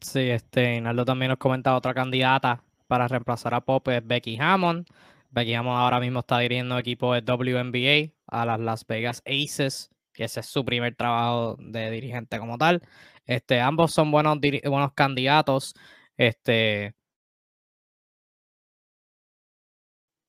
Sí, 0.00 0.30
este, 0.30 0.80
Naldo 0.80 1.04
también 1.04 1.28
nos 1.28 1.38
comenta 1.38 1.76
otra 1.76 1.92
candidata 1.92 2.64
para 2.86 3.06
reemplazar 3.06 3.54
a 3.54 3.60
Pop, 3.60 3.86
es 3.88 4.06
Becky 4.06 4.38
Hammond. 4.40 4.86
Becky 5.30 5.54
Hammond 5.54 5.78
ahora 5.78 6.00
mismo 6.00 6.20
está 6.20 6.38
dirigiendo 6.38 6.78
equipo 6.78 7.12
de 7.14 7.20
WNBA 7.20 8.12
a 8.26 8.46
las 8.46 8.60
Las 8.60 8.86
Vegas 8.86 9.22
Aces, 9.26 9.90
que 10.12 10.24
ese 10.24 10.40
es 10.40 10.46
su 10.46 10.64
primer 10.64 10.94
trabajo 10.96 11.56
de 11.60 11.90
dirigente 11.90 12.38
como 12.38 12.56
tal. 12.58 12.82
Este, 13.26 13.60
ambos 13.60 13.92
son 13.92 14.10
buenos, 14.10 14.38
buenos 14.64 14.92
candidatos. 14.94 15.74
Este, 16.16 16.94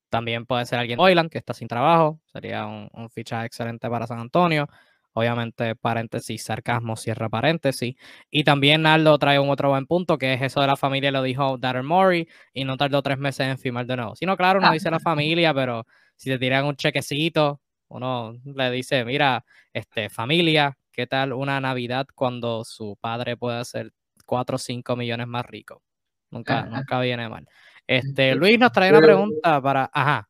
También 0.10 0.46
puede 0.46 0.66
ser 0.66 0.78
alguien 0.80 1.00
de 1.00 1.30
que 1.30 1.38
está 1.38 1.54
sin 1.54 1.68
trabajo. 1.70 2.20
Sería 2.26 2.66
un, 2.66 2.90
un 2.92 3.10
fichaje 3.10 3.46
excelente 3.46 3.90
para 3.90 4.08
San 4.08 4.20
Antonio. 4.20 4.68
Obviamente, 5.14 5.76
paréntesis, 5.76 6.44
sarcasmo, 6.44 6.96
cierra 6.96 7.28
paréntesis. 7.28 7.96
Y 8.30 8.44
también 8.44 8.84
Naldo 8.84 9.18
trae 9.18 9.40
un 9.40 9.50
otro 9.50 9.70
buen 9.70 9.86
punto, 9.86 10.18
que 10.18 10.34
es 10.34 10.42
eso 10.42 10.62
de 10.62 10.68
la 10.68 10.78
familia, 10.78 11.12
lo 11.12 11.22
dijo 11.22 11.58
Darren 11.58 11.86
Murray, 11.86 12.28
y 12.54 12.64
no 12.64 12.78
tardó 12.78 13.02
tres 13.02 13.18
meses 13.18 13.48
en 13.48 13.58
firmar 13.58 13.86
de 13.86 13.98
nuevo. 13.98 14.16
Si 14.16 14.26
no, 14.26 14.38
claro, 14.38 14.60
uno 14.60 14.72
dice 14.72 14.90
la 14.90 15.00
familia, 15.00 15.54
pero 15.54 15.86
si 16.16 16.30
te 16.30 16.40
tiran 16.40 16.66
un 16.66 16.76
chequecito, 16.76 17.62
uno 17.90 18.34
le 18.44 18.72
dice, 18.72 19.04
mira, 19.04 19.44
este, 19.74 20.10
familia, 20.10 20.78
¿qué 20.92 21.08
tal 21.08 21.34
una 21.34 21.60
Navidad 21.60 22.08
cuando 22.16 22.64
su 22.64 22.98
padre 23.00 23.36
puede 23.36 23.66
ser 23.66 23.92
cuatro 24.26 24.56
o 24.56 24.60
cinco 24.60 24.96
millones 24.96 25.28
más 25.28 25.46
rico? 25.46 25.84
Nunca, 26.30 26.64
nunca 26.64 27.02
viene 27.02 27.28
mal. 27.28 27.46
Este, 27.86 28.36
Luis 28.36 28.58
nos 28.58 28.72
trae 28.72 28.90
una 28.90 29.02
pregunta 29.02 29.62
para. 29.62 29.90
Ajá. 29.94 30.30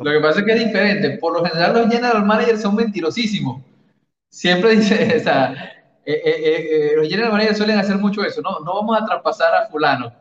Lo 0.00 0.12
que 0.12 0.20
pasa 0.20 0.40
es 0.40 0.46
que 0.46 0.52
es 0.52 0.66
diferente. 0.66 1.18
Por 1.18 1.32
lo 1.32 1.44
general, 1.44 1.74
los 1.74 1.92
general 1.92 2.24
managers 2.24 2.62
son 2.62 2.76
mentirosísimos. 2.76 3.60
Siempre 4.30 4.76
dice, 4.76 5.16
o 5.18 5.20
sea, 5.20 5.74
los 6.96 7.08
general 7.08 7.32
managers 7.32 7.58
suelen 7.58 7.78
hacer 7.78 7.98
mucho 7.98 8.24
eso, 8.24 8.40
¿no? 8.40 8.60
No 8.60 8.76
vamos 8.76 9.00
a 9.00 9.04
traspasar 9.04 9.54
a 9.54 9.68
fulano. 9.68 10.12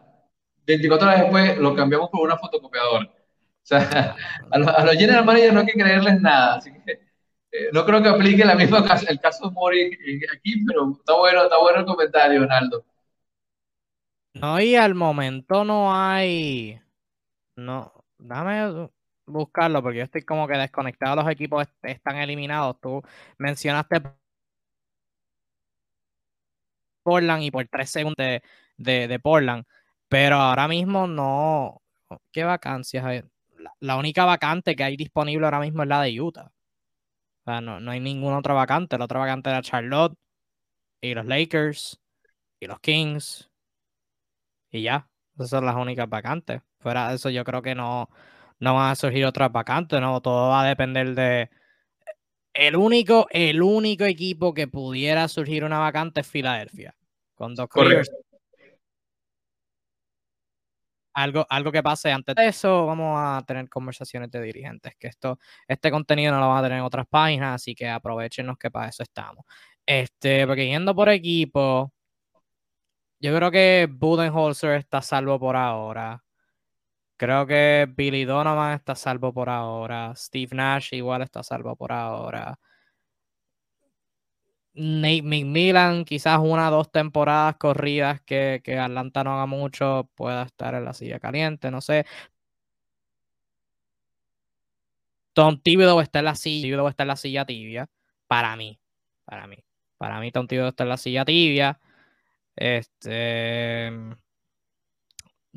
24 0.65 1.07
horas 1.07 1.21
después 1.21 1.57
lo 1.57 1.75
cambiamos 1.75 2.09
por 2.09 2.21
una 2.21 2.37
fotocopiadora. 2.37 3.05
O 3.05 3.11
sea, 3.63 4.15
a 4.51 4.57
los, 4.57 4.67
a 4.67 4.85
los 4.85 4.95
general 4.95 5.25
managers 5.25 5.53
no 5.53 5.59
hay 5.61 5.65
que 5.65 5.79
creerles 5.79 6.21
nada. 6.21 6.55
Así 6.55 6.71
que 6.71 7.09
no 7.73 7.85
creo 7.85 8.01
que 8.01 8.09
aplique 8.09 8.45
la 8.45 8.55
misma 8.55 8.85
el 9.07 9.19
caso 9.19 9.51
Mori 9.51 9.97
aquí, 10.33 10.63
pero 10.65 10.91
está 10.91 11.15
bueno, 11.15 11.43
está 11.43 11.57
bueno 11.59 11.79
el 11.79 11.85
comentario, 11.85 12.41
Donaldo. 12.41 12.85
No, 14.35 14.59
y 14.61 14.75
al 14.75 14.93
momento 14.93 15.63
no 15.63 15.93
hay. 15.93 16.79
No, 17.55 17.91
déjame 18.17 18.89
buscarlo 19.29 19.81
porque 19.81 19.99
yo 19.99 20.03
estoy 20.03 20.23
como 20.23 20.47
que 20.47 20.57
desconectado. 20.57 21.15
Los 21.17 21.29
equipos 21.31 21.67
están 21.83 22.17
eliminados. 22.17 22.79
Tú 22.81 23.01
mencionaste 23.37 24.01
Portland 27.03 27.43
y 27.43 27.51
por 27.51 27.67
tres 27.67 27.89
segundos 27.89 28.17
de, 28.77 29.07
de, 29.07 29.19
Portland, 29.19 29.65
pero 30.07 30.37
ahora 30.37 30.67
mismo 30.67 31.07
no. 31.07 31.81
¿Qué 32.31 32.43
vacancias 32.43 33.05
hay? 33.05 33.23
La, 33.79 33.97
única 33.97 34.25
vacante 34.25 34.75
que 34.75 34.83
hay 34.83 34.97
disponible 34.97 35.45
ahora 35.45 35.59
mismo 35.59 35.83
es 35.83 35.89
la 35.89 36.01
de 36.01 36.21
Utah. 36.21 36.51
O 37.41 37.43
sea, 37.45 37.61
no, 37.61 37.79
no 37.79 37.91
hay 37.91 37.99
ninguna 37.99 38.39
otra 38.39 38.53
vacante. 38.53 38.97
La 38.97 39.05
otra 39.05 39.19
vacante 39.19 39.49
era 39.49 39.61
Charlotte 39.61 40.17
y 41.01 41.13
los 41.13 41.25
Lakers 41.25 41.99
y 42.59 42.67
los 42.67 42.79
Kings 42.79 43.49
y 44.71 44.83
ya. 44.83 45.09
Esas 45.35 45.49
son 45.51 45.65
las 45.65 45.75
únicas 45.75 46.09
vacantes. 46.09 46.61
Fuera 46.79 47.09
de 47.09 47.15
eso, 47.15 47.29
yo 47.29 47.43
creo 47.43 47.61
que 47.61 47.75
no, 47.75 48.09
no 48.59 48.75
van 48.75 48.91
a 48.91 48.95
surgir 48.95 49.25
otras 49.25 49.51
vacantes, 49.51 49.99
¿no? 50.01 50.21
Todo 50.21 50.49
va 50.49 50.63
a 50.63 50.67
depender 50.67 51.15
de. 51.15 51.49
El 52.53 52.75
único, 52.75 53.27
el 53.31 53.61
único 53.61 54.05
equipo 54.05 54.53
que 54.53 54.67
pudiera 54.67 55.27
surgir 55.27 55.63
una 55.63 55.79
vacante 55.79 56.21
es 56.21 56.27
Filadelfia. 56.27 56.95
Con 57.35 57.55
dos 57.55 57.69
Algo, 61.13 61.45
algo 61.49 61.71
que 61.71 61.83
pase 61.83 62.11
antes 62.11 62.35
de 62.35 62.47
eso, 62.47 62.85
vamos 62.85 63.17
a 63.17 63.43
tener 63.45 63.67
conversaciones 63.67 64.31
de 64.31 64.41
dirigentes, 64.41 64.93
que 64.97 65.07
esto, 65.07 65.37
este 65.67 65.91
contenido 65.91 66.33
no 66.33 66.39
lo 66.39 66.47
van 66.47 66.59
a 66.59 66.63
tener 66.63 66.77
en 66.79 66.83
otras 66.85 67.07
páginas, 67.07 67.55
así 67.55 67.75
que 67.75 67.89
aprovechenos 67.89 68.57
que 68.57 68.71
para 68.71 68.89
eso 68.89 69.03
estamos. 69.03 69.43
Este, 69.85 70.45
porque 70.47 70.67
yendo 70.67 70.95
por 70.95 71.09
equipo, 71.09 71.91
yo 73.19 73.35
creo 73.35 73.51
que 73.51 73.87
Budenholzer 73.91 74.77
está 74.77 75.01
salvo 75.01 75.39
por 75.39 75.55
ahora. 75.55 76.23
Creo 77.19 77.45
que 77.45 77.85
Billy 77.97 78.23
Donovan 78.23 78.75
está 78.75 78.95
salvo 78.95 79.33
por 79.33 79.49
ahora. 79.49 80.13
Steve 80.15 80.55
Nash 80.55 80.93
igual 80.93 81.21
está 81.21 81.43
salvo 81.43 81.75
por 81.75 81.91
ahora. 81.91 82.57
Nate 84.73 85.21
McMillan, 85.23 86.05
quizás 86.05 86.39
una 86.41 86.69
o 86.69 86.71
dos 86.71 86.91
temporadas 86.91 87.57
corridas 87.57 88.21
que, 88.21 88.61
que 88.63 88.77
Atlanta 88.79 89.23
no 89.25 89.33
haga 89.33 89.45
mucho, 89.47 90.09
pueda 90.15 90.43
estar 90.43 90.73
en 90.75 90.85
la 90.85 90.93
silla 90.93 91.19
caliente, 91.19 91.69
no 91.71 91.81
sé. 91.81 92.05
Tom 95.33 95.59
Thibodeau 95.61 95.99
está 96.01 96.19
en 96.19 96.25
la 96.25 96.35
silla, 96.35 96.87
está 96.89 97.03
en 97.03 97.07
la 97.07 97.15
silla 97.17 97.45
tibia, 97.45 97.89
para 98.27 98.55
mí, 98.55 98.79
para 99.25 99.47
mí. 99.47 99.57
Para 99.97 100.19
mí 100.21 100.31
Tom 100.31 100.47
Thibodeau 100.47 100.69
está 100.69 100.83
en 100.83 100.89
la 100.89 100.97
silla 100.97 101.25
tibia. 101.25 101.79
Este. 102.55 103.91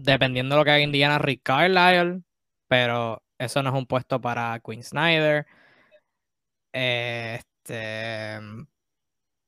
Dependiendo 0.03 0.55
de 0.55 0.61
lo 0.61 0.65
que 0.65 0.71
haga 0.71 0.81
Indiana, 0.81 1.19
Rick 1.19 1.43
Carlisle. 1.43 2.23
Pero 2.69 3.23
eso 3.39 3.63
no 3.63 3.71
es 3.71 3.77
un 3.77 3.87
puesto 3.87 4.21
para 4.21 4.61
Queen 4.61 4.83
Snyder. 4.83 5.47
Este. 6.73 8.39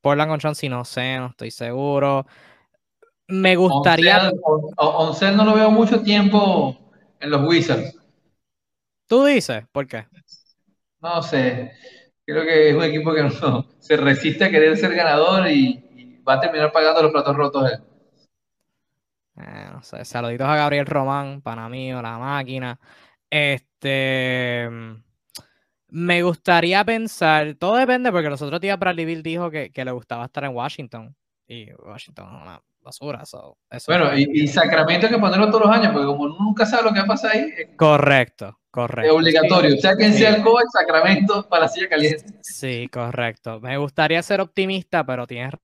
Portland 0.01 0.31
con 0.31 0.39
Chauncey, 0.41 0.69
no 0.69 0.85
sé, 0.85 1.17
no 1.19 1.27
estoy 1.29 1.51
seguro. 1.51 2.27
Me 3.29 3.57
gustaría. 3.57 4.31
Oncel 4.77 5.37
no 5.37 5.45
lo 5.45 5.55
veo 5.55 5.71
mucho 5.71 6.03
tiempo 6.03 6.79
en 7.21 7.31
los 7.31 7.49
Wizards. 7.49 7.97
¿Tú 9.07 9.25
dices? 9.25 9.65
¿Por 9.73 9.87
qué? 9.87 10.07
No 11.01 11.23
sé. 11.23 11.73
Creo 12.27 12.45
que 12.45 12.71
es 12.71 12.75
un 12.75 12.83
equipo 12.83 13.15
que 13.15 13.23
no, 13.23 13.69
se 13.79 13.97
resiste 13.97 14.45
a 14.45 14.51
querer 14.51 14.77
ser 14.77 14.95
ganador 14.95 15.49
y, 15.51 15.81
va 16.27 16.35
a 16.35 16.41
terminar 16.41 16.73
pagando 16.73 17.03
los 17.03 17.13
platos 17.13 17.37
rotos 17.37 17.71
él. 17.71 17.79
Eh, 19.37 19.69
no 19.73 19.83
sé, 19.83 20.05
saluditos 20.05 20.47
a 20.47 20.57
Gabriel 20.57 20.87
Román, 20.87 21.41
para 21.43 21.69
mí, 21.69 21.93
o 21.93 22.01
la 22.01 22.19
máquina. 22.19 22.79
Este. 23.31 24.69
Me 25.89 26.23
gustaría 26.25 26.85
pensar, 26.85 27.55
todo 27.55 27.77
depende 27.77 28.11
porque 28.11 28.29
los 28.29 28.43
otros 28.43 28.61
días 28.61 28.77
Bradley 28.77 29.05
Bill 29.05 29.23
dijo 29.23 29.49
que, 29.49 29.71
le 29.73 29.91
gustaba 29.93 30.25
estar 30.25 30.43
en 30.43 30.53
Washington 30.53 31.15
y 31.47 31.73
Washington 31.73 32.27
es 32.27 32.43
una 32.43 32.61
basura. 32.81 33.23
eso 33.23 33.57
bueno, 33.87 34.11
y, 34.17 34.49
Sacramento 34.49 35.07
hay 35.07 35.13
que 35.13 35.19
ponerlo 35.21 35.49
todos 35.51 35.67
los 35.67 35.71
años 35.71 35.93
porque 35.93 36.07
como 36.07 36.29
nunca 36.29 36.67
sabe 36.67 36.83
lo 36.83 36.93
que 36.93 37.05
pasa 37.05 37.31
ahí. 37.31 37.49
correcto, 37.77 38.59
correcto. 38.73 39.09
Es 39.09 39.17
obligatorio, 39.17 39.77
sea 39.77 39.95
quien 39.95 40.13
sea 40.15 40.35
el 40.35 40.43
coach, 40.43 40.67
Sacramento 40.73 41.49
para 41.49 41.63
la 41.63 41.69
silla 41.69 41.89
caliente. 41.89 42.25
Sí, 42.43 42.89
correcto. 42.93 43.61
Me 43.61 43.79
gustaría 43.79 44.21
ser 44.23 44.41
optimista, 44.41 45.07
pero 45.07 45.29
tienes 45.29 45.55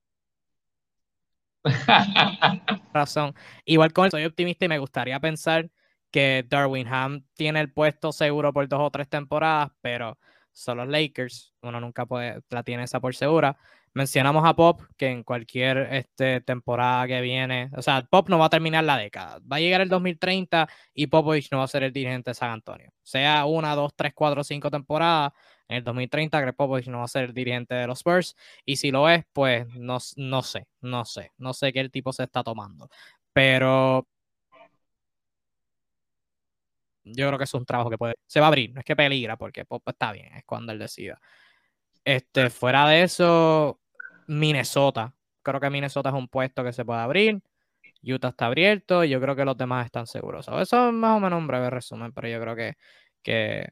razón. 2.93 3.35
Igual 3.65 3.93
con 3.93 4.07
él 4.07 4.11
soy 4.11 4.25
optimista 4.25 4.65
y 4.65 4.69
me 4.69 4.79
gustaría 4.79 5.21
pensar 5.21 5.71
que 6.11 6.45
Darwin 6.49 6.89
Ham 6.89 7.25
tiene 7.35 7.61
el 7.61 7.73
puesto 7.73 8.13
seguro 8.13 8.53
por 8.53 8.69
dos 8.69 8.81
o 8.83 8.91
tres 8.91 9.09
temporadas, 9.09 9.71
pero 9.81 10.19
son 10.53 10.79
los 10.79 10.89
Lakers. 10.89 11.55
Uno 11.63 11.81
nunca 11.81 12.07
puede, 12.07 12.41
la 12.51 12.63
tiene 12.63 12.85
esa 12.85 13.01
por 13.01 13.15
segura. 13.15 13.57
Mencionamos 13.93 14.45
a 14.47 14.55
Pop, 14.55 14.83
que 14.97 15.09
en 15.09 15.25
cualquier 15.25 15.79
este, 15.93 16.41
temporada 16.43 17.09
que 17.09 17.21
viene, 17.21 17.71
o 17.77 17.83
sea, 17.83 18.03
Pop 18.03 18.29
no 18.29 18.39
va 18.39 18.47
a 18.47 18.51
terminar 18.51 18.85
la 18.85 18.97
década. 18.97 19.41
Va 19.51 19.57
a 19.57 19.61
llegar 19.61 19.81
el 19.81 19.89
2030 19.89 20.69
y 20.95 21.09
Popovich 21.09 21.49
no 21.51 21.59
va 21.59 21.65
a 21.65 21.69
ser 21.69 21.83
el 21.83 21.93
dirigente 21.93 22.31
de 22.31 22.35
San 22.35 22.51
Antonio. 22.51 22.93
Sea 23.03 23.47
una, 23.47 23.75
dos, 23.75 23.93
tres, 23.97 24.13
cuatro, 24.15 24.45
cinco 24.45 24.71
temporadas, 24.71 25.33
en 25.69 25.79
el 25.79 25.85
2030 25.85 26.41
Greg 26.41 26.55
Popovich 26.55 26.89
no 26.89 26.99
va 26.99 27.05
a 27.05 27.09
ser 27.09 27.25
el 27.25 27.35
dirigente 27.35 27.75
de 27.75 27.87
los 27.89 27.99
Spurs. 27.99 28.37
Y 28.65 28.77
si 28.77 28.91
lo 28.93 29.09
es, 29.09 29.25
pues 29.33 29.67
no, 29.75 29.99
no 30.17 30.43
sé, 30.43 30.67
no 30.81 31.05
sé, 31.05 31.33
no 31.39 31.53
sé 31.53 31.73
qué 31.73 31.81
el 31.81 31.91
tipo 31.91 32.13
se 32.13 32.25
está 32.25 32.45
tomando. 32.45 32.89
Pero 33.33 34.07
yo 37.05 37.27
creo 37.29 37.39
que 37.39 37.45
es 37.45 37.55
un 37.55 37.65
trabajo 37.65 37.91
que 37.91 37.99
puede, 37.99 38.15
se 38.27 38.41
va 38.41 38.47
a 38.47 38.49
abrir, 38.49 38.73
no 38.73 38.81
es 38.81 38.85
que 38.85 38.97
peligra, 38.97 39.37
porque 39.37 39.65
Pop 39.65 39.83
está 39.89 40.13
bien, 40.13 40.33
es 40.35 40.45
cuando 40.45 40.73
él 40.73 40.79
decida. 40.79 41.21
Este, 42.05 42.51
fuera 42.51 42.89
de 42.89 43.03
eso, 43.03 43.81
Minnesota. 44.27 45.15
Creo 45.43 45.61
que 45.61 45.71
Minnesota 45.71 46.11
es 46.11 46.15
un 46.15 46.29
puesto 46.29 46.65
que 46.65 46.73
se 46.73 46.85
puede 46.85 47.01
abrir. 47.01 47.43
Utah 48.03 48.29
está 48.29 48.47
abierto 48.47 49.05
y 49.05 49.11
yo 49.11 49.21
creo 49.21 49.37
que 49.37 49.45
los 49.45 49.57
demás 49.57 49.87
están 49.87 50.07
seguros. 50.07 50.49
eso 50.49 50.89
es 50.89 50.93
más 50.93 51.17
o 51.17 51.21
menos 51.21 51.39
un 51.39 51.47
breve 51.47 51.69
resumen, 51.71 52.13
pero 52.13 52.29
yo 52.29 52.41
creo 52.41 52.57
que, 52.57 52.75
que 53.23 53.69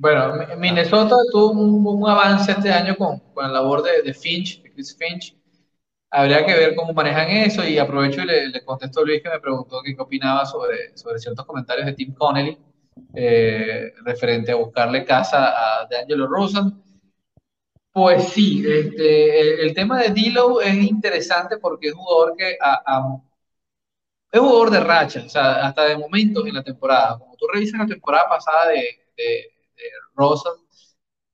bueno, 0.00 0.32
Minnesota 0.56 1.14
tuvo 1.30 1.50
un, 1.50 2.08
avance 2.08 2.52
este 2.52 2.72
año 2.72 2.96
con, 2.96 3.18
con 3.34 3.44
la 3.44 3.52
labor 3.52 3.82
de, 3.82 4.00
de, 4.02 4.14
Finch, 4.14 4.62
de 4.62 4.72
Chris 4.72 4.96
Finch. 4.96 5.36
Habría 6.10 6.46
que 6.46 6.54
ver 6.54 6.74
cómo 6.74 6.94
manejan 6.94 7.28
eso 7.28 7.62
y 7.68 7.76
aprovecho 7.76 8.22
y 8.22 8.24
le, 8.24 8.48
le 8.48 8.64
contesto 8.64 9.00
a 9.00 9.04
Luis 9.04 9.22
que 9.22 9.28
me 9.28 9.38
preguntó 9.40 9.82
qué 9.84 9.94
opinaba 9.98 10.46
sobre, 10.46 10.96
sobre 10.96 11.18
ciertos 11.18 11.44
comentarios 11.44 11.84
de 11.84 11.92
Tim 11.92 12.14
Connelly 12.14 12.58
eh, 13.14 13.92
referente 14.02 14.52
a 14.52 14.54
buscarle 14.54 15.04
casa 15.04 15.82
a 15.82 15.86
D'Angelo 15.86 16.26
Russell. 16.26 16.72
Pues 17.92 18.28
sí, 18.32 18.62
este, 18.66 19.62
el, 19.62 19.74
tema 19.74 20.00
de 20.00 20.10
Dilo 20.10 20.60
es 20.60 20.74
interesante 20.76 21.58
porque 21.58 21.88
es 21.88 21.94
un 21.94 22.00
jugador 22.02 22.36
que 22.36 22.56
es 24.32 24.40
un 24.40 24.48
jugador 24.48 24.70
de 24.70 24.80
racha, 24.80 25.22
o 25.26 25.28
sea, 25.28 25.66
hasta 25.66 25.84
de 25.86 25.98
momentos 25.98 26.46
en 26.46 26.54
la 26.54 26.62
temporada. 26.62 27.18
Como 27.18 27.36
tú 27.36 27.46
revisas 27.52 27.80
la 27.80 27.86
temporada 27.86 28.28
pasada 28.28 28.68
de, 28.68 29.08
de, 29.16 29.52
Rosa, 30.14 30.50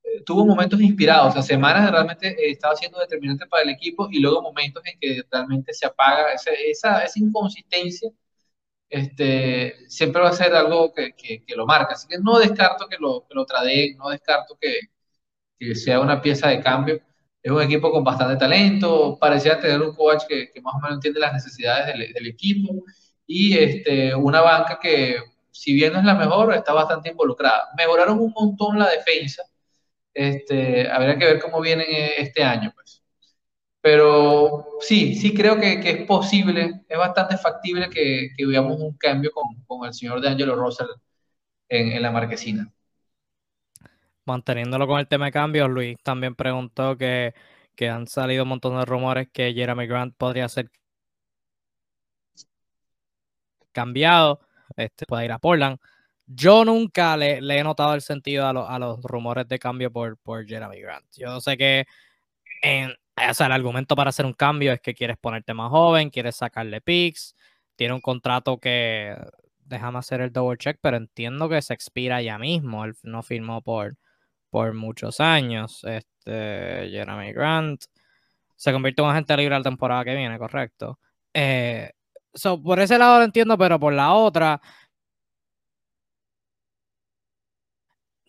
eh, 0.05 0.23
tuvo 0.25 0.47
momentos 0.47 0.81
inspirados, 0.81 1.31
o 1.31 1.33
sea, 1.33 1.43
semanas 1.43 1.91
realmente 1.91 2.35
estaba 2.51 2.77
siendo 2.77 2.99
determinante 3.01 3.47
para 3.47 3.63
el 3.65 3.71
equipo 3.71 4.09
y 4.11 4.21
luego 4.21 4.43
momentos 4.43 4.83
en 4.87 4.99
que 5.01 5.23
realmente 5.31 5.73
se 5.75 5.87
apaga 5.87 6.33
esa, 6.33 6.51
esa, 6.53 7.05
esa 7.05 7.19
inconsistencia. 7.19 8.11
Este, 8.89 9.89
siempre 9.89 10.23
va 10.23 10.31
a 10.31 10.33
ser 10.33 10.55
algo 10.55 10.93
que, 10.95 11.13
que, 11.15 11.57
lo 11.57 11.67
marca. 11.67 11.95
Así 11.95 12.09
que 12.09 12.19
no 12.19 12.39
descarto 12.39 12.87
que 12.89 12.97
lo, 12.99 13.27
que 13.29 13.35
lo 13.35 13.45
tradeen, 13.47 13.97
no 13.99 14.11
descarto 14.11 14.57
que, 14.61 14.81
que 15.59 15.75
sea 15.75 16.01
una 16.01 16.21
pieza 16.21 16.49
de 16.49 16.61
cambio. 16.63 17.01
Es 17.43 17.53
un 17.53 17.63
equipo 17.63 17.91
con 17.93 18.03
bastante 18.05 18.37
talento, 18.37 19.19
parecía 19.21 19.61
tener 19.61 19.81
un 19.81 19.95
coach 19.95 20.25
que, 20.29 20.51
que 20.53 20.61
más 20.61 20.75
o 20.75 20.79
menos 20.79 20.97
entiende 20.97 21.21
las 21.21 21.33
necesidades 21.33 21.87
del, 21.87 22.27
equipo 22.27 22.85
y 23.27 23.57
este, 23.57 24.15
una 24.15 24.41
banca 24.41 24.79
que, 24.81 25.19
si 25.53 25.75
bien 25.75 25.93
no 25.93 26.01
es 26.01 26.05
la 26.05 26.15
mejor, 26.15 26.55
está 26.55 26.73
bastante 26.73 27.11
involucrada. 27.11 27.69
Mejoraron 27.77 28.19
un 28.19 28.33
montón 28.33 28.79
la 28.79 28.91
defensa, 28.91 29.45
este, 30.15 30.91
habría 30.91 31.19
que 31.19 31.25
ver 31.27 31.41
cómo 31.41 31.61
vienen 31.61 31.87
este 32.19 32.43
año. 32.43 32.73
Pues. 32.75 33.03
Pero 33.81 34.79
sí, 34.81 35.15
sí 35.15 35.35
creo 35.35 35.59
que, 35.61 35.81
que 35.81 35.91
es 35.91 36.07
posible, 36.07 36.83
es 36.89 36.99
bastante 36.99 37.37
factible 37.39 37.89
que, 37.91 38.31
que 38.37 38.47
veamos 38.47 38.81
un 38.81 38.97
cambio 38.99 39.31
con, 39.33 39.45
con 39.67 39.87
el 39.87 39.95
señor 39.95 40.21
de 40.21 40.29
Angelo 40.29 40.57
Russell 40.57 40.89
en, 41.69 41.93
en 41.93 42.03
la 42.03 42.11
marquesina 42.11 42.73
manteniéndolo 44.27 44.87
con 44.87 45.01
el 45.01 45.09
tema 45.09 45.27
de 45.27 45.33
cambios, 45.33 45.71
Luis 45.71 45.97
también 46.03 46.35
preguntó 46.35 46.97
que, 46.99 47.35
que 47.75 47.89
han 47.89 48.07
salido 48.07 48.45
un 48.45 48.51
montón 48.51 48.79
de 48.79 48.85
rumores 48.85 49.29
que 49.33 49.55
Jeremy 49.55 49.87
Grant 49.87 50.17
podría 50.17 50.49
ser 50.49 50.71
cambiado, 53.73 54.41
este, 54.77 55.07
puede 55.07 55.27
ir 55.27 55.33
a 55.33 55.39
Portland. 55.39 55.79
Yo 56.27 56.65
nunca 56.65 57.17
le, 57.17 57.39
he 57.39 57.65
notado 57.65 57.95
el 57.95 58.01
sentido 58.03 58.47
a, 58.47 58.79
los 58.79 59.03
rumores 59.03 59.47
de 59.49 59.59
cambio 59.59 59.93
por, 59.93 60.19
por 60.19 60.47
Jeremy 60.47 60.81
Grant. 60.81 61.07
Yo 61.17 61.41
sé 61.41 61.57
que 61.57 61.87
en, 62.63 62.91
o 63.17 63.45
el 63.45 63.53
argumento 63.53 63.97
para 63.97 64.11
hacer 64.11 64.27
un 64.27 64.33
cambio 64.35 64.73
es 64.73 64.81
que 64.81 64.95
quieres 64.95 65.17
ponerte 65.19 65.55
más 65.55 65.71
joven, 65.71 66.11
quieres 66.11 66.37
sacarle 66.37 66.81
picks, 66.81 67.37
tiene 67.77 67.95
un 67.95 68.01
contrato 68.01 68.59
que 68.59 69.17
déjame 69.67 69.99
hacer 69.99 70.21
el 70.21 70.33
double 70.33 70.59
check, 70.59 70.79
pero 70.81 70.97
entiendo 70.97 71.49
que 71.49 71.63
se 71.63 71.75
expira 71.75 72.23
ya 72.23 72.39
mismo. 72.39 72.85
Él 72.85 72.95
no 73.03 73.23
firmó 73.23 73.63
por, 73.63 73.97
por 74.57 74.73
muchos 74.73 75.21
años. 75.21 75.85
Este, 75.85 76.89
Jeremy 76.91 77.31
Grant 77.35 77.85
se 78.57 78.73
convierte 78.73 79.03
en 79.03 79.09
agente 79.09 79.37
libre 79.37 79.55
la 79.55 79.63
temporada 79.63 80.03
que 80.03 80.15
viene, 80.15 80.39
correcto. 80.39 80.99
Eh, 81.35 81.91
por 82.65 82.81
ese 82.81 82.97
lado 82.97 83.19
lo 83.19 83.25
entiendo, 83.27 83.59
pero 83.59 83.79
por 83.79 83.93
la 83.93 84.15
otra, 84.15 84.59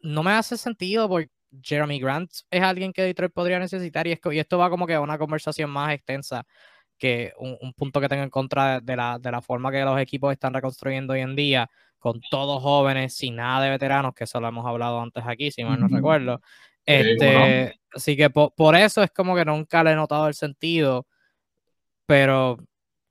no 0.03 0.21
me 0.21 0.31
hace 0.31 0.57
sentido 0.57 1.07
porque 1.07 1.31
Jeremy 1.61 1.97
Grant 1.97 2.29
es 2.51 2.61
alguien 2.61 2.91
que 2.91 3.03
Detroit 3.03 3.31
podría 3.31 3.59
necesitar 3.59 4.05
y, 4.05 4.11
esto 4.11 4.57
va 4.57 4.69
como 4.69 4.85
que 4.85 4.95
a 4.95 5.01
una 5.01 5.17
conversación 5.17 5.69
más 5.69 5.93
extensa 5.93 6.45
que 6.97 7.31
un, 7.37 7.73
punto 7.73 8.01
que 8.01 8.09
tengo 8.09 8.23
en 8.23 8.29
contra 8.29 8.81
de 8.81 8.95
la, 8.97 9.17
de 9.17 9.31
la, 9.31 9.41
forma 9.41 9.71
que 9.71 9.81
los 9.85 9.97
equipos 10.01 10.33
están 10.33 10.53
reconstruyendo 10.53 11.13
hoy 11.13 11.21
en 11.21 11.37
día, 11.37 11.69
con 11.99 12.21
todos 12.29 12.61
jóvenes, 12.61 13.15
sin 13.15 13.35
nada 13.35 13.65
de 13.65 13.69
veteranos, 13.71 14.13
que 14.13 14.25
eso 14.25 14.39
lo 14.39 14.47
hemos 14.47 14.65
hablado 14.65 15.01
antes 15.01 15.23
aquí, 15.25 15.51
si 15.51 15.63
mal 15.63 15.79
no 15.79 15.87
recuerdo. 15.87 16.41
Este, 16.85 17.79
Así 17.93 18.15
que 18.15 18.29
por, 18.29 18.75
eso 18.75 19.03
es 19.03 19.11
como 19.11 19.35
que 19.35 19.43
nunca 19.43 19.83
le 19.83 19.91
he 19.91 19.95
notado 19.95 20.27
el 20.27 20.33
sentido, 20.33 21.07
pero 22.05 22.57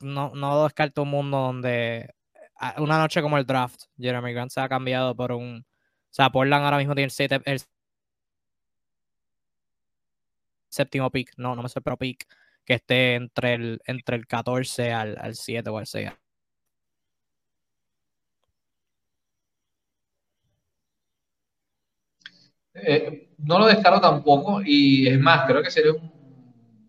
no, 0.00 0.32
no 0.34 0.64
descarto 0.64 1.02
un 1.02 1.10
mundo 1.10 1.38
donde 1.38 2.14
una 2.78 2.98
noche 2.98 3.20
como 3.20 3.36
el 3.36 3.44
draft, 3.44 3.82
Jeremy 3.98 4.32
Grant 4.32 4.50
se 4.50 4.60
ha 4.60 4.68
cambiado 4.68 5.14
por 5.14 5.32
un... 5.32 5.66
O 5.66 6.14
sea, 6.16 6.30
Portland 6.30 6.64
ahora 6.64 6.78
mismo 6.78 6.94
tiene 6.94 7.12
el, 7.18 7.42
el 7.44 7.60
séptimo 10.68 11.10
pick, 11.10 11.32
no, 11.36 11.54
no 11.54 11.62
me 11.62 11.68
sé, 11.68 11.80
pero 11.80 11.96
pick 11.96 12.26
que 12.64 12.74
esté 12.74 13.14
entre 13.14 13.54
el, 13.54 13.80
entre 13.86 14.16
el 14.16 14.26
14 14.26 14.92
al, 14.92 15.16
al 15.18 15.34
7 15.36 15.70
o 15.70 15.78
al 15.78 15.86
6. 15.86 16.10
Eh, 22.82 23.30
no 23.38 23.58
lo 23.58 23.66
descaro 23.66 24.00
tampoco 24.00 24.60
y 24.64 25.08
es 25.08 25.18
más, 25.18 25.46
creo 25.46 25.62
que 25.62 25.70
sería 25.70 25.92
un 25.92 26.10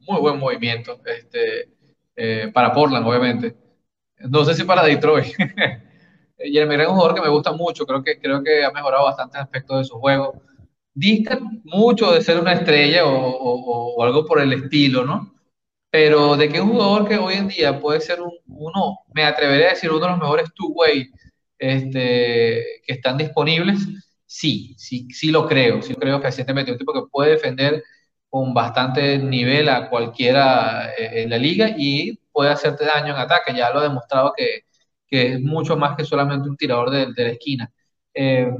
muy 0.01 0.19
buen 0.19 0.39
movimiento 0.39 0.99
este, 1.05 1.69
eh, 2.15 2.51
para 2.53 2.73
Portland, 2.73 3.05
obviamente. 3.07 3.55
No 4.19 4.45
sé 4.45 4.53
si 4.53 4.63
para 4.63 4.83
Detroit. 4.83 5.33
Jeremy 6.39 6.75
es 6.75 6.87
un 6.87 6.95
jugador 6.95 7.15
que 7.15 7.21
me 7.21 7.29
gusta 7.29 7.51
mucho, 7.51 7.85
creo 7.85 8.03
que, 8.03 8.19
creo 8.19 8.43
que 8.43 8.63
ha 8.63 8.71
mejorado 8.71 9.05
bastantes 9.05 9.41
aspectos 9.41 9.79
de 9.79 9.85
su 9.85 9.95
juego. 9.99 10.41
Dista 10.93 11.39
mucho 11.63 12.11
de 12.11 12.21
ser 12.21 12.39
una 12.39 12.53
estrella 12.53 13.05
o, 13.05 13.95
o 13.95 14.03
algo 14.03 14.25
por 14.25 14.39
el 14.41 14.53
estilo, 14.53 15.05
¿no? 15.05 15.37
pero 15.89 16.35
de 16.37 16.49
que 16.49 16.61
un 16.61 16.69
jugador 16.69 17.07
que 17.07 17.17
hoy 17.17 17.35
en 17.35 17.47
día 17.47 17.79
puede 17.79 18.01
ser 18.01 18.19
uno, 18.45 18.99
me 19.13 19.23
atrevería 19.23 19.67
a 19.67 19.69
decir 19.71 19.89
uno 19.89 20.01
de 20.01 20.11
los 20.11 20.19
mejores 20.19 20.53
two-way 20.53 21.09
este, 21.57 22.81
que 22.85 22.93
están 22.93 23.17
disponibles, 23.17 23.79
sí, 24.27 24.75
sí, 24.77 25.07
sí 25.11 25.31
lo 25.31 25.47
creo, 25.47 25.81
sí 25.81 25.95
creo 25.95 26.19
que 26.19 26.27
recientemente 26.27 26.71
un 26.71 26.77
tipo 26.77 26.93
que 26.93 27.09
puede 27.11 27.31
defender 27.31 27.83
con 28.29 28.53
bastante 28.53 29.17
nivel 29.17 29.69
a 29.69 29.89
cualquiera 29.89 30.91
eh, 30.97 31.23
en 31.23 31.29
la 31.31 31.37
liga 31.37 31.73
y 31.77 32.17
puede 32.31 32.51
hacerte 32.51 32.85
daño 32.85 33.13
en 33.15 33.19
ataque, 33.21 33.55
ya 33.55 33.71
lo 33.71 33.79
ha 33.79 33.83
demostrado 33.83 34.33
que, 34.37 34.65
que 35.07 35.33
es 35.33 35.41
mucho 35.41 35.77
más 35.77 35.97
que 35.97 36.05
solamente 36.05 36.49
un 36.49 36.57
tirador 36.57 36.91
de, 36.91 37.23
la 37.23 37.31
esquina. 37.31 37.71
Eh, 38.13 38.51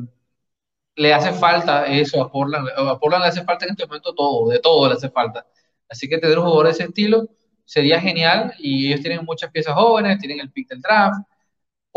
le 0.96 1.14
hace 1.14 1.32
falta 1.34 1.86
eso 1.86 2.22
a 2.24 2.32
Portland, 2.32 2.70
a 2.76 3.00
Portland 3.00 3.24
le 3.24 3.30
hace 3.30 3.44
falta 3.44 3.66
en 3.66 3.72
este 3.72 3.86
momento 3.86 4.14
todo, 4.16 4.50
de 4.50 4.60
todo 4.60 4.88
le 4.88 4.96
hace 4.96 5.10
falta 5.10 5.46
Así 5.90 6.10
que 6.10 6.18
tener 6.18 6.38
un 6.38 6.46
jugador 6.46 6.66
de 6.68 6.72
ese 6.72 6.84
estilo 6.84 7.28
sería 7.66 8.00
genial 8.02 8.54
y 8.60 8.88
ellos 8.88 9.02
tienen 9.02 9.26
muchas 9.26 9.52
piezas 9.52 9.74
jóvenes, 9.76 10.20
tienen 10.20 10.40
el 10.40 10.52
pick 10.52 10.70
del 10.70 10.82
draft. 10.82 11.22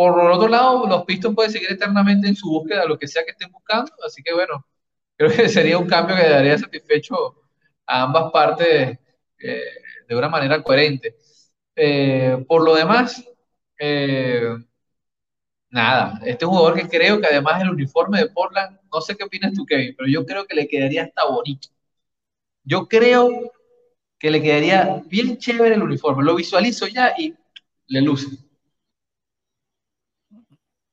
Por 0.00 0.18
otro 0.30 0.48
lado, 0.48 0.86
los 0.86 1.04
Pistons 1.04 1.34
pueden 1.34 1.52
seguir 1.52 1.70
eternamente 1.70 2.26
en 2.26 2.34
su 2.34 2.48
búsqueda, 2.48 2.86
lo 2.86 2.98
que 2.98 3.06
sea 3.06 3.22
que 3.22 3.32
estén 3.32 3.52
buscando. 3.52 3.92
Así 4.02 4.22
que 4.22 4.32
bueno, 4.32 4.64
creo 5.18 5.30
que 5.30 5.46
sería 5.46 5.76
un 5.76 5.86
cambio 5.86 6.16
que 6.16 6.26
daría 6.26 6.56
satisfecho 6.56 7.14
a 7.84 8.04
ambas 8.04 8.32
partes 8.32 8.98
eh, 9.38 9.62
de 10.08 10.16
una 10.16 10.30
manera 10.30 10.62
coherente. 10.62 11.16
Eh, 11.76 12.42
por 12.48 12.64
lo 12.64 12.74
demás, 12.74 13.22
eh, 13.78 14.56
nada, 15.68 16.18
este 16.24 16.46
jugador 16.46 16.76
que 16.76 16.88
creo 16.88 17.20
que 17.20 17.26
además 17.26 17.60
el 17.60 17.68
uniforme 17.68 18.20
de 18.20 18.30
Portland, 18.30 18.78
no 18.90 19.02
sé 19.02 19.14
qué 19.18 19.24
opinas 19.24 19.52
tú, 19.52 19.66
Kevin, 19.66 19.94
pero 19.98 20.08
yo 20.08 20.24
creo 20.24 20.46
que 20.46 20.54
le 20.54 20.66
quedaría 20.66 21.02
hasta 21.02 21.26
bonito. 21.26 21.68
Yo 22.64 22.88
creo 22.88 23.52
que 24.18 24.30
le 24.30 24.40
quedaría 24.40 25.02
bien 25.08 25.36
chévere 25.36 25.74
el 25.74 25.82
uniforme. 25.82 26.24
Lo 26.24 26.36
visualizo 26.36 26.86
ya 26.86 27.12
y 27.18 27.34
le 27.88 28.00
luce. 28.00 28.49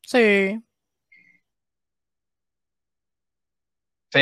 Sí. 0.07 0.63
Sí. 4.11 4.19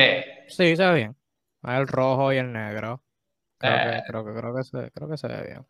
Sí, 0.47 0.75
se 0.75 0.85
ve 0.85 0.93
bien. 0.95 1.15
El 1.63 1.87
rojo 1.87 2.33
y 2.33 2.37
el 2.37 2.51
negro. 2.51 3.03
Creo, 3.57 3.73
que, 3.73 3.97
eh. 3.97 4.03
creo, 4.07 4.25
que, 4.25 4.33
creo, 4.33 4.55
que 4.55 4.63
se, 4.63 4.91
creo 4.91 5.09
que 5.09 5.17
se 5.17 5.27
ve 5.27 5.43
bien. 5.43 5.67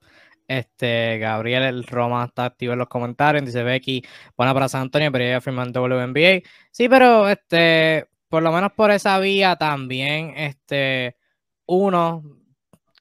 Este, 0.48 1.18
Gabriel 1.20 1.64
el 1.64 1.84
Roma 1.86 2.26
está 2.26 2.46
activo 2.46 2.74
en 2.74 2.80
los 2.80 2.88
comentarios. 2.88 3.46
Dice 3.46 3.64
Becky, 3.64 4.04
buena 4.38 4.54
para 4.54 4.70
San 4.70 4.84
Antonio, 4.84 5.12
pero 5.12 5.26
ella 5.26 5.42
firma 5.42 5.64
en 5.64 5.74
WNBA. 5.74 6.42
Sí, 6.72 6.88
pero 6.90 7.30
este, 7.30 8.08
por 8.30 8.44
lo 8.44 8.52
menos 8.54 8.72
por 8.74 8.92
esa 8.92 9.20
vía 9.20 9.56
también, 9.58 10.34
este, 10.38 11.18
uno, 11.66 12.24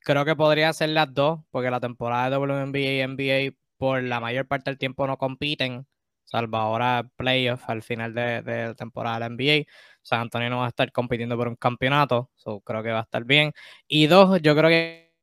creo 0.04 0.24
que 0.24 0.36
podría 0.36 0.72
ser 0.72 0.90
las 0.90 1.12
dos, 1.14 1.40
porque 1.50 1.70
la 1.70 1.80
temporada 1.80 2.30
de 2.30 2.36
WNBA 2.38 2.78
y 2.78 3.02
NBA 3.02 3.56
por 3.78 4.02
la 4.02 4.20
mayor 4.20 4.46
parte 4.48 4.70
del 4.70 4.78
tiempo 4.78 5.06
no 5.06 5.18
compiten, 5.18 5.86
salvo 6.24 6.56
ahora 6.56 7.08
playoffs 7.16 7.64
al 7.68 7.82
final 7.82 8.14
de, 8.14 8.42
la 8.42 8.74
temporada 8.74 9.16
de 9.16 9.20
la 9.20 9.26
NBA. 9.26 9.64
San 10.02 10.20
Antonio 10.20 10.50
no 10.50 10.58
va 10.58 10.66
a 10.66 10.68
estar 10.68 10.90
compitiendo 10.92 11.36
por 11.36 11.48
un 11.48 11.56
campeonato, 11.56 12.30
so 12.34 12.60
creo 12.60 12.82
que 12.82 12.90
va 12.90 13.00
a 13.00 13.02
estar 13.02 13.24
bien. 13.24 13.52
Y 13.88 14.06
dos, 14.06 14.40
yo 14.42 14.54
creo 14.56 14.68
que 14.68 15.14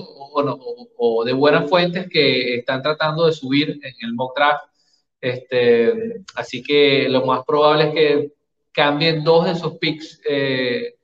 o, 0.98 1.24
de 1.24 1.34
buenas 1.34 1.70
fuentes, 1.70 2.08
que 2.10 2.56
están 2.56 2.82
tratando 2.82 3.26
de 3.26 3.34
subir 3.34 3.80
en 3.82 3.94
el 4.02 4.14
mock 4.14 4.36
draft. 4.36 4.64
Este, 5.22 6.24
así 6.36 6.62
que 6.62 7.08
lo 7.10 7.26
más 7.26 7.44
probable 7.46 7.88
es 7.88 7.94
que 7.94 8.32
cambien 8.72 9.24
dos 9.24 9.46
de 9.46 9.52
esos 9.52 9.78
picks 9.78 10.22
eh, 10.28 10.96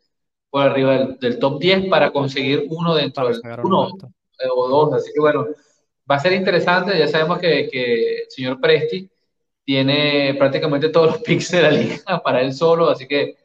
por 0.52 0.64
arriba 0.64 0.97
del, 1.20 1.39
top 1.39 1.60
10 1.60 1.89
para 1.89 2.12
conseguir 2.12 2.66
uno 2.70 2.93
dentro 2.93 3.28
del 3.30 3.41
uno 3.64 3.89
o 4.56 4.68
dos. 4.68 4.93
Así 4.93 5.12
que 5.14 5.20
bueno, 5.20 5.47
va 6.10 6.16
a 6.16 6.20
ser 6.20 6.34
interesante. 6.34 6.99
Ya 6.99 7.08
sabemos 7.08 7.39
que, 7.39 7.70
que 7.72 8.18
el 8.24 8.30
señor 8.30 8.60
Presti 8.60 9.10
tiene 9.64 10.36
prácticamente 10.38 10.89
todos 10.89 11.14
los 11.14 11.18
picks 11.24 11.52
de 11.52 11.62
la 11.62 11.72
liga 11.72 12.22
para 12.24 12.41
él 12.41 12.54
solo, 12.54 12.89
así 12.89 13.08
que 13.08 13.38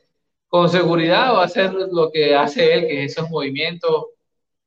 con 0.49 0.69
seguridad 0.69 1.35
va 1.35 1.43
a 1.43 1.47
hacer 1.47 1.73
lo 1.73 2.11
que 2.11 2.35
hace 2.35 2.73
él, 2.75 2.87
que 2.87 3.05
es 3.05 3.13
esos 3.13 3.31
movimientos 3.31 4.07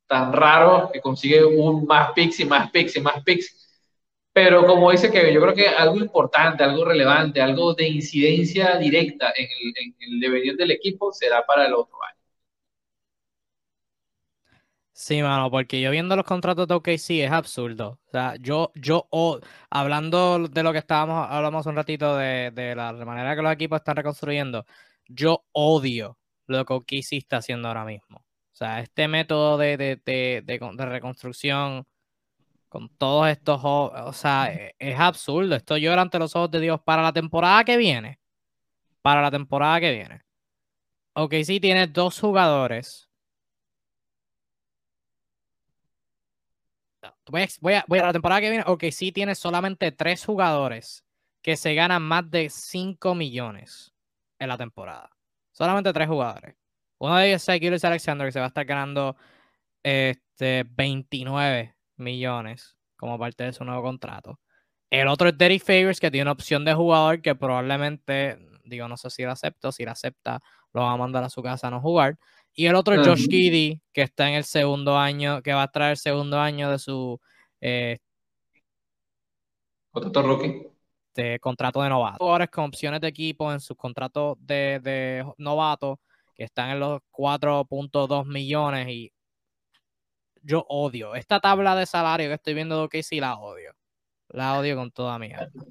tan 0.08 0.34
raros 0.34 0.92
que 0.92 1.02
consigue 1.02 1.44
un 1.44 1.86
más 1.86 2.12
picks 2.14 2.40
y 2.40 2.46
más 2.46 2.72
picks 2.72 2.96
y 2.96 3.02
más 3.02 3.24
picks. 3.24 3.84
Pero 4.32 4.66
como 4.66 4.92
dice 4.92 5.12
que 5.12 5.34
yo 5.34 5.42
creo 5.42 5.54
que 5.54 5.68
algo 5.68 5.98
importante, 5.98 6.64
algo 6.64 6.86
relevante, 6.86 7.42
algo 7.42 7.74
de 7.74 7.88
incidencia 7.88 8.78
directa 8.78 9.34
en 9.36 9.46
el, 9.46 9.74
en 9.76 9.96
el 10.14 10.20
devenir 10.20 10.56
del 10.56 10.72
equipo 10.72 11.12
será 11.12 11.46
para 11.46 11.66
el 11.68 11.74
otro 11.74 11.98
año. 12.04 12.19
Sí, 15.02 15.22
mano, 15.24 15.50
porque 15.50 15.80
yo 15.80 15.92
viendo 15.92 16.16
los 16.18 16.26
contratos 16.26 16.68
de 16.68 16.74
OKC 16.76 17.24
es 17.24 17.32
absurdo. 17.32 18.02
O 18.08 18.12
sea, 18.12 18.36
yo, 18.42 18.74
yo, 18.76 19.08
hablando 19.70 20.50
de 20.50 20.62
lo 20.62 20.74
que 20.74 20.80
estábamos, 20.80 21.26
hablamos 21.30 21.66
un 21.68 21.76
ratito 21.78 22.18
de, 22.18 22.52
de 22.52 22.76
la 22.76 22.92
manera 23.06 23.34
que 23.34 23.42
los 23.42 23.54
equipos 23.54 23.78
están 23.80 23.96
reconstruyendo, 23.96 24.66
yo 25.08 25.46
odio 25.54 26.18
lo 26.48 26.66
que 26.66 26.74
OKC 26.74 27.14
está 27.14 27.38
haciendo 27.38 27.70
ahora 27.70 27.86
mismo. 27.86 28.18
O 28.18 28.56
sea, 28.56 28.82
este 28.82 29.08
método 29.08 29.58
de, 29.58 29.78
de, 29.78 29.96
de, 30.06 30.44
de 30.46 30.86
reconstrucción 30.86 31.88
con 32.70 32.90
todos 32.98 33.30
estos, 33.30 33.62
o 33.64 34.14
sea, 34.14 34.54
e, 34.54 34.76
es, 34.80 35.00
absurdo. 35.00 35.56
Esto 35.56 35.78
llora 35.78 36.02
ante 36.02 36.20
los 36.20 36.36
ojos 36.36 36.52
de 36.52 36.60
Dios 36.60 36.82
para 36.84 37.04
la 37.04 37.14
temporada 37.14 37.64
que 37.64 37.78
viene. 37.78 38.20
Para 39.02 39.22
la 39.22 39.32
temporada 39.32 39.80
que 39.80 39.94
viene. 39.94 40.22
OKC 41.14 41.62
tiene 41.62 41.88
dos 41.88 42.20
jugadores 42.20 43.09
voy 47.30 47.74
a, 47.74 47.86
la 47.88 48.14
temporada 48.14 48.42
que 48.42 48.50
viene, 48.50 48.64
ok, 48.68 48.86
sí 48.92 49.12
tiene 49.12 49.36
solamente 49.36 49.92
tres 49.92 50.26
jugadores 50.26 51.04
que 51.42 51.56
se 51.56 51.74
ganan 51.74 52.02
más 52.02 52.30
de 52.30 52.50
5 52.50 53.16
millones 53.16 53.94
en 54.40 54.50
la 54.50 54.58
temporada. 54.58 55.10
Solamente 55.52 55.94
tres 55.94 56.08
jugadores. 56.08 56.56
Uno 56.98 57.16
de 57.18 57.30
ellos 57.30 57.48
es 57.48 57.60
Gilles 57.60 57.86
Alexander, 57.86 58.28
que 58.28 58.32
se 58.32 58.40
va 58.40 58.46
a 58.46 58.50
estar 58.50 58.66
ganando 58.66 59.16
este, 59.84 60.66
29 60.70 61.76
millones 61.98 62.78
como 62.98 63.18
parte 63.18 63.46
de 63.46 63.54
su 63.54 63.64
nuevo 63.64 63.82
contrato. 63.84 64.40
El 64.90 65.08
otro 65.08 65.30
es 65.30 65.38
Derek 65.38 65.64
Favors, 65.64 66.00
que 66.00 66.12
tiene 66.12 66.24
una 66.24 66.32
opción 66.32 66.66
de 66.66 66.74
jugador 66.74 67.22
que 67.22 67.36
probablemente, 67.36 68.40
digo, 68.64 68.88
no 68.88 68.98
sé 68.98 69.10
si 69.10 69.24
la 69.24 69.34
acepto, 69.34 69.72
si 69.72 69.86
la 69.86 69.92
acepta, 69.92 70.42
lo 70.74 70.82
va 70.82 70.94
a 70.94 70.98
mandar 70.98 71.24
a 71.24 71.30
su 71.30 71.42
casa 71.44 71.68
a 71.68 71.72
no 71.72 71.80
jugar. 71.80 72.18
Y 72.54 72.66
el 72.66 72.76
otro 72.76 72.96
es 72.96 73.08
Josh 73.08 73.28
Giddy, 73.30 73.82
que 73.94 74.02
está 74.02 74.30
en 74.30 74.36
el 74.36 74.44
segundo 74.44 74.98
año, 74.98 75.42
que 75.42 75.54
va 75.54 75.64
a 75.64 75.72
traer 75.72 75.92
el 75.92 75.98
segundo 75.98 76.40
año 76.40 76.70
de 76.70 76.80
su 76.80 77.20
eh, 77.62 78.00
contrato 79.92 80.22
rookie. 80.28 80.68
De 81.16 81.40
contrato 81.40 81.82
de 81.82 81.90
novato. 81.90 82.18
Jugadores 82.20 82.50
con 82.50 82.66
opciones 82.66 83.02
de 83.02 83.08
equipo 83.08 83.52
en 83.52 83.60
sus 83.60 83.76
contratos 83.76 84.38
de, 84.40 84.80
de 84.82 85.26
novato, 85.38 86.00
que 86.36 86.44
están 86.44 86.70
en 86.72 86.80
los 86.80 87.02
4.2 87.12 88.26
millones. 88.26 88.88
Y 88.90 89.12
yo 90.44 90.66
odio. 90.70 91.16
Esta 91.16 91.40
tabla 91.40 91.76
de 91.76 91.86
salario 91.86 92.28
que 92.28 92.36
estoy 92.36 92.54
viendo 92.54 92.88
de 92.88 93.04
sí 93.04 93.20
la 93.20 93.38
odio. 93.38 93.74
La 94.30 94.60
odio 94.60 94.76
con 94.76 94.92
toda 94.92 95.18
mi 95.18 95.32
alma. 95.34 95.64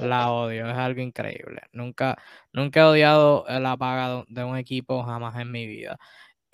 La 0.00 0.30
odio, 0.32 0.68
es 0.70 0.76
algo 0.76 1.02
increíble. 1.02 1.60
Nunca, 1.72 2.16
nunca 2.52 2.80
he 2.80 2.84
odiado 2.84 3.44
la 3.48 3.76
paga 3.76 4.24
de 4.28 4.44
un 4.44 4.56
equipo 4.56 5.02
jamás 5.02 5.36
en 5.38 5.50
mi 5.50 5.66
vida. 5.66 5.98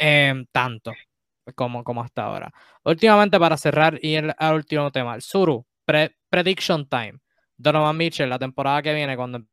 Em, 0.05 0.47
tanto 0.51 0.93
como, 1.55 1.85
como 1.85 2.03
hasta 2.03 2.25
ahora. 2.25 2.53
Últimamente, 2.83 3.39
para 3.39 3.57
cerrar 3.57 4.01
y 4.03 4.17
el, 4.17 4.35
último 4.53 4.91
tema, 4.91 5.15
el 5.15 5.23
Suru, 5.23 5.65
Prediction 6.29 6.89
Time. 6.89 7.21
Donovan 7.57 7.97
Mitchell, 7.97 8.29
la 8.29 8.39
temporada 8.41 8.83
que 8.83 8.95
viene, 8.95 9.15
cuando 9.17 9.45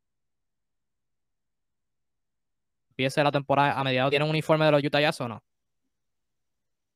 empiece 2.90 3.24
la 3.24 3.32
temporada 3.32 3.80
a 3.80 3.84
mediados, 3.84 4.10
¿tiene 4.10 4.26
un 4.26 4.32
uniforme 4.32 4.66
de 4.66 4.72
los 4.72 4.84
Utah 4.84 5.00
Jazz 5.00 5.22
o 5.22 5.28
no? 5.28 5.44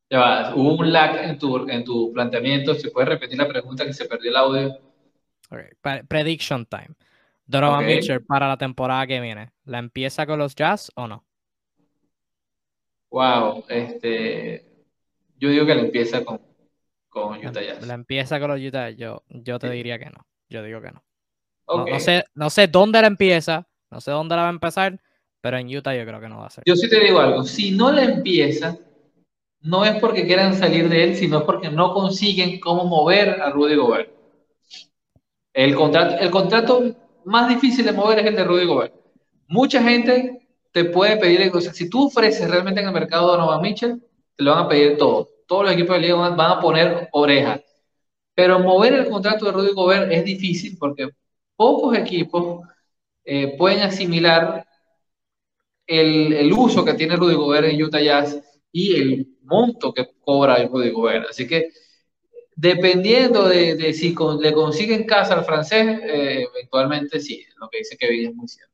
Ya 0.09 0.51
hubo 0.55 0.75
un 0.75 0.91
lag 0.91 1.15
en 1.23 1.37
tu, 1.37 1.69
en 1.69 1.83
tu 1.83 2.11
planteamiento. 2.11 2.73
¿Se 2.73 2.89
puede 2.89 3.05
repetir 3.05 3.37
la 3.37 3.47
pregunta 3.47 3.85
que 3.85 3.93
se 3.93 4.05
perdió 4.05 4.31
el 4.31 4.35
audio? 4.35 4.79
Prediction 6.07 6.65
time. 6.65 6.95
Donovan 7.45 7.85
Mitchell 7.85 8.25
para 8.25 8.47
la 8.47 8.57
temporada 8.57 9.05
que 9.05 9.21
viene. 9.21 9.51
¿La 9.65 9.77
empieza 9.77 10.25
con 10.25 10.39
los 10.39 10.55
Jazz 10.55 10.91
o 10.95 11.07
no? 11.07 11.23
Wow, 13.13 13.65
este, 13.69 14.65
yo 15.37 15.49
digo 15.49 15.67
que 15.67 15.75
la 15.75 15.81
empieza 15.81 16.25
con, 16.25 16.41
con 17.09 17.45
Utah 17.45 17.61
Jazz. 17.61 17.85
La 17.85 17.93
empieza 17.93 18.39
con 18.39 18.49
los 18.49 18.59
Utah, 18.59 18.89
yo, 18.89 19.21
yo 19.29 19.59
te 19.59 19.69
diría 19.69 19.99
que 19.99 20.05
no. 20.05 20.25
Yo 20.49 20.63
digo 20.63 20.81
que 20.81 20.89
no. 20.89 21.03
No, 21.67 21.99
sé, 21.99 22.23
no 22.33 22.49
sé 22.49 22.65
dónde 22.65 23.01
la 23.01 23.05
empieza, 23.05 23.67
no 23.91 24.01
sé 24.01 24.09
dónde 24.09 24.35
la 24.35 24.41
va 24.41 24.47
a 24.47 24.51
empezar, 24.51 24.99
pero 25.41 25.59
en 25.59 25.67
Utah 25.67 25.95
yo 25.95 26.07
creo 26.07 26.19
que 26.19 26.27
no 26.27 26.39
va 26.39 26.47
a 26.47 26.49
ser. 26.49 26.63
Yo 26.65 26.75
sí 26.75 26.89
te 26.89 27.01
digo 27.01 27.19
algo, 27.19 27.43
si 27.43 27.69
no 27.69 27.91
la 27.91 28.03
empieza, 28.03 28.79
no 29.61 29.85
es 29.85 29.99
porque 29.99 30.25
quieran 30.25 30.55
salir 30.55 30.89
de 30.89 31.03
él, 31.03 31.15
sino 31.15 31.45
porque 31.45 31.69
no 31.69 31.93
consiguen 31.93 32.59
cómo 32.59 32.85
mover 32.85 33.41
a 33.41 33.51
Rudy 33.51 33.75
Gobert. 33.75 34.11
El 35.53 35.75
contrato, 35.75 36.17
el 36.17 36.31
contrato 36.31 36.95
más 37.25 37.47
difícil 37.47 37.85
de 37.85 37.93
mover 37.93 38.17
es 38.17 38.25
el 38.25 38.35
de 38.35 38.43
Rudy 38.43 38.65
Gobert. 38.65 38.95
Mucha 39.47 39.83
gente 39.83 40.42
te 40.73 40.85
puede 40.85 41.17
pedir, 41.17 41.51
o 41.53 41.61
si 41.61 41.89
tú 41.89 42.07
ofreces 42.07 42.49
realmente 42.49 42.81
en 42.81 42.87
el 42.87 42.93
mercado 42.93 43.27
Donovan 43.27 43.61
Mitchell, 43.61 44.01
te 44.35 44.43
lo 44.43 44.51
van 44.51 44.65
a 44.65 44.67
pedir 44.67 44.97
todo. 44.97 45.29
Todos 45.47 45.65
los 45.65 45.73
equipos 45.73 45.95
de 45.95 46.01
liga 46.01 46.15
van 46.15 46.39
a 46.39 46.59
poner 46.59 47.09
oreja. 47.13 47.61
Pero 48.35 48.59
mover 48.59 48.93
el 48.93 49.09
contrato 49.09 49.45
de 49.45 49.51
Rudy 49.51 49.73
Gobert 49.73 50.11
es 50.11 50.25
difícil 50.25 50.75
porque 50.79 51.09
pocos 51.55 51.95
equipos 51.95 52.67
eh, 53.23 53.55
pueden 53.57 53.81
asimilar 53.81 54.65
el, 55.85 56.51
uso 56.53 56.83
que 56.83 56.95
tiene 56.95 57.17
Rudy 57.17 57.35
Gobert 57.35 57.67
en 57.67 57.83
Utah 57.83 58.01
Jazz 58.01 58.41
y 58.71 58.95
el 58.95 59.27
monto 59.43 59.93
que 59.93 60.07
cobra 60.21 60.55
el 60.55 60.69
Rudy 60.69 60.89
Gobert. 60.89 61.29
Así 61.29 61.47
que 61.47 61.69
dependiendo 62.55 63.47
de, 63.47 63.93
si 63.93 64.15
le 64.41 64.53
consiguen 64.53 65.05
casa 65.05 65.35
al 65.35 65.45
francés, 65.45 65.99
eh, 66.03 66.47
eventualmente 66.51 67.19
sí, 67.19 67.45
lo 67.57 67.69
que 67.69 67.79
dice 67.79 67.95
Kevin 67.95 68.29
es 68.29 68.35
muy 68.35 68.47
cierto. 68.47 68.72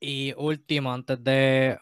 Y 0.00 0.32
último, 0.38 0.92
antes 0.92 1.22
de 1.22 1.78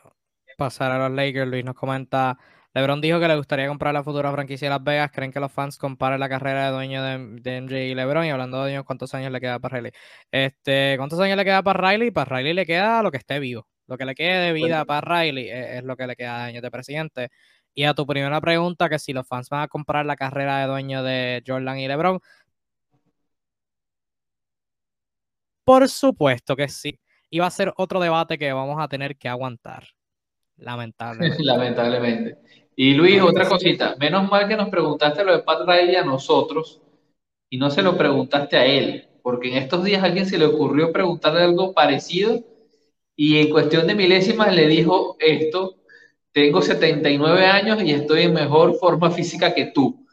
pasar 0.57 0.91
a 0.91 0.99
los 1.09 1.17
Lakers, 1.17 1.49
Luis 1.49 1.65
nos 1.65 1.77
comenta, 1.77 2.37
LeBron 2.75 3.01
dijo 3.01 3.21
que 3.21 3.29
le 3.29 3.37
gustaría 3.37 3.69
comprar 3.69 3.95
la 3.95 4.03
futura 4.03 4.33
franquicia 4.33 4.67
de 4.67 4.71
Las 4.71 4.83
Vegas. 4.85 5.11
¿Creen 5.13 5.33
que 5.33 5.41
los 5.41 5.53
fans 5.53 5.79
comparen 5.79 6.19
la 6.21 6.29
carrera 6.29 6.67
de 6.67 6.73
dueño 6.73 7.03
de, 7.03 7.61
MJ 7.63 7.77
y 7.87 7.95
LeBron? 7.95 8.27
Y 8.27 8.31
hablando 8.31 8.59
de 8.59 8.65
dueños, 8.65 8.85
¿cuántos 8.85 9.15
años 9.15 9.31
le 9.33 9.41
queda 9.41 9.61
para 9.61 9.77
Riley? 9.77 9.93
Este, 10.33 10.95
¿Cuántos 10.97 11.21
años 11.21 11.37
le 11.37 11.45
queda 11.45 11.63
para 11.63 11.91
Riley? 11.91 12.11
Para 12.11 12.37
Riley 12.39 12.55
le 12.55 12.67
queda 12.67 13.03
lo 13.03 13.11
que 13.13 13.19
esté 13.19 13.39
vivo. 13.39 13.69
Lo 13.87 13.97
que 13.97 14.05
le 14.05 14.15
quede 14.15 14.47
de 14.47 14.53
vida 14.53 14.85
para 14.85 15.23
Riley 15.23 15.49
es, 15.51 15.85
lo 15.85 15.97
que 15.97 16.07
le 16.07 16.17
queda 16.17 16.39
de 16.39 16.45
años 16.45 16.63
de 16.63 16.71
presidente. 16.71 17.29
Y 17.75 17.85
a 17.85 17.95
tu 17.95 18.07
primera 18.07 18.41
pregunta, 18.41 18.89
que 18.89 18.99
si 18.99 19.13
los 19.13 19.27
fans 19.29 19.49
van 19.49 19.63
a 19.63 19.69
comprar 19.69 20.05
la 20.07 20.17
carrera 20.17 20.59
de 20.61 20.67
dueño 20.67 21.03
de 21.05 21.43
Jordan 21.47 21.79
y 21.79 21.89
LeBron, 21.89 22.21
por 25.65 25.89
supuesto 25.89 26.57
que 26.57 26.69
sí 26.69 26.99
y 27.31 27.39
va 27.39 27.47
a 27.47 27.51
ser 27.51 27.73
otro 27.77 28.01
debate 28.01 28.39
que 28.39 28.53
vamos 28.53 28.77
a 28.79 28.89
tener 28.89 29.17
que 29.17 29.29
aguantar. 29.29 29.85
Lamentablemente. 30.57 31.37
Lamentablemente. 31.45 32.37
Y 32.75 32.95
Luis, 32.95 33.21
otra 33.21 33.49
cosita. 33.49 33.97
Menos 33.99 34.31
mal 34.31 34.49
que 34.49 34.57
nos 34.57 34.69
preguntaste 34.69 35.25
lo 35.25 35.33
de 35.33 35.43
Pat 35.43 35.67
Riley 35.67 35.97
a 35.97 36.05
nosotros 36.05 36.81
y 37.51 37.59
no 37.59 37.71
se 37.71 37.83
lo 37.83 37.97
preguntaste 37.97 38.57
a 38.57 38.65
él, 38.65 39.09
porque 39.23 39.49
en 39.49 39.59
estos 39.59 39.85
días 39.85 40.03
a 40.03 40.07
alguien 40.07 40.27
se 40.27 40.39
le 40.39 40.45
ocurrió 40.47 40.93
preguntarle 40.93 41.43
algo 41.43 41.73
parecido 41.73 42.45
y 43.17 43.39
en 43.39 43.51
cuestión 43.51 43.87
de 43.87 43.97
milésimas 43.97 44.55
le 44.55 44.69
dijo 44.69 45.17
esto, 45.19 45.77
tengo 46.33 46.63
79 46.63 47.47
años 47.47 47.83
y 47.83 47.91
estoy 47.91 48.23
en 48.23 48.35
mejor 48.35 48.75
forma 48.79 49.11
física 49.11 49.55
que 49.55 49.67
tú. 49.67 50.07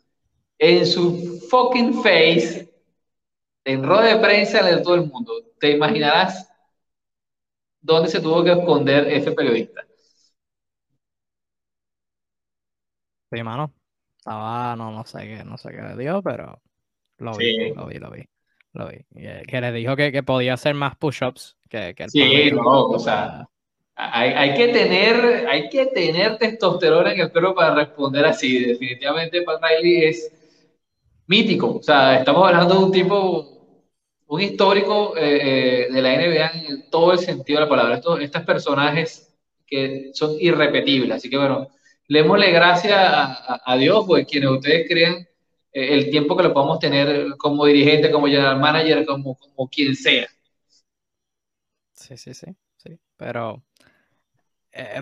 en 0.58 0.86
su 0.86 1.40
fucking 1.50 2.02
face, 2.02 2.70
en 3.66 3.84
rueda 3.84 4.16
de 4.16 4.22
prensa 4.22 4.64
de 4.64 4.82
todo 4.82 4.96
el 4.96 5.08
mundo. 5.08 5.34
Te 5.60 5.72
imaginarás 5.72 6.50
dónde 7.86 8.10
se 8.10 8.20
tuvo 8.20 8.44
que 8.44 8.52
esconder 8.52 9.08
ese 9.08 9.32
periodista. 9.32 9.86
Sí, 13.32 13.44
mano. 13.44 13.74
Estaba, 14.18 14.76
no, 14.76 14.92
no 14.92 15.06
sé 15.06 15.20
qué, 15.20 15.44
no 15.44 15.58
sé 15.58 15.70
qué 15.70 15.82
le 15.82 15.96
dio, 15.96 16.22
pero 16.24 16.62
lo 17.20 17.38
vi, 17.38 17.74
lo 17.74 17.86
vi, 17.86 18.00
lo 18.00 18.12
vi. 18.12 18.24
Lo 18.74 18.90
vi. 18.90 19.06
Que 19.48 19.62
le 19.62 19.72
dijo 19.72 19.96
que, 19.96 20.12
que 20.12 20.24
podía 20.24 20.56
hacer 20.56 20.74
más 20.74 20.98
push-ups 20.98 21.56
que, 21.70 21.94
que 21.96 22.04
el 22.04 22.10
Sí, 22.10 22.52
no, 22.52 22.88
o 22.88 23.00
sea, 23.00 23.48
hay, 23.96 24.32
hay, 24.32 24.54
que 24.56 24.68
tener, 24.70 25.48
hay 25.48 25.70
que 25.70 25.86
tener 25.86 26.38
testosterona 26.38 27.14
en 27.14 27.22
el 27.22 27.32
cuerpo 27.32 27.56
para 27.56 27.76
responder 27.76 28.26
así. 28.26 28.66
Definitivamente 28.66 29.44
Pat 29.44 29.62
Riley 29.62 30.06
es 30.06 30.32
mítico. 31.28 31.78
O 31.78 31.84
sea, 31.84 32.18
estamos 32.18 32.48
hablando 32.48 32.80
de 32.80 32.86
un 32.86 32.92
tipo, 32.92 33.55
un 34.36 34.42
histórico 34.42 35.16
eh, 35.18 35.88
eh, 35.88 35.88
de 35.92 36.02
la 36.02 36.16
NBA 36.16 36.52
en 36.68 36.90
todo 36.90 37.14
el 37.14 37.20
sentido 37.20 37.60
de 37.60 37.66
la 37.66 37.70
palabra. 37.70 37.96
Estos, 37.96 38.20
estos 38.20 38.44
personajes 38.44 39.34
que 39.66 40.12
son 40.14 40.36
irrepetibles. 40.40 41.18
Así 41.18 41.30
que 41.30 41.38
bueno, 41.38 41.70
démosle 42.08 42.52
gracias 42.52 42.98
a, 42.98 43.78
Dios, 43.78 44.06
pues 44.06 44.28
quienes 44.28 44.50
ustedes 44.50 44.88
crean 44.88 45.16
eh, 45.72 45.94
el 45.94 46.10
tiempo 46.10 46.36
que 46.36 46.44
lo 46.44 46.54
podamos 46.54 46.80
tener 46.80 47.36
como 47.38 47.66
dirigente, 47.66 48.12
como 48.12 48.28
general 48.28 48.60
manager, 48.60 49.06
como, 49.06 49.36
como 49.36 49.70
quien 49.70 49.96
sea. 49.96 50.28
Sí, 51.94 52.18
sí, 52.18 52.34
sí, 52.34 52.48
sí. 52.78 53.00
Pero 53.18 53.64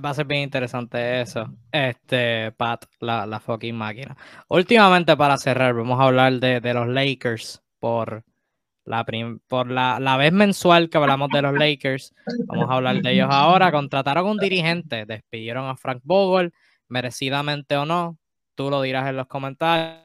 va 0.06 0.10
a 0.12 0.14
ser 0.14 0.26
bien 0.26 0.44
interesante 0.44 1.22
eso. 1.22 1.52
Este, 1.72 2.52
Pat, 2.52 2.86
la, 3.00 3.26
la 3.26 3.40
fucking 3.40 3.76
máquina. 3.76 4.16
Últimamente, 4.48 5.18
para 5.18 5.38
cerrar, 5.38 5.74
vamos 5.74 6.00
a 6.00 6.04
hablar 6.04 6.34
de, 6.34 6.62
de 6.62 6.74
los 6.74 6.88
Lakers 6.88 7.64
por 7.80 8.24
la, 8.86 9.06
por 9.48 9.70
la, 9.72 10.00
la, 10.00 10.18
vez 10.18 10.32
mensual 10.32 10.90
que 10.90 10.98
hablamos 10.98 11.30
de 11.30 11.42
los 11.42 11.54
Lakers. 11.54 12.14
Vamos 12.48 12.70
a 12.70 12.74
hablar 12.76 13.02
de 13.02 13.12
ellos 13.14 13.30
ahora. 13.32 13.72
Contrataron 13.72 14.28
un 14.28 14.38
dirigente, 14.38 15.06
despidieron 15.06 15.66
a 15.70 15.76
Frank 15.78 16.02
Vogel, 16.04 16.54
merecidamente 16.88 17.76
o 17.78 17.86
no. 17.86 18.18
Tú 18.56 18.70
lo 18.70 18.82
dirás 18.82 19.08
en 19.10 19.18
los 19.18 19.28
comentarios. 19.28 20.04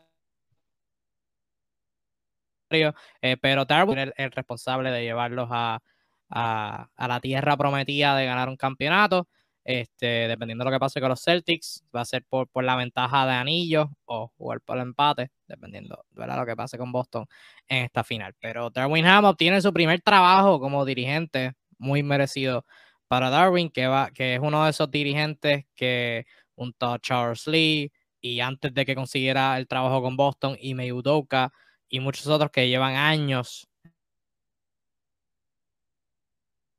Eh, 2.71 3.37
pero 3.41 3.65
Darwin 3.65 3.99
es 3.99 4.13
el, 4.17 4.31
responsable 4.31 4.91
de 4.91 5.03
llevarlos 5.03 5.49
a, 5.51 5.81
a, 6.29 6.89
a 6.95 7.09
la 7.09 7.21
tierra 7.21 7.57
prometida 7.57 8.17
de 8.17 8.27
ganar 8.27 8.49
un 8.49 8.57
campeonato. 8.57 9.29
Este, 9.71 10.29
dependiendo 10.29 10.65
de 10.65 10.71
lo 10.71 10.75
que 10.75 10.81
pase 10.81 10.99
con 10.99 11.11
los 11.11 11.23
Celtics, 11.23 11.85
va 11.95 12.01
a 12.01 12.05
ser 12.07 12.25
por, 12.25 12.49
por 12.49 12.65
la 12.65 12.75
ventaja 12.75 13.27
de 13.27 13.33
anillos 13.33 13.87
o 14.07 14.29
jugar 14.39 14.63
por 14.63 14.79
el 14.79 14.85
empate, 14.85 15.31
dependiendo 15.47 16.07
de 16.09 16.27
lo 16.27 16.47
que 16.47 16.57
pase 16.57 16.79
con 16.79 16.91
Boston 16.91 17.27
en 17.69 17.85
esta 17.85 18.03
final. 18.03 18.35
Pero 18.41 18.71
Darwin 18.71 19.05
Ham 19.05 19.27
obtiene 19.27 19.61
su 19.61 19.71
primer 19.75 20.01
trabajo 20.01 20.59
como 20.59 20.87
dirigente, 20.87 21.53
muy 21.77 22.03
merecido 22.03 22.65
para 23.09 23.29
Darwin, 23.29 23.69
que, 23.69 23.87
va, 23.87 24.11
que 24.11 24.37
es 24.37 24.41
uno 24.41 24.65
de 24.65 24.71
esos 24.71 24.91
dirigentes 24.91 25.67
que 25.75 26.25
junto 26.55 26.87
a 26.91 26.99
Charles 26.99 27.47
Lee 27.47 27.93
y 28.23 28.41
antes 28.41 28.73
de 28.73 28.87
que 28.87 28.95
consiguiera 28.95 29.59
el 29.59 29.69
trabajo 29.69 30.01
con 30.01 30.17
Boston, 30.17 30.57
y 30.59 30.93
Udoka 30.93 31.53
y 31.91 32.01
muchos 32.01 32.27
otros 32.29 32.51
que 32.51 32.69
llevan 32.71 32.95
años 32.95 33.69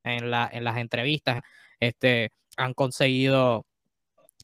en, 0.03 0.31
la, 0.31 0.49
en 0.51 0.63
las 0.63 0.77
entrevistas, 0.77 1.41
este, 1.79 2.31
han 2.59 2.73
conseguido 2.73 3.65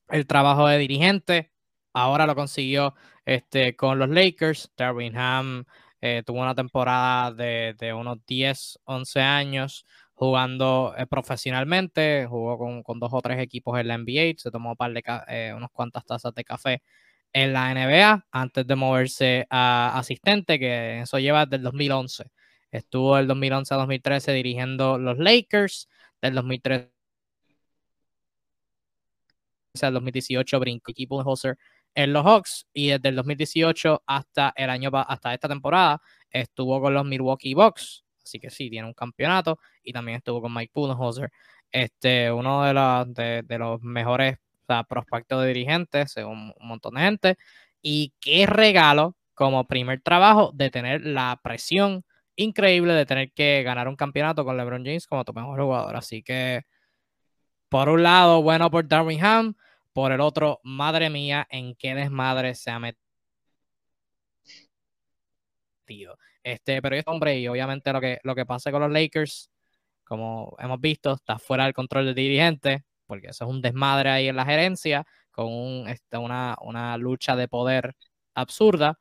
el 0.10 0.28
trabajo 0.28 0.68
de 0.68 0.78
dirigente. 0.78 1.52
Ahora 1.94 2.26
lo 2.26 2.36
consiguió 2.36 2.96
este, 3.26 3.76
con 3.76 4.00
los 4.00 4.10
Lakers. 4.10 4.72
Darwin 4.78 5.18
Ham 5.18 5.66
eh, 6.02 6.24
tuvo 6.26 6.42
una 6.42 6.56
temporada 6.56 7.32
de, 7.32 7.76
de, 7.78 7.94
unos 7.94 8.26
10, 8.26 8.80
11 8.86 9.22
años 9.22 9.86
jugando 10.14 10.94
eh, 10.98 11.06
profesionalmente. 11.08 12.26
Jugó 12.28 12.58
con, 12.58 12.84
con, 12.84 13.00
dos 13.00 13.12
o 13.14 13.22
tres 13.22 13.40
equipos 13.40 13.80
en 13.80 13.88
la 13.90 13.98
NBA. 13.98 14.36
Se 14.38 14.52
tomó 14.52 14.72
un 14.72 14.76
par 14.78 14.94
de, 14.94 15.04
eh, 15.28 15.54
unas 15.56 15.70
cuantas 15.72 16.06
tazas 16.06 16.34
de 16.34 16.44
café 16.44 16.82
en 17.34 17.54
la 17.54 17.74
NBA 17.74 18.28
antes 18.32 18.66
de 18.68 18.76
moverse 18.76 19.46
a 19.50 19.98
asistente, 19.98 20.58
que 20.58 21.02
eso 21.02 21.20
lleva 21.20 21.46
desde 21.46 21.58
el 21.58 21.64
2011. 21.64 22.32
Estuvo 22.72 23.18
del 23.18 23.28
2011 23.28 23.74
a 23.74 23.78
2013 23.78 24.32
dirigiendo 24.34 24.98
los 24.98 25.18
Lakers. 25.18 25.90
Del 26.22 26.36
2013 26.36 26.95
el 29.84 29.94
2018 29.94 30.60
brincó 30.60 30.92
equipo 30.92 31.24
de 31.24 31.56
en 31.96 32.14
los 32.14 32.26
Hawks 32.26 32.68
y 32.74 32.90
desde 32.90 33.10
el 33.10 33.16
2018 33.16 34.04
hasta 34.06 34.54
el 34.56 34.70
año 34.70 34.90
hasta 34.94 35.34
esta 35.34 35.48
temporada 35.48 36.02
estuvo 36.30 36.82
con 36.82 36.94
los 36.94 37.06
Milwaukee 37.06 37.54
Bucks. 37.54 38.04
Así 38.24 38.40
que 38.40 38.50
sí, 38.50 38.70
tiene 38.70 38.88
un 38.88 38.94
campeonato 38.94 39.60
y 39.84 39.94
también 39.94 40.18
estuvo 40.18 40.42
con 40.42 40.54
Mike 40.54 40.72
Budenholzer, 40.74 41.32
este, 41.72 42.32
uno 42.32 42.64
de, 42.64 42.74
los 42.74 43.14
de, 43.14 43.58
los 43.58 43.82
mejores 43.82 44.38
prospectos 44.90 45.42
de 45.42 45.48
dirigentes, 45.48 46.12
según 46.12 46.54
un 46.60 46.68
montón 46.68 46.96
de 46.96 47.02
gente. 47.02 47.38
Y 47.82 48.14
qué 48.20 48.48
regalo 48.48 49.16
como 49.36 49.68
primer 49.68 50.02
trabajo 50.02 50.52
de 50.54 50.72
tener 50.72 51.06
la 51.06 51.40
presión 51.44 52.04
increíble 52.36 52.94
de 52.94 53.06
tener 53.06 53.32
que 53.32 53.64
ganar 53.64 53.88
un 53.88 53.96
campeonato 53.96 54.44
con 54.44 54.58
LeBron 54.58 54.84
James 54.86 55.08
como 55.08 55.24
tu 55.24 55.34
mejor 55.34 55.62
jugador. 55.62 55.96
Así 55.96 56.24
que, 56.24 56.64
por 57.70 57.90
un 57.90 58.04
lado, 58.04 58.42
bueno 58.42 58.70
por 58.72 58.88
Darwin 58.88 59.24
Ham, 59.24 59.56
por 59.96 60.12
el 60.12 60.20
otro, 60.20 60.60
madre 60.64 61.10
mía, 61.10 61.48
en 61.50 61.74
qué 61.74 61.96
desmadre 61.96 62.54
se 62.54 62.70
ha 62.70 62.80
metido. 62.80 63.00
Este, 66.44 66.82
pero 66.82 66.98
este 66.98 67.10
hombre, 67.10 67.40
y 67.40 67.48
obviamente 67.48 67.94
lo 67.94 68.02
que, 68.02 68.20
lo 68.24 68.36
que 68.36 68.46
pasa 68.46 68.72
con 68.74 68.82
los 68.82 68.92
Lakers, 68.92 69.50
como 70.04 70.54
hemos 70.60 70.82
visto, 70.82 71.14
está 71.14 71.40
fuera 71.40 71.64
del 71.64 71.74
control 71.74 72.08
del 72.08 72.16
dirigente, 72.16 72.84
porque 73.08 73.28
eso 73.28 73.46
es 73.46 73.52
un 73.52 73.62
desmadre 73.62 74.10
ahí 74.10 74.28
en 74.28 74.36
la 74.36 74.46
gerencia, 74.46 75.06
con 75.32 75.48
un, 75.48 75.88
este, 75.88 76.18
una, 76.18 76.58
una 76.62 76.98
lucha 76.98 77.38
de 77.38 77.48
poder 77.48 77.96
absurda. 78.34 79.00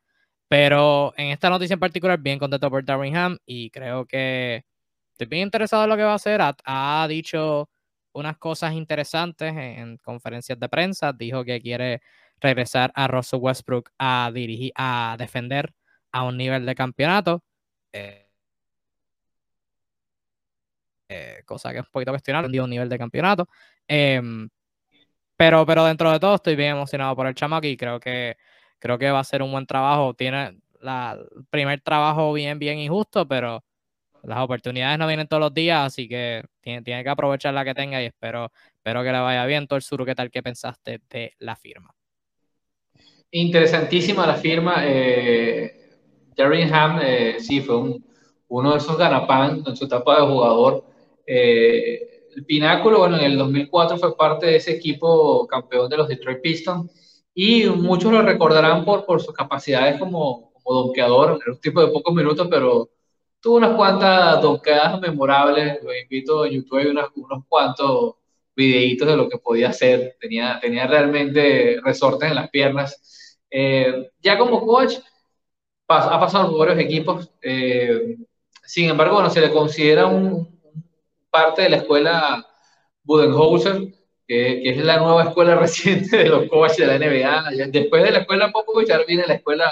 Pero 0.49 1.13
en 1.17 1.29
esta 1.29 1.51
noticia 1.51 1.75
en 1.75 1.81
particular, 1.81 2.19
bien 2.21 2.39
contento 2.39 2.71
por 2.71 2.85
Darwin 2.85 3.17
Ham 3.17 3.39
y 3.47 3.71
creo 3.71 4.07
que 4.07 4.65
estoy 5.13 5.27
bien 5.27 5.43
interesado 5.43 5.85
en 5.85 5.91
lo 5.91 5.97
que 5.97 6.05
va 6.05 6.13
a 6.13 6.17
hacer. 6.17 6.41
ha 6.41 7.07
dicho 7.09 7.69
unas 8.15 8.39
cosas 8.39 8.73
interesantes 8.75 9.55
en, 9.57 9.99
conferencias 9.99 10.59
de 10.59 10.69
prensa. 10.69 11.13
Dijo 11.13 11.45
que 11.45 11.61
quiere 11.61 12.03
regresar 12.41 12.93
a 12.95 13.09
Russell 13.09 13.41
Westbrook 13.41 13.91
a 13.99 14.31
dirigir, 14.35 14.73
a 14.77 15.17
defender 15.19 15.75
a 16.13 16.25
un 16.25 16.37
nivel 16.37 16.67
de 16.67 16.75
campeonato. 16.75 17.45
Eh, 17.93 18.29
eh, 21.09 21.43
cosa 21.45 21.73
que 21.73 21.79
es 21.79 21.85
un 21.85 21.91
poquito 21.93 22.13
cuestionable, 22.13 22.61
un 22.61 22.71
nivel 22.71 22.89
de 22.89 22.99
campeonato. 22.99 23.49
Em, 23.87 24.49
pero, 25.37 25.67
pero 25.67 25.85
dentro 25.85 26.11
de 26.13 26.21
todo 26.21 26.37
estoy 26.37 26.57
bien 26.57 26.73
emocionado 26.73 27.17
por 27.17 27.27
el 27.27 27.35
chamaco 27.35 27.67
y 27.67 27.77
creo 27.77 28.01
que, 28.01 28.37
creo 28.79 28.99
que 28.99 29.11
va 29.11 29.21
a 29.21 29.25
ser 29.25 29.43
un 29.43 29.53
buen 29.53 29.67
trabajo. 29.67 30.15
Tiene 30.15 30.61
la, 30.81 31.19
el 31.37 31.45
primer 31.51 31.81
trabajo 31.83 32.33
bien, 32.33 32.59
bien 32.59 32.79
injusto, 32.79 33.27
pero 33.29 33.65
las 34.27 34.39
oportunidades 34.39 34.99
no 34.99 35.07
vienen 35.07 35.29
todos 35.29 35.41
los 35.41 35.55
días, 35.55 35.87
así 35.87 36.09
que 36.09 36.43
tiene, 36.61 36.83
tiene 36.83 37.03
que 37.03 37.11
aprovechar 37.11 37.55
la 37.55 37.65
que 37.65 37.75
tenga 37.75 38.03
y 38.03 38.07
espero, 38.07 38.51
espero 38.75 39.03
que 39.03 39.13
le 39.13 39.19
vaya 39.19 39.45
bien. 39.47 39.67
Todo 39.67 39.77
el 39.77 39.83
sur, 39.83 40.05
¿qué 40.05 40.15
tal? 40.15 40.31
¿Qué 40.31 40.43
pensaste 40.43 41.01
de 41.11 41.35
la 41.39 41.57
firma? 41.57 41.95
Interesantísima 43.31 44.27
la 44.27 44.35
firma. 44.35 44.77
Eh, 44.85 45.81
Ham, 46.73 47.01
eh, 47.03 47.37
sí, 47.39 47.61
fue 47.61 47.77
un, 47.77 48.05
uno 48.49 48.73
de 48.73 48.79
esos 48.79 48.97
ganapan 48.97 49.63
en 49.67 49.77
su 49.77 49.87
etapa 49.87 50.21
de 50.21 50.27
jugador. 50.27 50.85
Eh, 51.27 52.29
el 52.37 52.45
Pináculo, 52.45 52.99
bueno, 52.99 53.17
en 53.19 53.25
el 53.25 53.39
2004 53.39 53.99
fue 53.99 54.17
parte 54.17 54.47
de 54.47 54.57
ese 54.57 54.73
equipo 54.73 55.47
campeón 55.47 55.89
de 55.89 55.97
los 55.97 56.09
Detroit 56.09 56.41
Pistons 56.41 57.25
y 57.35 57.67
muchos 57.67 58.13
lo 58.13 58.23
recordarán 58.23 58.85
por, 58.85 59.05
por 59.05 59.21
sus 59.21 59.35
capacidades 59.35 59.99
como, 59.99 60.53
como 60.53 60.83
donkeador, 60.83 61.41
en 61.45 61.53
un 61.53 61.61
tipo 61.61 61.81
de 61.81 61.93
pocos 61.93 62.15
minutos, 62.15 62.47
pero 62.51 62.91
tuvo 63.45 63.57
unas 63.59 63.77
cuantas 63.77 64.41
donkeadas 64.41 64.99
memorables, 65.03 65.79
lo 65.83 65.95
invito 65.95 66.47
en 66.47 66.53
YouTube, 66.53 66.79
hay 66.79 66.87
unos, 66.87 67.11
unos 67.15 67.45
cuantos 67.47 68.15
videitos 68.57 69.07
de 69.07 69.17
lo 69.19 69.29
que 69.29 69.37
podía 69.37 69.69
hacer, 69.69 70.17
tenía, 70.19 70.59
tenía 70.63 70.87
realmente 70.87 71.79
resortes 71.85 72.31
en 72.31 72.37
las 72.37 72.49
piernas. 72.49 73.39
Eh, 73.51 74.11
ya 74.23 74.39
como 74.39 74.65
coach, 74.65 74.95
ha 75.89 76.19
pasado 76.19 76.49
por 76.51 76.61
varios 76.61 76.79
equipos, 76.79 77.31
eh, 77.43 78.17
sin 78.63 78.89
embargo, 78.89 79.17
bueno, 79.17 79.29
se 79.29 79.43
le 79.43 79.51
considera 79.51 80.07
un, 80.07 80.59
parte 81.29 81.63
de 81.63 81.69
la 81.69 81.77
escuela 81.77 82.47
Budenholzer, 83.03 83.93
que, 84.27 84.63
que, 84.63 84.71
es 84.71 84.79
la 84.79 84.97
nueva 84.97 85.25
escuela 85.25 85.55
reciente 85.61 86.17
de 86.17 86.31
los 86.31 86.49
coaches 86.49 86.79
de 86.79 86.87
la 86.87 86.99
NBA. 86.99 87.69
Después 87.69 88.05
de 88.05 88.11
la 88.11 88.21
escuela 88.21 88.51
Popovich, 88.51 88.91
ahora 88.91 89.05
viene 89.07 89.27
la 89.27 89.35
escuela 89.35 89.71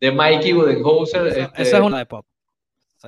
de 0.00 0.12
Mikey 0.12 0.54
Budenholzer. 0.54 1.26
Esa, 1.26 1.40
este, 1.42 1.62
esa 1.62 1.76
es 1.76 1.82
una 1.82 1.98
de 1.98 2.06
Pop. 2.06 2.24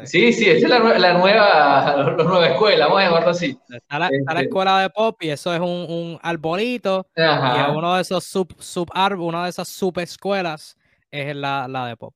Sí, 0.05 0.33
sí, 0.33 0.49
esa 0.49 0.67
es 0.67 0.71
la, 0.71 0.79
nueva, 1.15 1.97
la 2.17 2.25
nueva 2.25 2.47
escuela, 2.47 2.87
vamos 2.87 3.01
a 3.01 3.05
llamarlo 3.05 3.31
así. 3.31 3.59
Está 3.69 3.99
la, 3.99 4.11
la, 4.11 4.33
este 4.33 4.43
escuela 4.43 4.83
de 4.83 4.91
pop 4.91 5.17
y 5.23 5.31
eso 5.31 5.55
es 5.55 5.61
un, 5.61 5.67
un 5.67 6.19
arbolito 6.23 7.07
y 7.17 7.77
uno 7.77 7.97
de 7.97 8.03
esos 8.03 8.25
sub, 8.25 8.55
sub 8.59 8.91
una 9.19 9.45
de 9.45 9.51
esas 9.51 9.69
subescuelas 9.69 10.77
es 11.11 11.35
la, 11.35 11.67
la 11.69 11.87
de 11.87 11.97
Pop. 11.97 12.15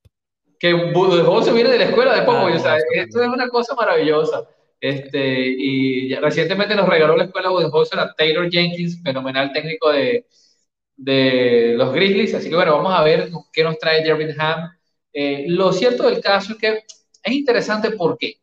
Que 0.59 0.73
Budenholzer 0.73 1.53
viene 1.53 1.71
de 1.71 1.79
la 1.79 1.85
escuela 1.85 2.15
de 2.15 2.21
Pop, 2.21 2.35
o 2.35 2.59
sea, 2.59 2.77
esto 2.93 3.21
es 3.21 3.27
una 3.27 3.49
cosa 3.49 3.75
maravillosa. 3.75 4.47
Este, 4.79 5.47
y 5.47 6.13
recientemente 6.15 6.75
nos 6.75 6.87
regaló 6.87 7.15
la 7.15 7.25
escuela 7.25 7.49
Budenholzer 7.49 7.99
a 7.99 8.13
Taylor 8.13 8.49
Jenkins, 8.49 9.01
fenomenal 9.01 9.51
técnico 9.51 9.91
de, 9.91 10.25
de 10.95 11.73
los 11.75 11.93
Grizzlies. 11.93 12.33
Así 12.35 12.49
que 12.49 12.55
bueno, 12.55 12.77
vamos 12.77 12.93
a 12.93 13.03
ver 13.03 13.29
qué 13.51 13.63
nos 13.63 13.77
trae 13.79 14.03
Jervin 14.03 14.39
Ham. 14.39 14.71
Eh, 15.11 15.45
lo 15.47 15.71
cierto 15.73 16.09
del 16.09 16.21
caso 16.21 16.53
es 16.53 16.59
que 16.59 16.83
es 17.23 17.33
interesante 17.33 17.91
porque 17.91 18.39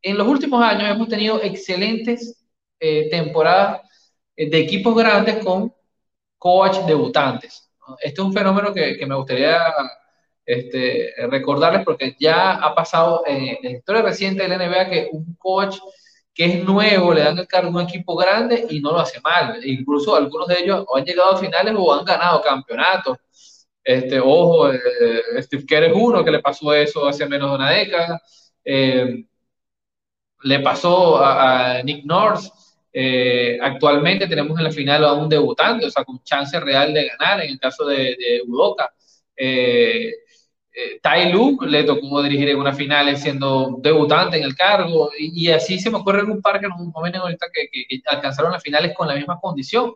en 0.00 0.18
los 0.18 0.26
últimos 0.26 0.62
años 0.62 0.90
hemos 0.90 1.08
tenido 1.08 1.42
excelentes 1.42 2.42
eh, 2.78 3.08
temporadas 3.10 3.82
eh, 4.36 4.50
de 4.50 4.58
equipos 4.58 4.94
grandes 4.96 5.44
con 5.44 5.72
coach 6.38 6.78
debutantes. 6.86 7.70
Este 8.00 8.20
es 8.20 8.26
un 8.26 8.32
fenómeno 8.32 8.72
que, 8.72 9.04
me 9.06 9.14
gustaría 9.14 9.60
este, 10.44 11.12
recordarles 11.28 11.84
porque 11.84 12.16
ya 12.18 12.54
ha 12.54 12.74
pasado 12.74 13.22
en, 13.26 13.58
la 13.62 13.70
historia 13.70 14.02
reciente 14.02 14.48
de 14.48 14.56
NBA 14.56 14.90
que 14.90 15.08
un 15.12 15.34
coach 15.36 15.78
que 16.34 16.46
es 16.46 16.64
nuevo, 16.64 17.12
le 17.12 17.22
dan 17.22 17.38
el 17.38 17.46
cargo 17.46 17.68
a 17.68 17.82
un 17.82 17.88
equipo 17.88 18.16
grande 18.16 18.66
y 18.70 18.80
no 18.80 18.92
lo 18.92 19.00
hace 19.00 19.20
mal. 19.20 19.60
Incluso 19.64 20.16
algunos 20.16 20.48
de 20.48 20.60
ellos 20.60 20.86
han 20.94 21.04
llegado 21.04 21.32
a 21.32 21.36
finales 21.36 21.74
o 21.76 21.92
han 21.92 22.04
ganado 22.04 22.40
campeonatos. 22.40 23.18
Este, 23.84 24.20
ojo, 24.20 24.72
eh, 24.72 24.80
Steve 25.40 25.66
Kerr 25.66 25.84
es 25.84 25.92
uno 25.94 26.24
que 26.24 26.30
le 26.30 26.40
pasó 26.40 26.72
eso 26.72 27.06
hace 27.06 27.26
menos 27.26 27.50
de 27.50 27.56
una 27.56 27.70
década. 27.70 28.22
Eh, 28.64 29.24
le 30.42 30.60
pasó 30.60 31.18
a, 31.22 31.82
Nick 31.82 32.04
North. 32.04 32.44
Eh, 32.92 33.58
actualmente 33.60 34.26
tenemos 34.26 34.58
en 34.58 34.64
la 34.64 34.70
final 34.70 35.04
a 35.04 35.14
un 35.14 35.28
debutante, 35.28 35.86
o 35.86 35.90
sea, 35.90 36.04
con 36.04 36.22
chance 36.22 36.58
real 36.60 36.92
de 36.92 37.08
ganar 37.08 37.40
en 37.40 37.50
el 37.50 37.58
caso 37.58 37.86
de, 37.86 38.16
de 38.18 38.42
Udoka. 38.46 38.92
Tai 41.02 41.30
Lu 41.30 41.58
le 41.66 41.84
tocó 41.84 42.22
dirigir 42.22 42.48
en 42.48 42.58
una 42.58 42.72
final 42.72 43.14
siendo 43.16 43.76
debutante 43.80 44.38
en 44.38 44.44
el 44.44 44.54
cargo, 44.54 45.10
y, 45.18 45.48
así 45.50 45.78
se 45.78 45.90
me 45.90 45.98
ocurre 45.98 46.22
un 46.22 46.40
par 46.40 46.60
que 46.60 46.68
nos 46.68 46.78
momento 46.78 47.18
ahorita 47.20 47.46
que, 47.52 47.68
que, 47.70 48.02
alcanzaron 48.06 48.52
las 48.52 48.62
finales 48.62 48.94
con 48.96 49.06
la 49.08 49.14
misma 49.14 49.38
condición. 49.40 49.94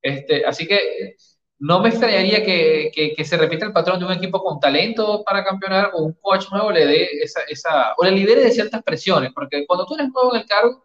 Este, 0.00 0.44
así 0.46 0.66
que 0.66 1.16
no 1.58 1.80
me 1.80 1.88
extrañaría 1.88 2.44
que, 2.44 3.14
se 3.24 3.36
repita 3.36 3.66
el 3.66 3.72
patrón 3.72 3.98
de 3.98 4.06
un 4.06 4.12
equipo 4.12 4.42
con 4.42 4.60
talento 4.60 5.22
para 5.24 5.44
campeonar 5.44 5.90
o 5.94 6.02
un 6.02 6.12
coach 6.20 6.50
nuevo 6.50 6.70
le 6.70 6.86
dé 6.86 7.08
esa, 7.48 7.94
o 7.96 8.04
le 8.04 8.10
libere 8.10 8.42
de 8.42 8.50
ciertas 8.50 8.82
presiones, 8.82 9.32
porque 9.34 9.66
cuando 9.66 9.86
tú 9.86 9.94
eres 9.94 10.08
nuevo 10.12 10.34
en 10.34 10.42
el 10.42 10.46
cargo, 10.46 10.84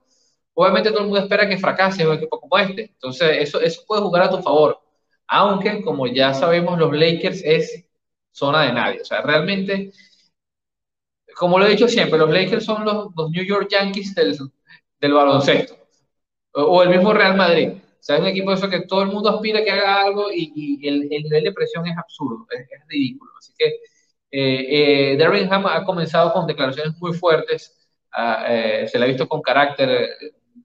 obviamente 0.54 0.90
todo 0.92 1.02
el 1.02 1.06
mundo 1.08 1.22
espera 1.22 1.48
que 1.48 1.58
fracase 1.58 2.08
un 2.08 2.16
equipo 2.16 2.40
como 2.40 2.58
este. 2.58 2.92
Entonces, 2.94 3.38
eso, 3.40 3.60
eso 3.62 3.84
puede 3.88 4.02
jugar 4.02 4.24
a 4.24 4.30
tu 4.30 4.42
favor. 4.42 4.80
Aunque, 5.28 5.82
como 5.84 6.08
ya 6.08 6.34
sabemos, 6.34 6.78
los 6.80 6.92
Lakers 6.94 7.42
es 7.44 7.86
zona 8.32 8.64
de 8.64 8.74
nadie. 8.74 9.02
O 9.02 9.06
sea, 9.06 9.22
realmente, 9.22 9.92
como 11.36 11.60
lo 11.60 11.66
he 11.66 11.70
dicho 11.70 11.88
siempre, 11.88 12.20
los 12.20 12.30
Lakers 12.30 12.66
son 12.66 12.84
los, 12.86 13.10
New 13.32 13.44
York 13.46 13.68
Yankees 13.70 14.14
del 14.16 15.14
baloncesto. 15.14 15.78
O, 16.54 16.84
el 16.84 16.90
mismo 16.90 17.14
Real 17.14 17.38
Madrid. 17.38 17.74
O 18.00 18.02
sea, 18.02 18.16
es 18.16 18.22
un 18.22 18.28
equipo 18.28 18.54
eso 18.54 18.70
que 18.70 18.82
todo 18.82 19.02
el 19.04 19.10
mundo 19.10 19.30
aspira 19.30 19.60
a 19.60 19.64
que 19.64 19.72
haga 19.72 20.02
algo 20.02 20.32
y, 20.32 20.52
y 20.56 20.88
el, 20.88 21.08
el, 21.12 21.24
nivel 21.24 21.44
de 21.44 21.52
presión 21.52 21.86
es 21.86 21.98
absurdo, 21.98 22.48
es, 22.50 22.68
ridículo. 22.88 23.32
Así 23.38 23.54
que 23.58 23.66
eh, 24.32 25.18
eh, 25.18 25.48
Ham 25.52 25.66
ha 25.68 25.84
comenzado 25.84 26.32
con 26.32 26.48
declaraciones 26.48 26.96
muy 27.00 27.14
fuertes, 27.14 27.78
ah, 28.14 28.46
eh, 28.48 28.88
se 28.88 28.98
le 28.98 29.06
ha 29.06 29.08
visto 29.08 29.28
con 29.28 29.42
carácter, 29.42 29.90
eh, 29.90 30.10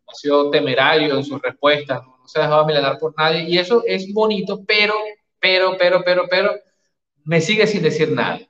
ha 0.06 0.14
sido 0.14 0.50
temerario 0.50 1.16
en 1.16 1.24
sus 1.24 1.42
respuestas, 1.42 2.02
no 2.02 2.28
se 2.28 2.38
ha 2.38 2.42
dejado 2.42 2.66
milanar 2.66 2.98
por 2.98 3.14
nadie 3.16 3.42
y 3.48 3.58
eso 3.58 3.82
es 3.86 4.12
bonito, 4.12 4.64
pero, 4.66 4.94
pero, 5.40 5.76
pero, 5.76 6.02
pero, 6.04 6.24
pero, 6.30 6.52
me 7.24 7.40
sigue 7.40 7.66
sin 7.66 7.82
decir 7.82 8.10
nada, 8.12 8.40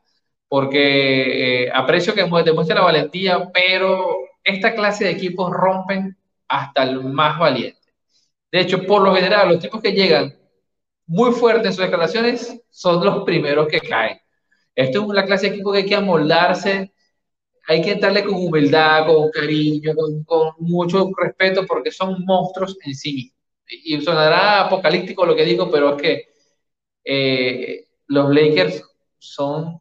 porque 0.49 1.65
eh, 1.65 1.71
aprecio 1.73 2.15
que 2.15 2.23
demuestre 2.23 2.75
la 2.75 2.83
valentía, 2.83 3.51
pero 3.53 4.19
esta 4.43 4.75
clase 4.75 5.05
de 5.05 5.11
equipos 5.11 5.51
rompen 5.51 6.17
hasta 6.49 6.83
el 6.83 7.01
más 7.03 7.39
valiente. 7.39 7.84
De 8.55 8.61
hecho, 8.61 8.87
por 8.87 9.03
lo 9.03 9.13
general, 9.13 9.49
los 9.49 9.59
tipos 9.59 9.83
que 9.83 9.91
llegan 9.91 10.33
muy 11.07 11.33
fuertes 11.33 11.67
en 11.67 11.73
sus 11.73 11.85
declaraciones 11.87 12.63
son 12.71 13.05
los 13.05 13.25
primeros 13.25 13.67
que 13.67 13.81
caen. 13.81 14.21
Esto 14.77 15.03
es 15.03 15.09
la 15.09 15.27
clase 15.27 15.49
de 15.49 15.55
equipo 15.57 15.73
que 15.73 15.79
hay 15.79 15.87
que 15.87 15.97
amoldarse, 15.97 16.95
hay 17.67 17.83
que 17.83 17.91
entrarle 17.91 18.23
con 18.23 18.35
humildad, 18.35 19.07
con 19.07 19.29
cariño, 19.33 19.93
con, 20.25 20.55
mucho 20.61 21.11
respeto, 21.17 21.67
porque 21.67 21.91
son 21.91 22.25
monstruos 22.25 22.79
en 22.85 22.95
sí. 22.95 23.35
Y 23.67 24.01
sonará 24.01 24.67
apocalíptico 24.67 25.27
lo 25.27 25.35
que 25.35 25.45
digo, 25.45 25.69
pero 25.69 25.97
es 25.97 26.03
que 26.03 26.29
eh, 27.03 27.89
los 28.07 28.33
Lakers 28.33 28.85
son, 29.19 29.81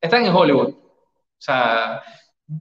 están 0.00 0.24
en 0.24 0.32
Hollywood. 0.32 0.68
O 0.68 1.36
sea, 1.36 2.00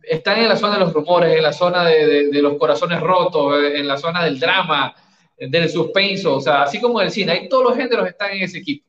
están 0.03 0.39
en 0.39 0.49
la 0.49 0.55
zona 0.55 0.75
de 0.75 0.79
los 0.81 0.93
rumores, 0.93 1.35
en 1.35 1.43
la 1.43 1.53
zona 1.53 1.85
de, 1.85 2.29
los 2.41 2.57
corazones 2.57 2.99
rotos, 3.01 3.63
en 3.63 3.87
la 3.87 3.97
zona 3.97 4.23
del 4.23 4.39
drama, 4.39 4.95
del 5.37 5.69
suspenso. 5.69 6.35
O 6.35 6.41
sea, 6.41 6.63
así 6.63 6.79
como 6.79 6.99
en 7.01 7.07
el 7.07 7.11
cine, 7.11 7.31
hay 7.31 7.49
todos 7.49 7.63
los 7.63 7.75
géneros 7.75 8.07
están 8.07 8.31
en 8.31 8.43
ese 8.43 8.59
equipo. 8.59 8.85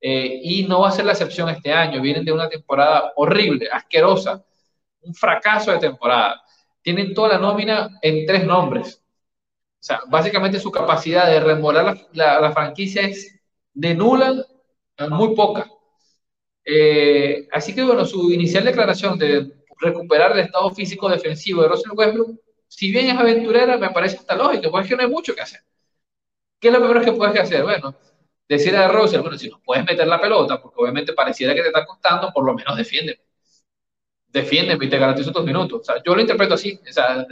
Eh, 0.00 0.40
y 0.42 0.64
no 0.64 0.80
va 0.80 0.88
a 0.88 0.92
ser 0.92 1.06
la 1.06 1.12
excepción 1.12 1.48
este 1.48 1.72
año. 1.72 2.00
Vienen 2.02 2.24
de 2.24 2.32
una 2.32 2.48
temporada 2.48 3.12
horrible, 3.16 3.68
asquerosa, 3.72 4.44
un 5.02 5.14
fracaso 5.14 5.72
de 5.72 5.78
temporada. 5.78 6.42
Tienen 6.82 7.14
toda 7.14 7.30
la 7.30 7.38
nómina 7.38 7.98
en 8.02 8.26
tres 8.26 8.44
nombres. 8.44 9.02
O 9.80 9.86
sea, 9.86 10.00
básicamente 10.08 10.60
su 10.60 10.70
capacidad 10.70 11.26
de 11.26 11.40
remolar 11.40 12.08
la, 12.12 12.40
la 12.40 12.52
franquicia 12.52 13.02
es 13.02 13.38
de 13.72 13.94
nula 13.94 14.44
muy 15.10 15.34
poca. 15.34 15.70
Eh, 16.64 17.46
así 17.52 17.74
que 17.74 17.82
bueno, 17.82 18.04
su 18.06 18.32
inicial 18.32 18.64
declaración 18.64 19.18
de 19.18 19.63
recuperar 19.80 20.32
el 20.32 20.40
estado 20.40 20.70
físico 20.70 21.08
defensivo 21.08 21.62
de 21.62 21.68
Russell 21.68 21.92
Westbrook, 21.94 22.40
si 22.68 22.90
bien 22.90 23.08
es 23.08 23.16
aventurera, 23.16 23.76
me 23.76 23.90
parece 23.90 24.16
hasta 24.16 24.34
lógico, 24.34 24.70
porque 24.70 24.84
es 24.84 24.90
que 24.90 24.96
no 24.96 25.02
hay 25.02 25.08
mucho 25.08 25.34
que 25.34 25.42
hacer. 25.42 25.60
¿Qué 26.60 26.68
es 26.68 26.74
lo 26.74 26.80
primero 26.80 27.02
que 27.02 27.12
puedes 27.12 27.38
hacer? 27.38 27.62
Bueno, 27.62 27.94
decir 28.48 28.76
a 28.76 28.88
Russell, 28.88 29.20
bueno, 29.20 29.38
si 29.38 29.48
no 29.48 29.60
puedes 29.64 29.84
meter 29.84 30.06
la 30.06 30.20
pelota, 30.20 30.60
porque 30.60 30.80
obviamente 30.80 31.12
pareciera 31.12 31.54
que 31.54 31.62
te 31.62 31.68
está 31.68 31.84
costando, 31.84 32.32
por 32.32 32.44
lo 32.44 32.54
menos 32.54 32.76
defiéndeme. 32.76 33.20
Defiéndeme 34.28 34.84
y 34.84 34.88
te 34.88 34.98
garantizo 34.98 35.30
tus 35.30 35.44
minutos. 35.44 35.80
O 35.80 35.84
sea, 35.84 36.02
yo 36.04 36.14
lo 36.14 36.20
interpreto 36.20 36.54
así. 36.54 36.80
O 36.88 36.92
sea, 36.92 37.24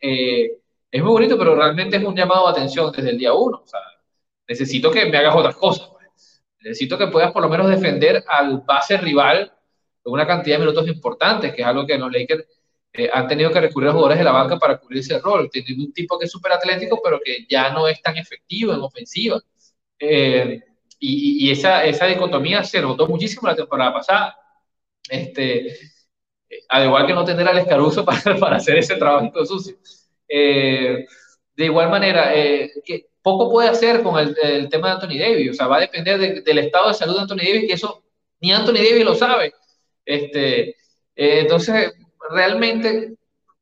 eh, 0.00 0.58
es 0.90 1.02
muy 1.02 1.12
bonito, 1.12 1.38
pero 1.38 1.54
realmente 1.54 1.96
es 1.96 2.04
un 2.04 2.16
llamado 2.16 2.46
de 2.46 2.52
atención 2.52 2.90
desde 2.90 3.10
el 3.10 3.18
día 3.18 3.32
uno. 3.32 3.62
O 3.64 3.66
sea, 3.66 3.80
necesito 4.48 4.90
que 4.90 5.06
me 5.06 5.18
hagas 5.18 5.36
otras 5.36 5.56
cosas. 5.56 5.90
Necesito 6.60 6.98
que 6.98 7.06
puedas 7.06 7.30
por 7.30 7.42
lo 7.42 7.48
menos 7.48 7.68
defender 7.68 8.24
al 8.26 8.62
base 8.66 8.96
rival 8.96 9.52
una 10.10 10.26
cantidad 10.26 10.56
de 10.56 10.60
minutos 10.60 10.88
importantes, 10.88 11.54
que 11.54 11.62
es 11.62 11.66
algo 11.66 11.86
que 11.86 11.98
los 11.98 12.12
Lakers 12.12 12.44
eh, 12.92 13.10
han 13.12 13.28
tenido 13.28 13.50
que 13.50 13.60
recurrir 13.60 13.90
a 13.90 13.92
jugadores 13.92 14.18
de 14.18 14.24
la 14.24 14.32
banca 14.32 14.58
para 14.58 14.78
cubrir 14.78 15.00
ese 15.00 15.18
rol. 15.18 15.50
Tienen 15.50 15.80
un 15.80 15.92
tipo 15.92 16.18
que 16.18 16.26
es 16.26 16.30
súper 16.30 16.52
atlético, 16.52 17.00
pero 17.02 17.20
que 17.24 17.46
ya 17.48 17.70
no 17.70 17.86
es 17.88 18.00
tan 18.02 18.16
efectivo 18.16 18.72
en 18.72 18.80
ofensiva. 18.80 19.40
Eh, 19.98 20.60
y, 21.00 21.50
esa, 21.50 21.84
esa, 21.84 22.06
dicotomía 22.06 22.64
se 22.64 22.80
notó 22.80 23.06
muchísimo 23.06 23.46
la 23.48 23.56
temporada 23.56 23.92
pasada. 23.92 24.36
Este, 25.08 25.78
al 26.68 26.86
igual 26.86 27.06
que 27.06 27.14
no 27.14 27.24
tener 27.24 27.46
al 27.46 27.58
escaruzo 27.58 28.04
para, 28.06 28.36
para 28.36 28.56
hacer 28.56 28.78
ese 28.78 28.96
trabajo 28.96 29.44
sucio. 29.46 29.76
Eh, 30.28 31.06
de 31.56 31.64
igual 31.64 31.90
manera, 31.90 32.32
poco 33.22 33.50
puede 33.50 33.68
hacer 33.68 34.02
con 34.02 34.18
el, 34.18 34.68
tema 34.68 34.88
de 34.88 34.94
Anthony 34.94 35.18
Davis, 35.18 35.50
o 35.50 35.54
sea, 35.54 35.66
va 35.66 35.76
a 35.76 35.80
depender 35.80 36.42
del 36.42 36.58
estado 36.58 36.88
de 36.88 36.94
salud 36.94 37.14
de 37.14 37.20
Anthony 37.22 37.36
Davis, 37.36 37.66
que 37.66 37.74
eso 37.74 38.02
ni 38.40 38.52
Anthony 38.52 38.74
Davis 38.74 39.04
lo 39.04 39.14
sabe. 39.14 39.52
Este, 40.08 40.70
eh, 40.70 40.74
entonces, 41.14 41.92
realmente, 42.30 43.14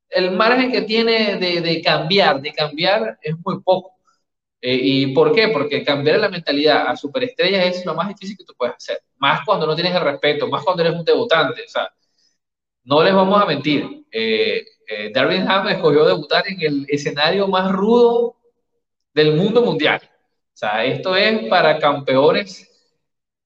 el 0.09 0.31
margen 0.31 0.71
que 0.71 0.83
tiene 0.83 1.35
de, 1.35 1.81
cambiar, 1.83 2.41
de 2.41 2.53
cambiar, 2.53 3.19
es 3.21 3.35
muy 3.43 3.61
poco. 3.61 3.91
Eh, 4.61 4.79
¿Y 4.81 5.07
por 5.13 5.33
qué? 5.33 5.49
Porque 5.49 5.83
cambiar 5.83 6.19
la 6.19 6.29
mentalidad 6.29 6.87
a 6.87 6.95
superestrellas 6.95 7.65
es 7.65 7.85
lo 7.85 7.93
más 7.95 8.07
difícil 8.07 8.37
que 8.37 8.45
tú 8.45 8.53
puedes 8.57 8.75
hacer. 8.75 9.01
Más 9.17 9.41
cuando 9.45 9.67
no 9.67 9.75
tienes 9.75 9.93
el 9.93 10.01
respeto, 10.01 10.47
más 10.47 10.63
cuando 10.63 10.83
eres 10.83 10.97
un 10.97 11.03
debutante. 11.03 11.63
O 11.63 11.69
sea, 11.69 11.91
no 12.85 13.03
les 13.03 13.13
vamos 13.13 13.41
a 13.41 13.45
mentir. 13.45 14.05
Eh, 14.09 14.65
Darwin 15.13 15.49
Ham 15.49 15.67
escogió 15.67 16.05
debutar 16.05 16.47
en 16.47 16.61
el 16.61 16.85
escenario 16.87 17.47
más 17.49 17.69
rudo 17.71 18.37
del 19.13 19.35
mundo 19.35 19.61
mundial. 19.61 19.99
O 20.01 20.57
sea, 20.57 20.85
esto 20.85 21.15
es 21.15 21.49
para 21.49 21.77
campeones 21.77 22.76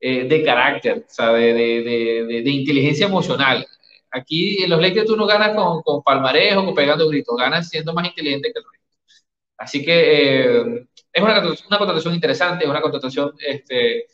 eh, 0.02 0.26
de 0.28 0.44
carácter, 0.44 1.06
o 1.08 1.14
sea, 1.14 1.32
de, 1.34 1.54
de, 1.54 1.84
de, 1.84 2.42
de, 2.44 2.50
inteligencia 2.50 3.06
emocional. 3.06 3.68
Aquí 4.10 4.64
en 4.64 4.70
los 4.72 4.82
Lakers 4.82 5.06
tú 5.06 5.16
no 5.16 5.28
ganas 5.28 5.56
con, 5.56 5.84
con 5.84 6.02
palmarés 6.04 6.58
o 6.58 6.66
con 6.66 6.76
pegando 6.76 7.08
gritos, 7.08 7.38
ganas 7.38 7.70
siendo 7.70 7.94
más 7.94 8.08
inteligente 8.08 8.52
que 8.52 8.60
el 8.60 8.66
resto. 8.66 8.88
Así 9.58 9.86
que 9.86 10.56
eh, 10.58 10.88
es 11.14 11.22
una, 11.24 11.40
una, 11.40 11.78
contratación 11.78 12.16
interesante, 12.16 12.64
es 12.66 12.70
una 12.70 12.82
contratación 12.82 13.34
este, 13.48 14.08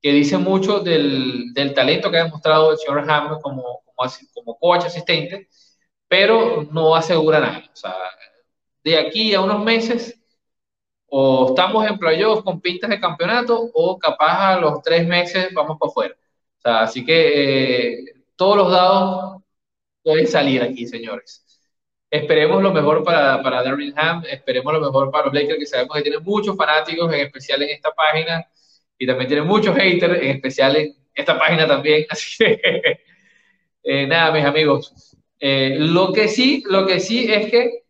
que 0.00 0.12
dice 0.12 0.38
mucho 0.38 0.80
del, 0.80 1.52
del, 1.52 1.74
talento 1.74 2.10
que 2.10 2.18
ha 2.18 2.24
demostrado 2.24 2.72
el 2.72 2.78
señor 2.78 3.04
Ham 3.10 3.40
como, 3.42 3.82
como, 3.84 4.10
como 4.34 4.58
coach 4.58 4.86
asistente, 4.86 5.48
pero 6.08 6.66
no 6.72 6.94
asegura 6.96 7.40
nada. 7.40 7.64
O 7.72 7.76
sea, 7.76 7.94
de 8.82 8.98
aquí 8.98 9.34
a 9.34 9.42
unos 9.42 9.62
meses 9.62 10.23
o 11.16 11.50
estamos 11.50 11.86
en 11.86 11.96
playoffs 11.96 12.42
con 12.42 12.60
pintas 12.60 12.90
de 12.90 12.98
campeonato 12.98 13.70
o 13.72 13.96
capaz 13.96 14.54
a 14.54 14.58
los 14.58 14.82
tres 14.82 15.06
meses 15.06 15.54
vamos 15.54 15.78
para 15.78 15.88
afuera. 15.88 16.16
O 16.64 16.68
así 16.68 17.04
que 17.04 17.92
eh, 17.92 18.14
todos 18.34 18.56
los 18.56 18.72
dados 18.72 19.42
pueden 20.02 20.26
salir 20.26 20.60
aquí, 20.60 20.88
señores. 20.88 21.44
Esperemos 22.10 22.60
lo 22.60 22.72
mejor 22.72 23.04
para, 23.04 23.40
para 23.44 23.60
Ham, 23.60 24.24
esperemos 24.28 24.72
lo 24.72 24.80
mejor 24.80 25.12
para 25.12 25.26
los 25.26 25.34
Lakers, 25.34 25.58
que 25.60 25.66
sabemos 25.66 25.96
que 25.96 26.02
tienen 26.02 26.24
muchos 26.24 26.56
fanáticos, 26.56 27.12
en 27.12 27.20
especial 27.20 27.62
en 27.62 27.70
esta 27.70 27.92
página, 27.92 28.48
y 28.98 29.06
también 29.06 29.28
tienen 29.28 29.46
muchos 29.46 29.76
haters, 29.76 30.20
en 30.20 30.30
especial 30.30 30.74
en 30.74 30.96
esta 31.14 31.38
página 31.38 31.68
también. 31.68 32.06
Así 32.10 32.44
que, 32.44 32.60
eh, 33.84 34.06
nada, 34.08 34.32
mis 34.32 34.44
amigos. 34.44 35.16
Eh, 35.38 35.76
lo 35.78 36.12
que 36.12 36.26
sí, 36.26 36.64
lo 36.66 36.84
que 36.86 36.98
sí 36.98 37.32
es 37.32 37.52
que, 37.52 37.83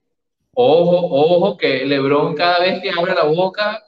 ojo, 0.55 1.09
ojo, 1.11 1.57
que 1.57 1.85
LeBron 1.87 2.35
cada 2.35 2.61
vez 2.61 2.81
que 2.83 2.91
abre 2.91 3.15
la 3.15 3.25
boca, 3.25 3.83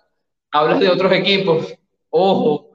habla 0.51 0.79
de 0.79 0.89
otros 0.91 1.12
equipos. 1.12 1.75
Ojo, 2.11 2.71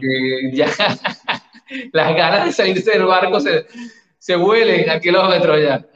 que 0.00 0.50
ya 0.54 0.68
las 1.92 2.16
ganas 2.16 2.46
de 2.46 2.52
salirse 2.52 2.92
del 2.92 3.06
barco 3.06 3.40
se, 3.40 3.66
se 4.18 4.36
vuelen 4.36 4.90
a 4.90 5.00
kilómetros 5.00 5.60
ya. 5.62 5.86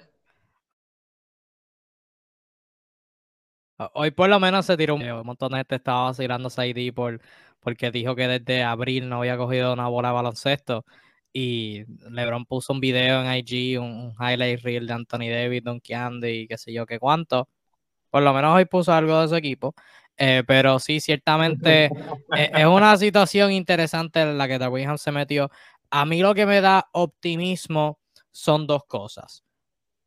Hoy 3.95 4.11
por 4.11 4.29
lo 4.29 4.41
menos 4.41 4.67
se 4.67 4.77
tiró 4.77 4.97
un, 4.97 5.03
un 5.03 5.27
montón 5.27 5.53
de 5.53 5.59
gente 5.59 5.77
estaba 5.77 6.05
vacilando 6.05 6.49
a 6.57 6.67
ID 6.67 6.93
por, 6.93 7.21
porque 7.61 7.91
dijo 7.93 8.17
que 8.17 8.27
desde 8.27 8.63
abril 8.65 9.09
no 9.09 9.19
había 9.19 9.37
cogido 9.37 9.73
una 9.73 9.89
bola 9.89 10.09
de 10.09 10.15
baloncesto. 10.15 10.85
Y 11.41 11.85
LeBron 12.11 12.47
puso 12.47 12.73
un 12.73 12.81
video 12.81 13.23
en 13.23 13.33
IG, 13.33 13.79
un, 13.79 14.13
highlight 14.19 14.61
reel 14.63 14.89
de 14.89 14.93
Anthony 14.93 15.31
Davis, 15.31 15.63
Don 15.63 15.79
Candy 15.79 16.29
y 16.31 16.49
qué 16.49 16.59
sé 16.59 16.73
yo 16.73 16.85
qué 16.85 16.99
cuánto. 16.99 17.49
Por 18.11 18.25
lo 18.25 18.35
menos 18.35 18.57
hoy 18.57 18.65
puso 18.65 18.93
algo 18.93 19.21
de 19.21 19.29
su 19.29 19.37
equipo. 19.37 19.73
Eh, 20.17 20.43
pero 20.49 20.81
sí, 20.81 20.99
ciertamente 20.99 21.85
eh, 22.37 22.51
es, 22.53 22.67
una 22.67 22.97
situación 22.97 23.53
interesante 23.53 24.21
en 24.21 24.37
la 24.37 24.49
que 24.49 24.59
Darwin 24.59 24.99
se 24.99 25.13
metió. 25.13 25.49
A 25.91 26.05
mí 26.05 26.21
lo 26.23 26.35
que 26.35 26.45
me 26.45 26.61
da 26.61 26.89
optimismo 26.93 28.01
son 28.33 28.67
dos 28.67 28.85
cosas. 28.87 29.45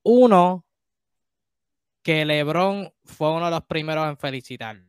Uno, 0.04 0.66
que 2.04 2.26
LeBron 2.26 2.92
fue 3.06 3.32
uno 3.32 3.46
de 3.46 3.52
los 3.52 3.64
primeros 3.68 4.10
en 4.10 4.18
felicitar. 4.18 4.82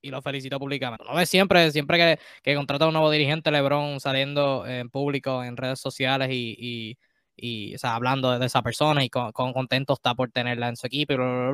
Y 0.00 0.10
lo 0.10 0.22
felicito 0.22 0.58
públicamente. 0.58 1.04
No 1.04 1.14
ves 1.14 1.28
siempre, 1.28 1.70
siempre 1.70 1.98
que, 1.98 2.18
que, 2.42 2.54
contrata 2.54 2.84
a 2.84 2.88
un 2.88 2.94
nuevo 2.94 3.10
dirigente, 3.10 3.50
LeBron 3.50 4.00
saliendo 4.00 4.66
en 4.66 4.90
público, 4.90 5.42
en 5.44 5.56
redes 5.56 5.80
sociales 5.80 6.28
y, 6.32 6.96
y, 7.36 7.78
sea, 7.78 7.94
hablando 7.94 8.38
de 8.38 8.46
esa 8.46 8.62
persona 8.62 9.04
y 9.04 9.10
con, 9.10 9.32
contento 9.32 9.94
está 9.94 10.14
por 10.14 10.30
tenerla 10.30 10.68
en 10.68 10.76
su 10.76 10.86
equipo 10.86 11.12
y 11.14 11.16
bla, 11.16 11.26
bla, 11.26 11.50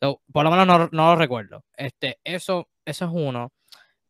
bla. 0.00 0.14
por 0.32 0.44
lo 0.44 0.50
menos 0.50 0.66
no, 0.66 0.88
no, 0.92 1.10
lo 1.12 1.16
recuerdo. 1.16 1.64
Este, 1.76 2.18
eso, 2.24 2.68
eso 2.84 3.04
es 3.06 3.10
uno. 3.12 3.52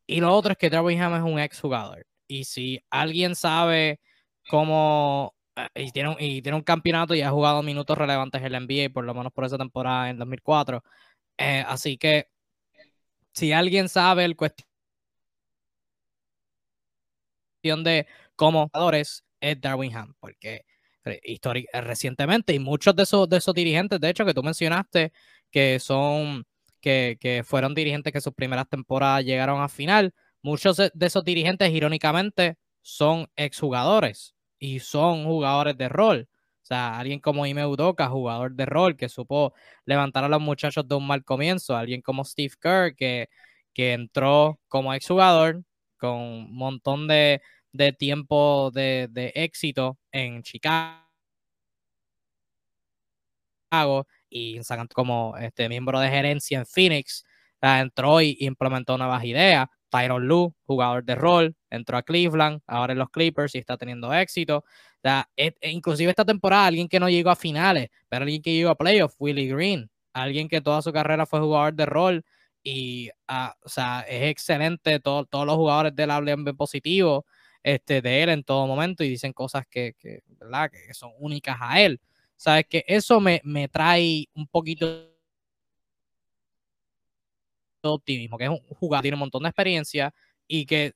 Y 0.07 0.21
lo 0.21 0.33
otro 0.33 0.53
es 0.53 0.57
que 0.57 0.69
Darwin 0.69 1.01
Ham 1.01 1.15
es 1.15 1.21
un 1.23 1.39
ex 1.39 1.59
jugador. 1.61 2.05
Y 2.27 2.45
si 2.45 2.81
alguien 2.89 3.35
sabe 3.35 3.99
cómo 4.49 5.35
eh, 5.57 5.83
y 5.85 5.91
tiene, 5.91 6.09
un, 6.09 6.15
y 6.19 6.41
tiene 6.41 6.57
un 6.57 6.63
campeonato 6.63 7.15
y 7.15 7.21
ha 7.21 7.31
jugado 7.31 7.63
minutos 7.63 7.97
relevantes 7.97 8.41
en 8.43 8.51
la 8.51 8.59
NBA, 8.59 8.89
por 8.93 9.05
lo 9.05 9.13
menos 9.13 9.33
por 9.33 9.45
esa 9.45 9.57
temporada 9.57 10.09
en 10.09 10.17
2004. 10.17 10.83
Eh, 11.37 11.63
así 11.67 11.97
que 11.97 12.27
si 13.37 13.53
alguien 13.53 13.87
sabe 13.87 14.25
el 14.25 14.35
cuestión 14.35 14.65
de 17.83 18.07
cómo 18.35 18.67
jugadores 18.67 19.23
es 19.39 19.61
Darwin 19.61 19.95
Ham, 19.95 20.15
porque 20.19 20.65
recientemente 21.73 22.53
y 22.53 22.59
muchos 22.59 22.95
de 22.95 23.03
esos, 23.03 23.29
de 23.29 23.37
esos 23.37 23.53
dirigentes, 23.53 23.99
de 23.99 24.09
hecho, 24.09 24.25
que 24.25 24.33
tú 24.33 24.41
mencionaste, 24.41 25.13
que 25.51 25.79
son, 25.79 26.45
que, 26.81 27.17
que 27.19 27.43
fueron 27.43 27.75
dirigentes 27.75 28.11
que 28.11 28.21
sus 28.21 28.33
primeras 28.33 28.67
temporadas 28.69 29.23
llegaron 29.23 29.61
a 29.61 29.69
final, 29.69 30.13
muchos 30.41 30.77
de 30.77 30.91
esos 30.99 31.23
dirigentes, 31.23 31.69
irónicamente, 31.71 32.57
son 32.81 33.27
exjugadores 33.35 34.33
y 34.57 34.79
son 34.79 35.25
jugadores 35.25 35.77
de 35.77 35.89
rol. 35.89 36.27
O 36.67 36.73
sea, 36.75 36.99
alguien 36.99 37.21
como 37.21 37.45
Ime 37.45 37.65
Udoka, 37.65 38.09
jugador 38.09 38.53
de 38.53 38.65
rol, 38.65 38.97
que 38.97 39.07
supo 39.07 39.53
levantar 39.85 40.25
a 40.25 40.27
los 40.27 40.41
muchachos 40.41 40.85
de 40.85 40.95
un 40.95 41.07
mal 41.07 41.23
comienzo. 41.23 41.77
Alguien 41.77 42.01
como 42.01 42.25
Steve 42.25 42.53
Kerr, 42.59 42.93
que, 42.93 43.29
que 43.73 43.93
entró 43.93 44.59
como 44.67 44.93
exjugador 44.93 45.63
con 45.97 46.15
un 46.15 46.53
montón 46.53 47.07
de, 47.07 47.41
de 47.71 47.93
tiempo 47.93 48.69
de, 48.73 49.07
de, 49.09 49.31
éxito 49.35 49.97
en 50.11 50.43
Chicago 50.43 51.07
y 54.29 54.59
como 54.93 55.37
este, 55.37 55.69
miembro 55.69 56.01
de 56.01 56.09
gerencia 56.09 56.59
en 56.59 56.65
Phoenix. 56.65 57.23
entró 57.61 58.21
y 58.21 58.35
implementó 58.41 58.97
nuevas 58.97 59.23
ideas. 59.23 59.67
Tyron 59.89 60.27
Lue, 60.27 60.53
jugador 60.65 61.05
de 61.05 61.15
rol, 61.15 61.55
entró 61.69 61.97
a 61.97 62.03
Cleveland, 62.03 62.61
ahora 62.67 62.91
en 62.91 62.99
los 62.99 63.09
Clippers 63.09 63.55
y 63.55 63.59
está 63.59 63.77
teniendo 63.77 64.13
éxito. 64.13 64.65
E 65.35 65.53
inclusive 65.71 66.09
esta 66.09 66.25
temporada, 66.25 66.67
alguien 66.67 66.87
que 66.87 66.99
no 66.99 67.09
llegó 67.09 67.29
a 67.29 67.35
finales, 67.35 67.89
pero 68.09 68.23
alguien 68.23 68.41
que 68.41 68.53
llegó 68.53 68.69
a 68.69 68.75
playoffs, 68.75 69.15
Willie 69.19 69.47
Green, 69.47 69.89
alguien 70.13 70.47
que 70.47 70.61
toda 70.61 70.81
su 70.81 70.91
carrera 70.91 71.25
fue 71.25 71.39
jugador 71.39 71.73
de 71.73 71.85
rol 71.85 72.25
y 72.63 73.09
ah, 73.27 73.55
o 73.63 73.69
sea, 73.69 74.01
es 74.01 74.23
excelente, 74.29 74.99
todos 74.99 75.27
los 75.31 75.55
jugadores 75.55 75.95
de 75.95 76.03
él 76.03 76.11
hablan 76.11 76.43
positivo 76.57 77.25
este, 77.63 78.01
de 78.01 78.23
él 78.23 78.29
en 78.29 78.43
todo 78.43 78.67
momento 78.67 79.03
y 79.03 79.09
dicen 79.09 79.33
cosas 79.33 79.65
que, 79.69 79.95
¿verdad? 80.39 80.71
que 80.71 80.93
son 80.93 81.11
únicas 81.19 81.57
a 81.59 81.81
él. 81.81 81.99
Sabes 82.35 82.65
que 82.69 82.83
eso 82.87 83.19
me, 83.19 83.41
me 83.43 83.67
trae 83.67 84.27
un 84.33 84.47
poquito 84.47 85.13
optimismo, 87.83 88.37
que 88.37 88.45
es 88.45 88.49
un 88.49 88.59
jugador, 88.59 89.01
tiene 89.01 89.15
un 89.15 89.19
montón 89.19 89.43
de 89.43 89.49
experiencia 89.49 90.13
y 90.47 90.65
que 90.65 90.93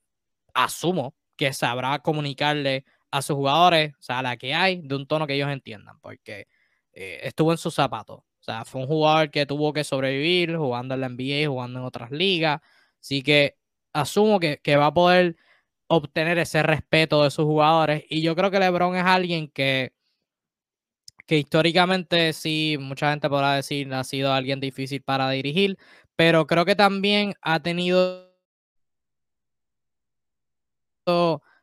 asumo 0.54 1.16
que 1.36 1.54
sabrá 1.54 2.00
comunicarle 2.00 2.86
a 3.12 3.22
sus 3.22 3.36
jugadores, 3.36 3.94
o 4.00 4.02
sea, 4.02 4.22
la 4.22 4.38
que 4.38 4.54
hay, 4.54 4.82
de 4.82 4.96
un 4.96 5.06
tono 5.08 5.28
que 5.28 5.36
ellos 5.36 5.50
entiendan, 5.50 6.00
porque 6.00 6.48
eh, 6.94 7.20
estuvo 7.24 7.52
en 7.52 7.58
sus 7.58 7.74
zapatos. 7.76 8.20
O 8.20 8.44
sea, 8.44 8.66
fue 8.66 8.82
un 8.82 8.88
jugador 8.88 9.30
que 9.32 9.46
tuvo 9.46 9.74
que 9.74 9.84
sobrevivir 9.84 10.58
jugando 10.58 10.96
en 10.96 11.02
la 11.02 11.10
NBA, 11.10 11.48
jugando 11.48 11.80
en 11.80 11.86
otras 11.86 12.12
ligas. 12.12 12.62
Así 13.00 13.22
que 13.22 13.58
asumo 13.94 14.40
que, 14.40 14.60
que 14.64 14.78
va 14.78 14.88
a 14.88 14.94
poder 14.94 15.36
obtener 15.88 16.38
ese 16.40 16.64
respeto 16.64 17.24
de 17.24 17.32
sus 17.32 17.46
jugadores. 17.46 18.04
Y 18.10 18.22
yo 18.22 18.36
creo 18.36 18.50
que 18.50 18.60
LeBron 18.60 18.96
es 18.96 19.04
alguien 19.04 19.50
que, 19.50 19.94
que 21.28 21.38
históricamente 21.38 22.34
sí, 22.34 22.78
mucha 22.80 23.12
gente 23.12 23.30
podrá 23.30 23.56
decir, 23.56 23.94
ha 23.94 24.04
sido 24.04 24.34
alguien 24.34 24.60
difícil 24.60 25.02
para 25.02 25.30
dirigir, 25.30 25.78
pero 26.16 26.48
creo 26.48 26.66
que 26.66 26.76
también 26.76 27.34
ha 27.42 27.62
tenido, 27.62 28.34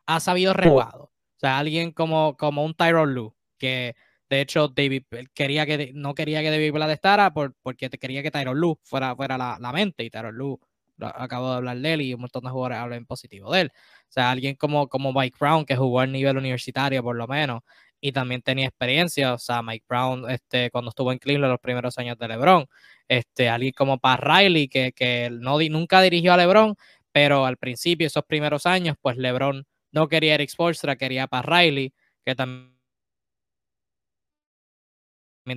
ha 0.07 0.21
sabido 0.21 0.53
rejugado. 0.55 1.08
O 1.39 1.41
sea, 1.41 1.59
alguien 1.59 1.93
como, 1.93 2.37
como 2.37 2.65
un 2.65 2.75
Tyron 2.75 3.15
Lue, 3.15 3.33
que 3.59 3.95
de 4.29 4.41
hecho 4.41 4.69
David 4.69 5.05
quería 5.35 5.65
que 5.67 5.93
no 5.95 6.15
quería 6.15 6.43
que 6.43 6.51
David 6.51 6.73
Blatt 6.73 6.91
estara 6.91 7.33
por, 7.33 7.55
porque 7.63 7.89
quería 7.91 8.23
que 8.23 8.31
Tyron 8.31 8.59
Lue 8.59 8.77
fuera, 8.83 9.17
fuera 9.17 9.39
la, 9.39 9.57
la 9.61 9.73
mente 9.73 10.05
y 10.05 10.11
Tyron 10.11 10.37
Lue 10.37 10.59
acabo 11.01 11.51
de 11.51 11.57
hablar 11.57 11.79
de 11.79 11.93
él 11.93 12.01
y 12.03 12.15
un 12.15 12.21
montón 12.23 12.45
de 12.45 12.51
jugadores 12.51 12.79
hablan 12.79 13.07
positivo 13.07 13.53
de 13.53 13.63
él. 13.63 13.73
O 13.75 14.13
sea, 14.13 14.31
alguien 14.31 14.57
como, 14.57 14.89
como 14.89 15.13
Mike 15.13 15.37
Brown, 15.39 15.65
que 15.65 15.77
jugó 15.77 16.01
a 16.01 16.07
nivel 16.07 16.37
universitario 16.37 17.03
por 17.03 17.17
lo 17.17 17.27
menos, 17.27 17.63
y 18.01 18.13
también 18.13 18.43
tenía 18.43 18.67
experiencia. 18.67 19.35
O 19.35 19.39
sea, 19.39 19.63
Mike 19.63 19.85
Brown, 19.89 20.31
este, 20.31 20.71
cuando 20.71 20.91
estuvo 20.91 21.13
en 21.13 21.19
Cleveland 21.19 21.53
los 21.53 21.61
primeros 21.61 21.99
años 21.99 22.19
de 22.19 22.29
LeBron, 22.29 22.67
este, 23.09 23.49
alguien 23.49 23.73
como 23.73 23.99
Pat 23.99 24.21
Riley, 24.21 24.69
que, 24.69 24.93
que 24.93 25.31
no, 25.31 25.59
nunca 25.71 26.03
dirigió 26.03 26.33
a 26.33 26.37
LeBron, 26.37 26.77
pero 27.13 27.47
al 27.47 27.57
principio, 27.57 28.07
esos 28.07 28.25
primeros 28.25 28.67
años, 28.67 28.97
pues 29.01 29.17
LeBron 29.17 29.67
no 29.93 30.09
quería 30.09 30.35
Eric 30.35 30.51
Spoelstra, 30.51 30.97
quería 30.97 31.25
a 31.25 31.29
Pat 31.29 31.45
Riley, 31.47 31.93
que 32.25 32.35
también 32.35 32.75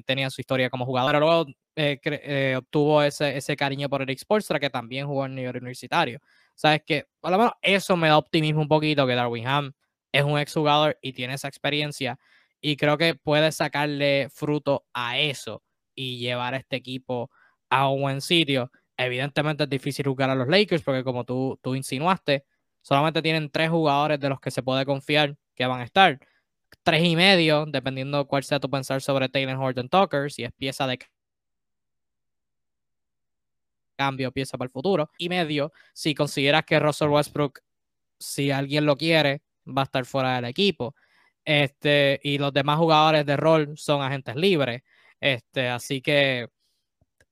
tenía 0.05 0.29
su 0.29 0.41
historia 0.41 0.69
como 0.69 0.85
jugador. 0.85 1.19
Luego 1.19 1.45
eh, 1.75 1.99
eh, 2.03 2.55
obtuvo 2.57 3.01
ese, 3.03 3.37
ese 3.37 3.55
cariño 3.55 3.89
por 3.89 4.01
Eric 4.01 4.19
Spoelstra, 4.19 4.59
que 4.59 4.69
también 4.69 5.07
jugó 5.07 5.25
en 5.25 5.35
nivel 5.35 5.57
universitario. 5.57 6.19
Sabes 6.55 6.83
que, 6.85 7.05
por 7.19 7.31
lo 7.31 7.37
menos, 7.37 7.53
eso 7.61 7.97
me 7.97 8.07
da 8.07 8.17
optimismo 8.17 8.61
un 8.61 8.67
poquito, 8.67 9.07
que 9.07 9.15
Darwin 9.15 9.47
Ham 9.47 9.73
es 10.11 10.23
un 10.23 10.37
exjugador 10.37 10.97
y 11.01 11.13
tiene 11.13 11.35
esa 11.35 11.47
experiencia. 11.47 12.19
Y 12.61 12.77
creo 12.77 12.97
que 12.97 13.15
puede 13.15 13.51
sacarle 13.51 14.29
fruto 14.29 14.85
a 14.93 15.17
eso 15.17 15.63
y 15.95 16.19
llevar 16.19 16.53
a 16.53 16.57
este 16.57 16.75
equipo 16.75 17.31
a 17.69 17.89
un 17.89 18.01
buen 18.01 18.21
sitio. 18.21 18.71
Evidentemente 18.97 19.63
es 19.63 19.69
difícil 19.69 20.05
jugar 20.07 20.29
a 20.29 20.35
los 20.35 20.47
Lakers 20.47 20.83
porque 20.83 21.03
como 21.03 21.23
tú, 21.23 21.57
tú 21.61 21.73
insinuaste, 21.75 22.45
solamente 22.81 23.21
tienen 23.21 23.49
tres 23.49 23.69
jugadores 23.69 24.19
de 24.19 24.29
los 24.29 24.39
que 24.39 24.51
se 24.51 24.63
puede 24.63 24.85
confiar 24.85 25.37
que 25.55 25.65
van 25.65 25.81
a 25.81 25.83
estar. 25.83 26.19
Tres 26.83 27.03
y 27.03 27.15
medio, 27.15 27.65
dependiendo 27.65 28.27
cuál 28.27 28.43
sea 28.43 28.59
tu 28.59 28.69
pensar 28.69 29.01
sobre 29.01 29.29
Taylor 29.29 29.57
Horton 29.57 29.89
Tucker, 29.89 30.31
si 30.31 30.43
es 30.43 30.51
pieza 30.53 30.87
de 30.87 30.99
cambio, 33.97 34.31
pieza 34.31 34.57
para 34.57 34.67
el 34.67 34.71
futuro. 34.71 35.11
Y 35.17 35.29
medio, 35.29 35.71
si 35.93 36.15
consideras 36.15 36.63
que 36.65 36.79
Russell 36.79 37.09
Westbrook, 37.09 37.59
si 38.19 38.51
alguien 38.51 38.85
lo 38.85 38.97
quiere, 38.97 39.41
va 39.67 39.83
a 39.83 39.85
estar 39.85 40.05
fuera 40.05 40.35
del 40.35 40.45
equipo. 40.45 40.95
Este, 41.45 42.19
y 42.23 42.37
los 42.37 42.53
demás 42.53 42.77
jugadores 42.77 43.25
de 43.25 43.37
rol 43.37 43.77
son 43.77 44.01
agentes 44.01 44.35
libres. 44.35 44.81
Este, 45.19 45.69
así 45.69 46.01
que 46.01 46.49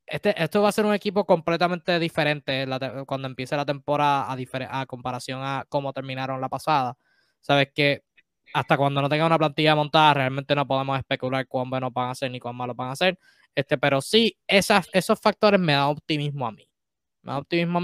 este, 0.10 0.42
esto 0.44 0.62
va 0.62 0.70
a 0.70 0.72
ser 0.72 0.86
un 0.86 0.94
equipo 0.94 1.26
completamente 1.26 2.00
diferente 2.00 2.66
cuando 3.06 3.28
empiece 3.28 3.56
la 3.56 3.66
temporada 3.66 4.28
a, 4.32 4.86
comparación 4.88 5.42
a 5.44 5.66
cómo 5.70 5.94
terminaron 5.94 6.42
la 6.42 6.50
pasada. 6.50 6.98
Sabes 7.42 7.70
que 7.74 8.04
hasta 8.54 8.78
cuando 8.78 9.02
no 9.02 9.10
tenga 9.10 9.26
una 9.28 9.38
plantilla 9.38 9.76
montada, 9.76 10.16
realmente 10.16 10.56
no 10.56 10.66
podemos 10.68 10.98
especular 10.98 11.48
cuán 11.48 11.70
buenos 11.70 11.94
van 11.94 12.10
a 12.10 12.16
ser 12.16 12.32
ni 12.32 12.40
cuán 12.40 12.56
malos 12.56 12.76
van 12.76 12.90
a 12.92 12.96
ser. 12.96 13.20
Este, 13.56 13.78
pero 13.78 14.02
sí, 14.02 14.38
esos 14.48 15.20
factores 15.22 15.60
me 15.60 15.74
dan 15.74 15.84
optimismo 15.84 16.48
a 16.48 16.52
mí. 16.52 16.68
Me 17.22 17.32
da 17.34 17.38
optimismo 17.40 17.80
a 17.80 17.82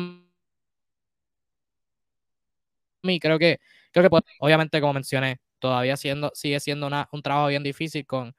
mí. 3.04 3.20
Creo 3.20 3.38
que, 3.40 3.60
creo 3.92 4.10
que 4.10 4.18
obviamente, 4.40 4.82
como 4.82 4.94
mencioné, 4.94 5.40
todavía 5.60 5.96
sigue 5.98 6.60
siendo 6.60 6.88
un 7.12 7.22
trabajo 7.22 7.48
bien 7.48 7.64
difícil 7.64 8.06
con, 8.06 8.36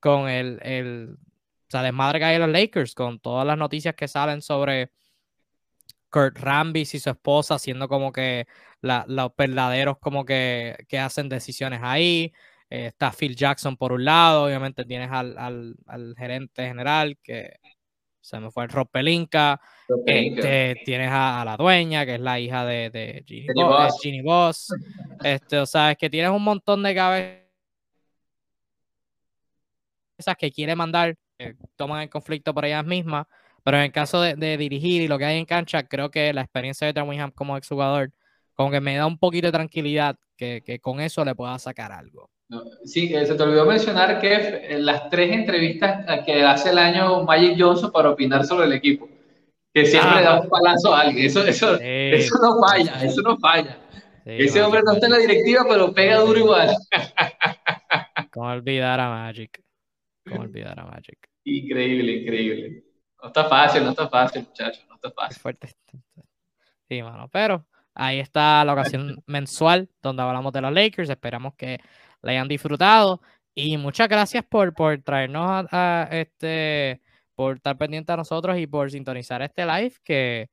con 0.00 0.28
el, 0.28 0.60
el 0.62 1.16
o 1.66 1.70
sea, 1.70 1.82
desmadre 1.82 2.18
que 2.18 2.24
hay 2.24 2.34
en 2.36 2.42
los 2.42 2.50
Lakers, 2.50 2.94
con 2.94 3.18
todas 3.18 3.46
las 3.46 3.58
noticias 3.58 3.94
que 3.94 4.08
salen 4.08 4.42
sobre 4.42 4.90
Kurt 6.10 6.38
Rambis 6.38 6.94
y 6.94 7.00
su 7.00 7.10
esposa, 7.10 7.58
siendo 7.58 7.88
como 7.88 8.12
que 8.12 8.46
los 8.80 9.32
verdaderos 9.36 9.98
como 9.98 10.24
que, 10.24 10.76
que, 10.88 10.98
hacen 10.98 11.28
decisiones 11.28 11.80
ahí. 11.82 12.32
Eh, 12.70 12.86
está 12.86 13.12
Phil 13.12 13.36
Jackson 13.36 13.76
por 13.76 13.92
un 13.92 14.04
lado, 14.04 14.44
obviamente 14.44 14.84
tienes 14.84 15.10
al, 15.10 15.36
al, 15.38 15.76
al 15.86 16.14
gerente 16.16 16.66
general 16.66 17.18
que 17.22 17.58
se 18.24 18.40
me 18.40 18.50
fue 18.50 18.64
el 18.64 18.70
Rob 18.70 18.88
Pelinka. 18.90 19.60
Este, 20.06 20.80
tienes 20.86 21.10
a, 21.12 21.44
la 21.44 21.58
dueña, 21.58 22.06
que 22.06 22.14
es 22.14 22.20
la 22.20 22.40
hija 22.40 22.64
de, 22.64 22.88
de 22.88 23.22
Ginny, 23.26 24.22
Boss. 24.22 24.68
Este, 25.22 25.58
o 25.58 25.66
sea, 25.66 25.90
es 25.90 25.98
que 25.98 26.08
tienes 26.08 26.30
un 26.30 26.42
montón 26.42 26.82
de 26.82 26.94
cabezas 26.94 27.44
que 30.38 30.50
quiere 30.50 30.74
mandar, 30.74 31.14
que 31.38 31.56
toman 31.76 32.02
el 32.02 32.10
conflicto 32.10 32.54
por 32.54 32.64
ellas 32.64 32.84
mismas. 32.84 33.26
Pero 33.62 33.78
en 33.78 33.84
el 33.84 33.92
caso 33.92 34.20
de, 34.20 34.56
dirigir 34.56 35.02
y 35.02 35.08
lo 35.08 35.18
que 35.18 35.24
hay 35.24 35.38
en 35.38 35.46
cancha, 35.46 35.84
creo 35.84 36.10
que 36.10 36.32
la 36.32 36.42
experiencia 36.42 36.92
de 36.92 37.02
Winham 37.02 37.30
como 37.30 37.56
exjugador, 37.56 38.12
como 38.52 38.70
que 38.70 38.80
me 38.80 38.96
da 38.96 39.06
un 39.06 39.18
poquito 39.18 39.46
de 39.46 39.52
tranquilidad 39.52 40.16
que, 40.36 40.62
que 40.64 40.78
con 40.80 41.00
eso 41.00 41.24
le 41.24 41.34
pueda 41.34 41.58
sacar 41.58 41.90
algo. 41.90 42.30
Sí, 42.84 43.08
se 43.08 43.34
te 43.34 43.42
olvidó 43.42 43.64
mencionar 43.64 44.20
que 44.20 44.76
las 44.78 45.08
tres 45.08 45.32
entrevistas 45.32 46.04
que 46.24 46.42
hace 46.42 46.70
el 46.70 46.78
año 46.78 47.24
Magic 47.24 47.56
Johnson 47.58 47.90
para 47.90 48.10
opinar 48.10 48.44
sobre 48.44 48.66
el 48.66 48.74
equipo, 48.74 49.08
que 49.72 49.86
siempre 49.86 50.16
le 50.16 50.22
da 50.22 50.40
un 50.40 50.48
palazo 50.48 50.94
a 50.94 51.00
alguien, 51.00 51.26
eso, 51.26 51.44
eso, 51.44 51.78
eso 51.80 52.38
no 52.42 52.60
falla, 52.60 53.02
eso 53.02 53.22
no 53.22 53.38
falla. 53.38 53.78
Ese 54.24 54.62
hombre 54.62 54.82
no 54.84 54.92
está 54.92 55.06
en 55.06 55.12
la 55.12 55.18
directiva, 55.18 55.64
pero 55.68 55.92
pega 55.92 56.20
duro 56.20 56.38
igual. 56.38 56.74
¿Cómo 58.30 58.48
olvidar 58.48 59.00
a 59.00 59.08
Magic? 59.08 59.63
¿Cómo 60.24 60.40
olvidar 60.40 60.78
a 60.80 60.86
Magic? 60.86 61.18
Increíble, 61.44 62.12
increíble. 62.12 62.84
No 63.22 63.28
está 63.28 63.44
fácil, 63.44 63.84
no 63.84 63.90
está 63.90 64.08
fácil, 64.08 64.42
muchachos, 64.42 64.84
no 64.88 64.96
está 64.96 65.10
fácil. 65.10 65.40
fuerte. 65.40 65.68
Sí, 66.88 67.02
mano, 67.02 67.28
pero 67.28 67.66
ahí 67.94 68.20
está 68.20 68.64
la 68.64 68.72
ocasión 68.72 69.22
mensual 69.26 69.88
donde 70.02 70.22
hablamos 70.22 70.52
de 70.52 70.60
los 70.60 70.72
Lakers. 70.72 71.10
Esperamos 71.10 71.54
que 71.54 71.78
la 72.22 72.32
hayan 72.32 72.48
disfrutado. 72.48 73.20
Y 73.54 73.76
muchas 73.76 74.08
gracias 74.08 74.44
por, 74.44 74.74
por 74.74 75.00
traernos 75.02 75.66
a, 75.70 76.08
este, 76.10 77.00
por 77.34 77.56
estar 77.56 77.78
pendiente 77.78 78.12
a 78.12 78.16
nosotros 78.16 78.58
y 78.58 78.66
por 78.66 78.90
sintonizar 78.90 79.42
este 79.42 79.64
live 79.64 79.94
que, 80.02 80.48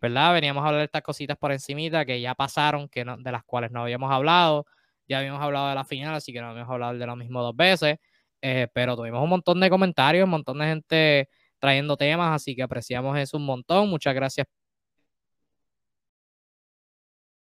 ¿verdad? 0.00 0.34
Veníamos 0.34 0.62
a 0.62 0.68
hablar 0.68 0.80
de 0.80 0.86
estas 0.86 1.02
cositas 1.02 1.36
por 1.36 1.52
encimita 1.52 2.04
que 2.04 2.20
ya 2.20 2.34
pasaron, 2.34 2.88
que 2.88 3.04
de 3.04 3.32
las 3.32 3.44
cuales 3.44 3.70
no 3.72 3.82
habíamos 3.82 4.10
hablado. 4.12 4.66
Ya 5.08 5.18
habíamos 5.18 5.42
hablado 5.42 5.68
de 5.68 5.74
la 5.74 5.84
final, 5.84 6.14
así 6.14 6.32
que 6.32 6.40
no 6.40 6.48
habíamos 6.48 6.72
hablado 6.72 6.96
de 6.96 7.06
lo 7.06 7.16
mismo 7.16 7.42
dos 7.42 7.56
veces. 7.56 7.98
Eh, 8.46 8.68
pero 8.74 8.94
tuvimos 8.94 9.22
un 9.22 9.30
montón 9.30 9.58
de 9.60 9.70
comentarios, 9.70 10.24
un 10.24 10.30
montón 10.30 10.58
de 10.58 10.66
gente 10.66 11.28
trayendo 11.58 11.96
temas, 11.96 12.34
así 12.36 12.54
que 12.54 12.62
apreciamos 12.62 13.18
eso 13.18 13.38
un 13.38 13.46
montón. 13.46 13.88
Muchas 13.88 14.14
gracias 14.14 14.46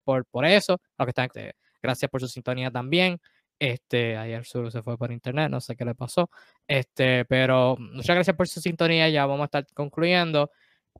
por, 0.03 0.25
por 0.25 0.45
eso. 0.45 0.81
Este, 0.97 1.53
gracias 1.81 2.11
por 2.11 2.19
su 2.21 2.27
sintonía 2.27 2.71
también. 2.71 3.21
Este, 3.57 4.17
ayer 4.17 4.45
solo 4.45 4.69
se 4.69 4.81
fue 4.81 4.97
por 4.97 5.11
internet, 5.13 5.49
no 5.49 5.61
sé 5.61 5.77
qué 5.77 5.85
le 5.85 5.95
pasó. 5.95 6.29
Este, 6.67 7.23
pero 7.25 7.77
muchas 7.79 8.15
gracias 8.15 8.35
por 8.35 8.49
su 8.49 8.59
sintonía. 8.59 9.07
Ya 9.09 9.25
vamos 9.25 9.43
a 9.43 9.45
estar 9.45 9.65
concluyendo. 9.73 10.51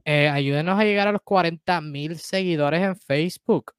Eh, 0.05 0.29
ayúdenos 0.29 0.79
a 0.79 0.85
llegar 0.85 1.07
a 1.09 1.11
los 1.11 1.21
40 1.23 1.81
mil 1.81 2.17
seguidores 2.17 2.81
en 2.81 2.95
Facebook. 2.95 3.73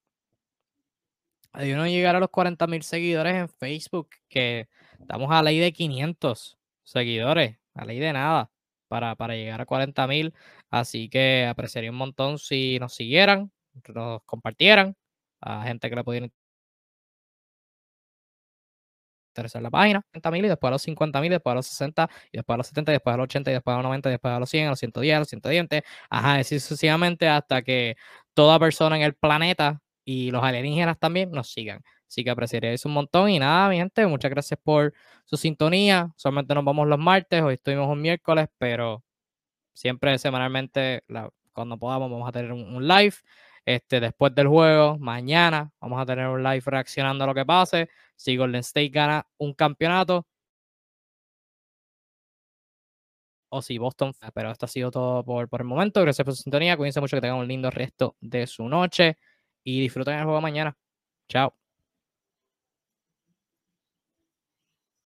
Ayúdenos 1.53 1.87
a 1.87 1.89
llegar 1.89 2.17
a 2.17 2.21
los 2.21 2.29
40 2.31 2.67
mil 2.67 2.83
seguidores 2.83 3.35
en 3.35 3.49
Facebook, 3.49 4.11
que 4.29 4.69
estamos 5.03 5.31
a 5.31 5.43
ley 5.43 5.59
de 5.59 5.73
500 5.73 6.59
seguidores, 6.85 7.59
a 7.75 7.85
ley 7.85 7.99
de 7.99 8.13
nada, 8.13 8.51
para, 8.89 9.17
para 9.17 9.35
llegar 9.35 9.61
a 9.61 9.67
40 9.67 10.07
mil. 10.07 10.35
Así 10.71 11.09
que 11.09 11.47
apreciaría 11.47 11.91
un 11.91 11.97
montón 11.99 12.39
si 12.39 12.79
nos 12.81 12.95
siguieran, 12.95 13.53
nos 13.95 14.23
compartieran 14.25 14.97
a 15.41 15.65
gente 15.65 15.91
que 15.91 15.97
le 15.97 16.05
pudiera 16.05 16.29
interesar 19.33 19.63
la 19.63 19.71
página, 19.71 20.03
30.000 20.13 20.45
y 20.45 20.49
después 20.49 20.69
a 20.69 20.73
los 20.73 20.83
50.000, 20.83 21.31
después 21.31 21.53
a 21.53 21.55
los 21.57 21.67
60, 21.67 22.09
y 22.31 22.37
después 22.39 22.55
a 22.55 22.59
los 22.59 22.67
70, 22.67 22.93
y 22.93 22.95
después 22.95 23.15
a 23.15 23.17
los 23.17 23.25
80, 23.25 23.51
y 23.51 23.55
después 23.55 23.73
a 23.75 23.77
los 23.79 23.85
90, 23.85 24.09
y 24.09 24.13
después 24.13 24.35
a 24.35 24.39
los 24.39 24.51
100, 24.51 24.67
a 24.67 24.71
los 24.71 24.79
110, 24.79 25.17
a 25.17 25.19
los 25.21 25.29
120, 25.29 25.85
ajá, 26.11 26.35
así 26.35 26.61
sucesivamente 26.61 27.29
hasta 27.29 27.63
que 27.63 27.97
toda 28.35 28.59
persona 28.59 28.97
en 28.97 29.03
el 29.03 29.15
planeta 29.15 29.81
y 30.05 30.31
los 30.31 30.43
alienígenas 30.45 30.99
también 30.99 31.31
nos 31.31 31.51
sigan. 31.53 31.83
Así 32.13 32.25
que 32.25 32.31
apreciaría 32.31 32.73
eso 32.73 32.89
un 32.91 32.95
montón. 32.95 33.31
Y 33.31 33.39
nada, 33.39 33.71
mi 33.71 33.79
gente, 33.79 34.07
muchas 34.07 34.31
gracias 34.31 34.61
por 34.63 34.93
su 35.25 35.39
sintonía. 35.39 36.13
Solamente 36.17 36.55
nos 36.55 36.63
vamos 36.63 36.87
los 36.87 36.99
martes, 36.99 37.41
hoy 37.43 37.55
estuvimos 37.55 37.89
un 37.89 38.03
miércoles, 38.03 38.49
pero 38.59 39.03
siempre 39.73 40.19
semanalmente, 40.19 41.05
cuando 41.55 41.79
podamos, 41.79 42.11
vamos 42.11 42.29
a 42.29 42.33
tener 42.33 42.53
un 42.53 42.87
live. 42.87 43.15
Este, 43.65 44.01
después 44.01 44.35
del 44.35 44.49
juego, 44.49 44.99
mañana 44.99 45.73
vamos 45.81 46.01
a 46.03 46.07
tener 46.07 46.27
un 46.29 46.43
live 46.43 46.63
reaccionando 46.67 47.25
a 47.25 47.27
lo 47.29 47.35
que 47.35 47.47
pase. 47.47 47.89
Si 48.17 48.37
Golden 48.37 48.61
State 48.61 48.91
gana 48.91 49.27
un 49.39 49.55
campeonato. 49.55 50.27
O 53.51 53.63
si 53.63 53.79
Boston. 53.79 54.13
Pero 54.35 54.51
esto 54.51 54.67
ha 54.67 54.69
sido 54.69 54.91
todo 54.91 55.25
por, 55.25 55.49
por 55.49 55.61
el 55.61 55.67
momento. 55.67 56.01
Gracias 56.03 56.25
por 56.25 56.35
su 56.35 56.43
sintonía. 56.43 56.77
Cuídense 56.77 57.01
mucho 57.01 57.17
que 57.17 57.21
tengan 57.23 57.39
un 57.39 57.49
lindo 57.49 57.71
resto 57.71 58.17
de 58.21 58.47
su 58.47 58.69
noche. 58.69 59.19
Y 59.65 59.81
disfruten 59.81 60.15
el 60.19 60.25
juego 60.25 60.41
mañana. 60.41 60.77
Chao. 61.29 61.62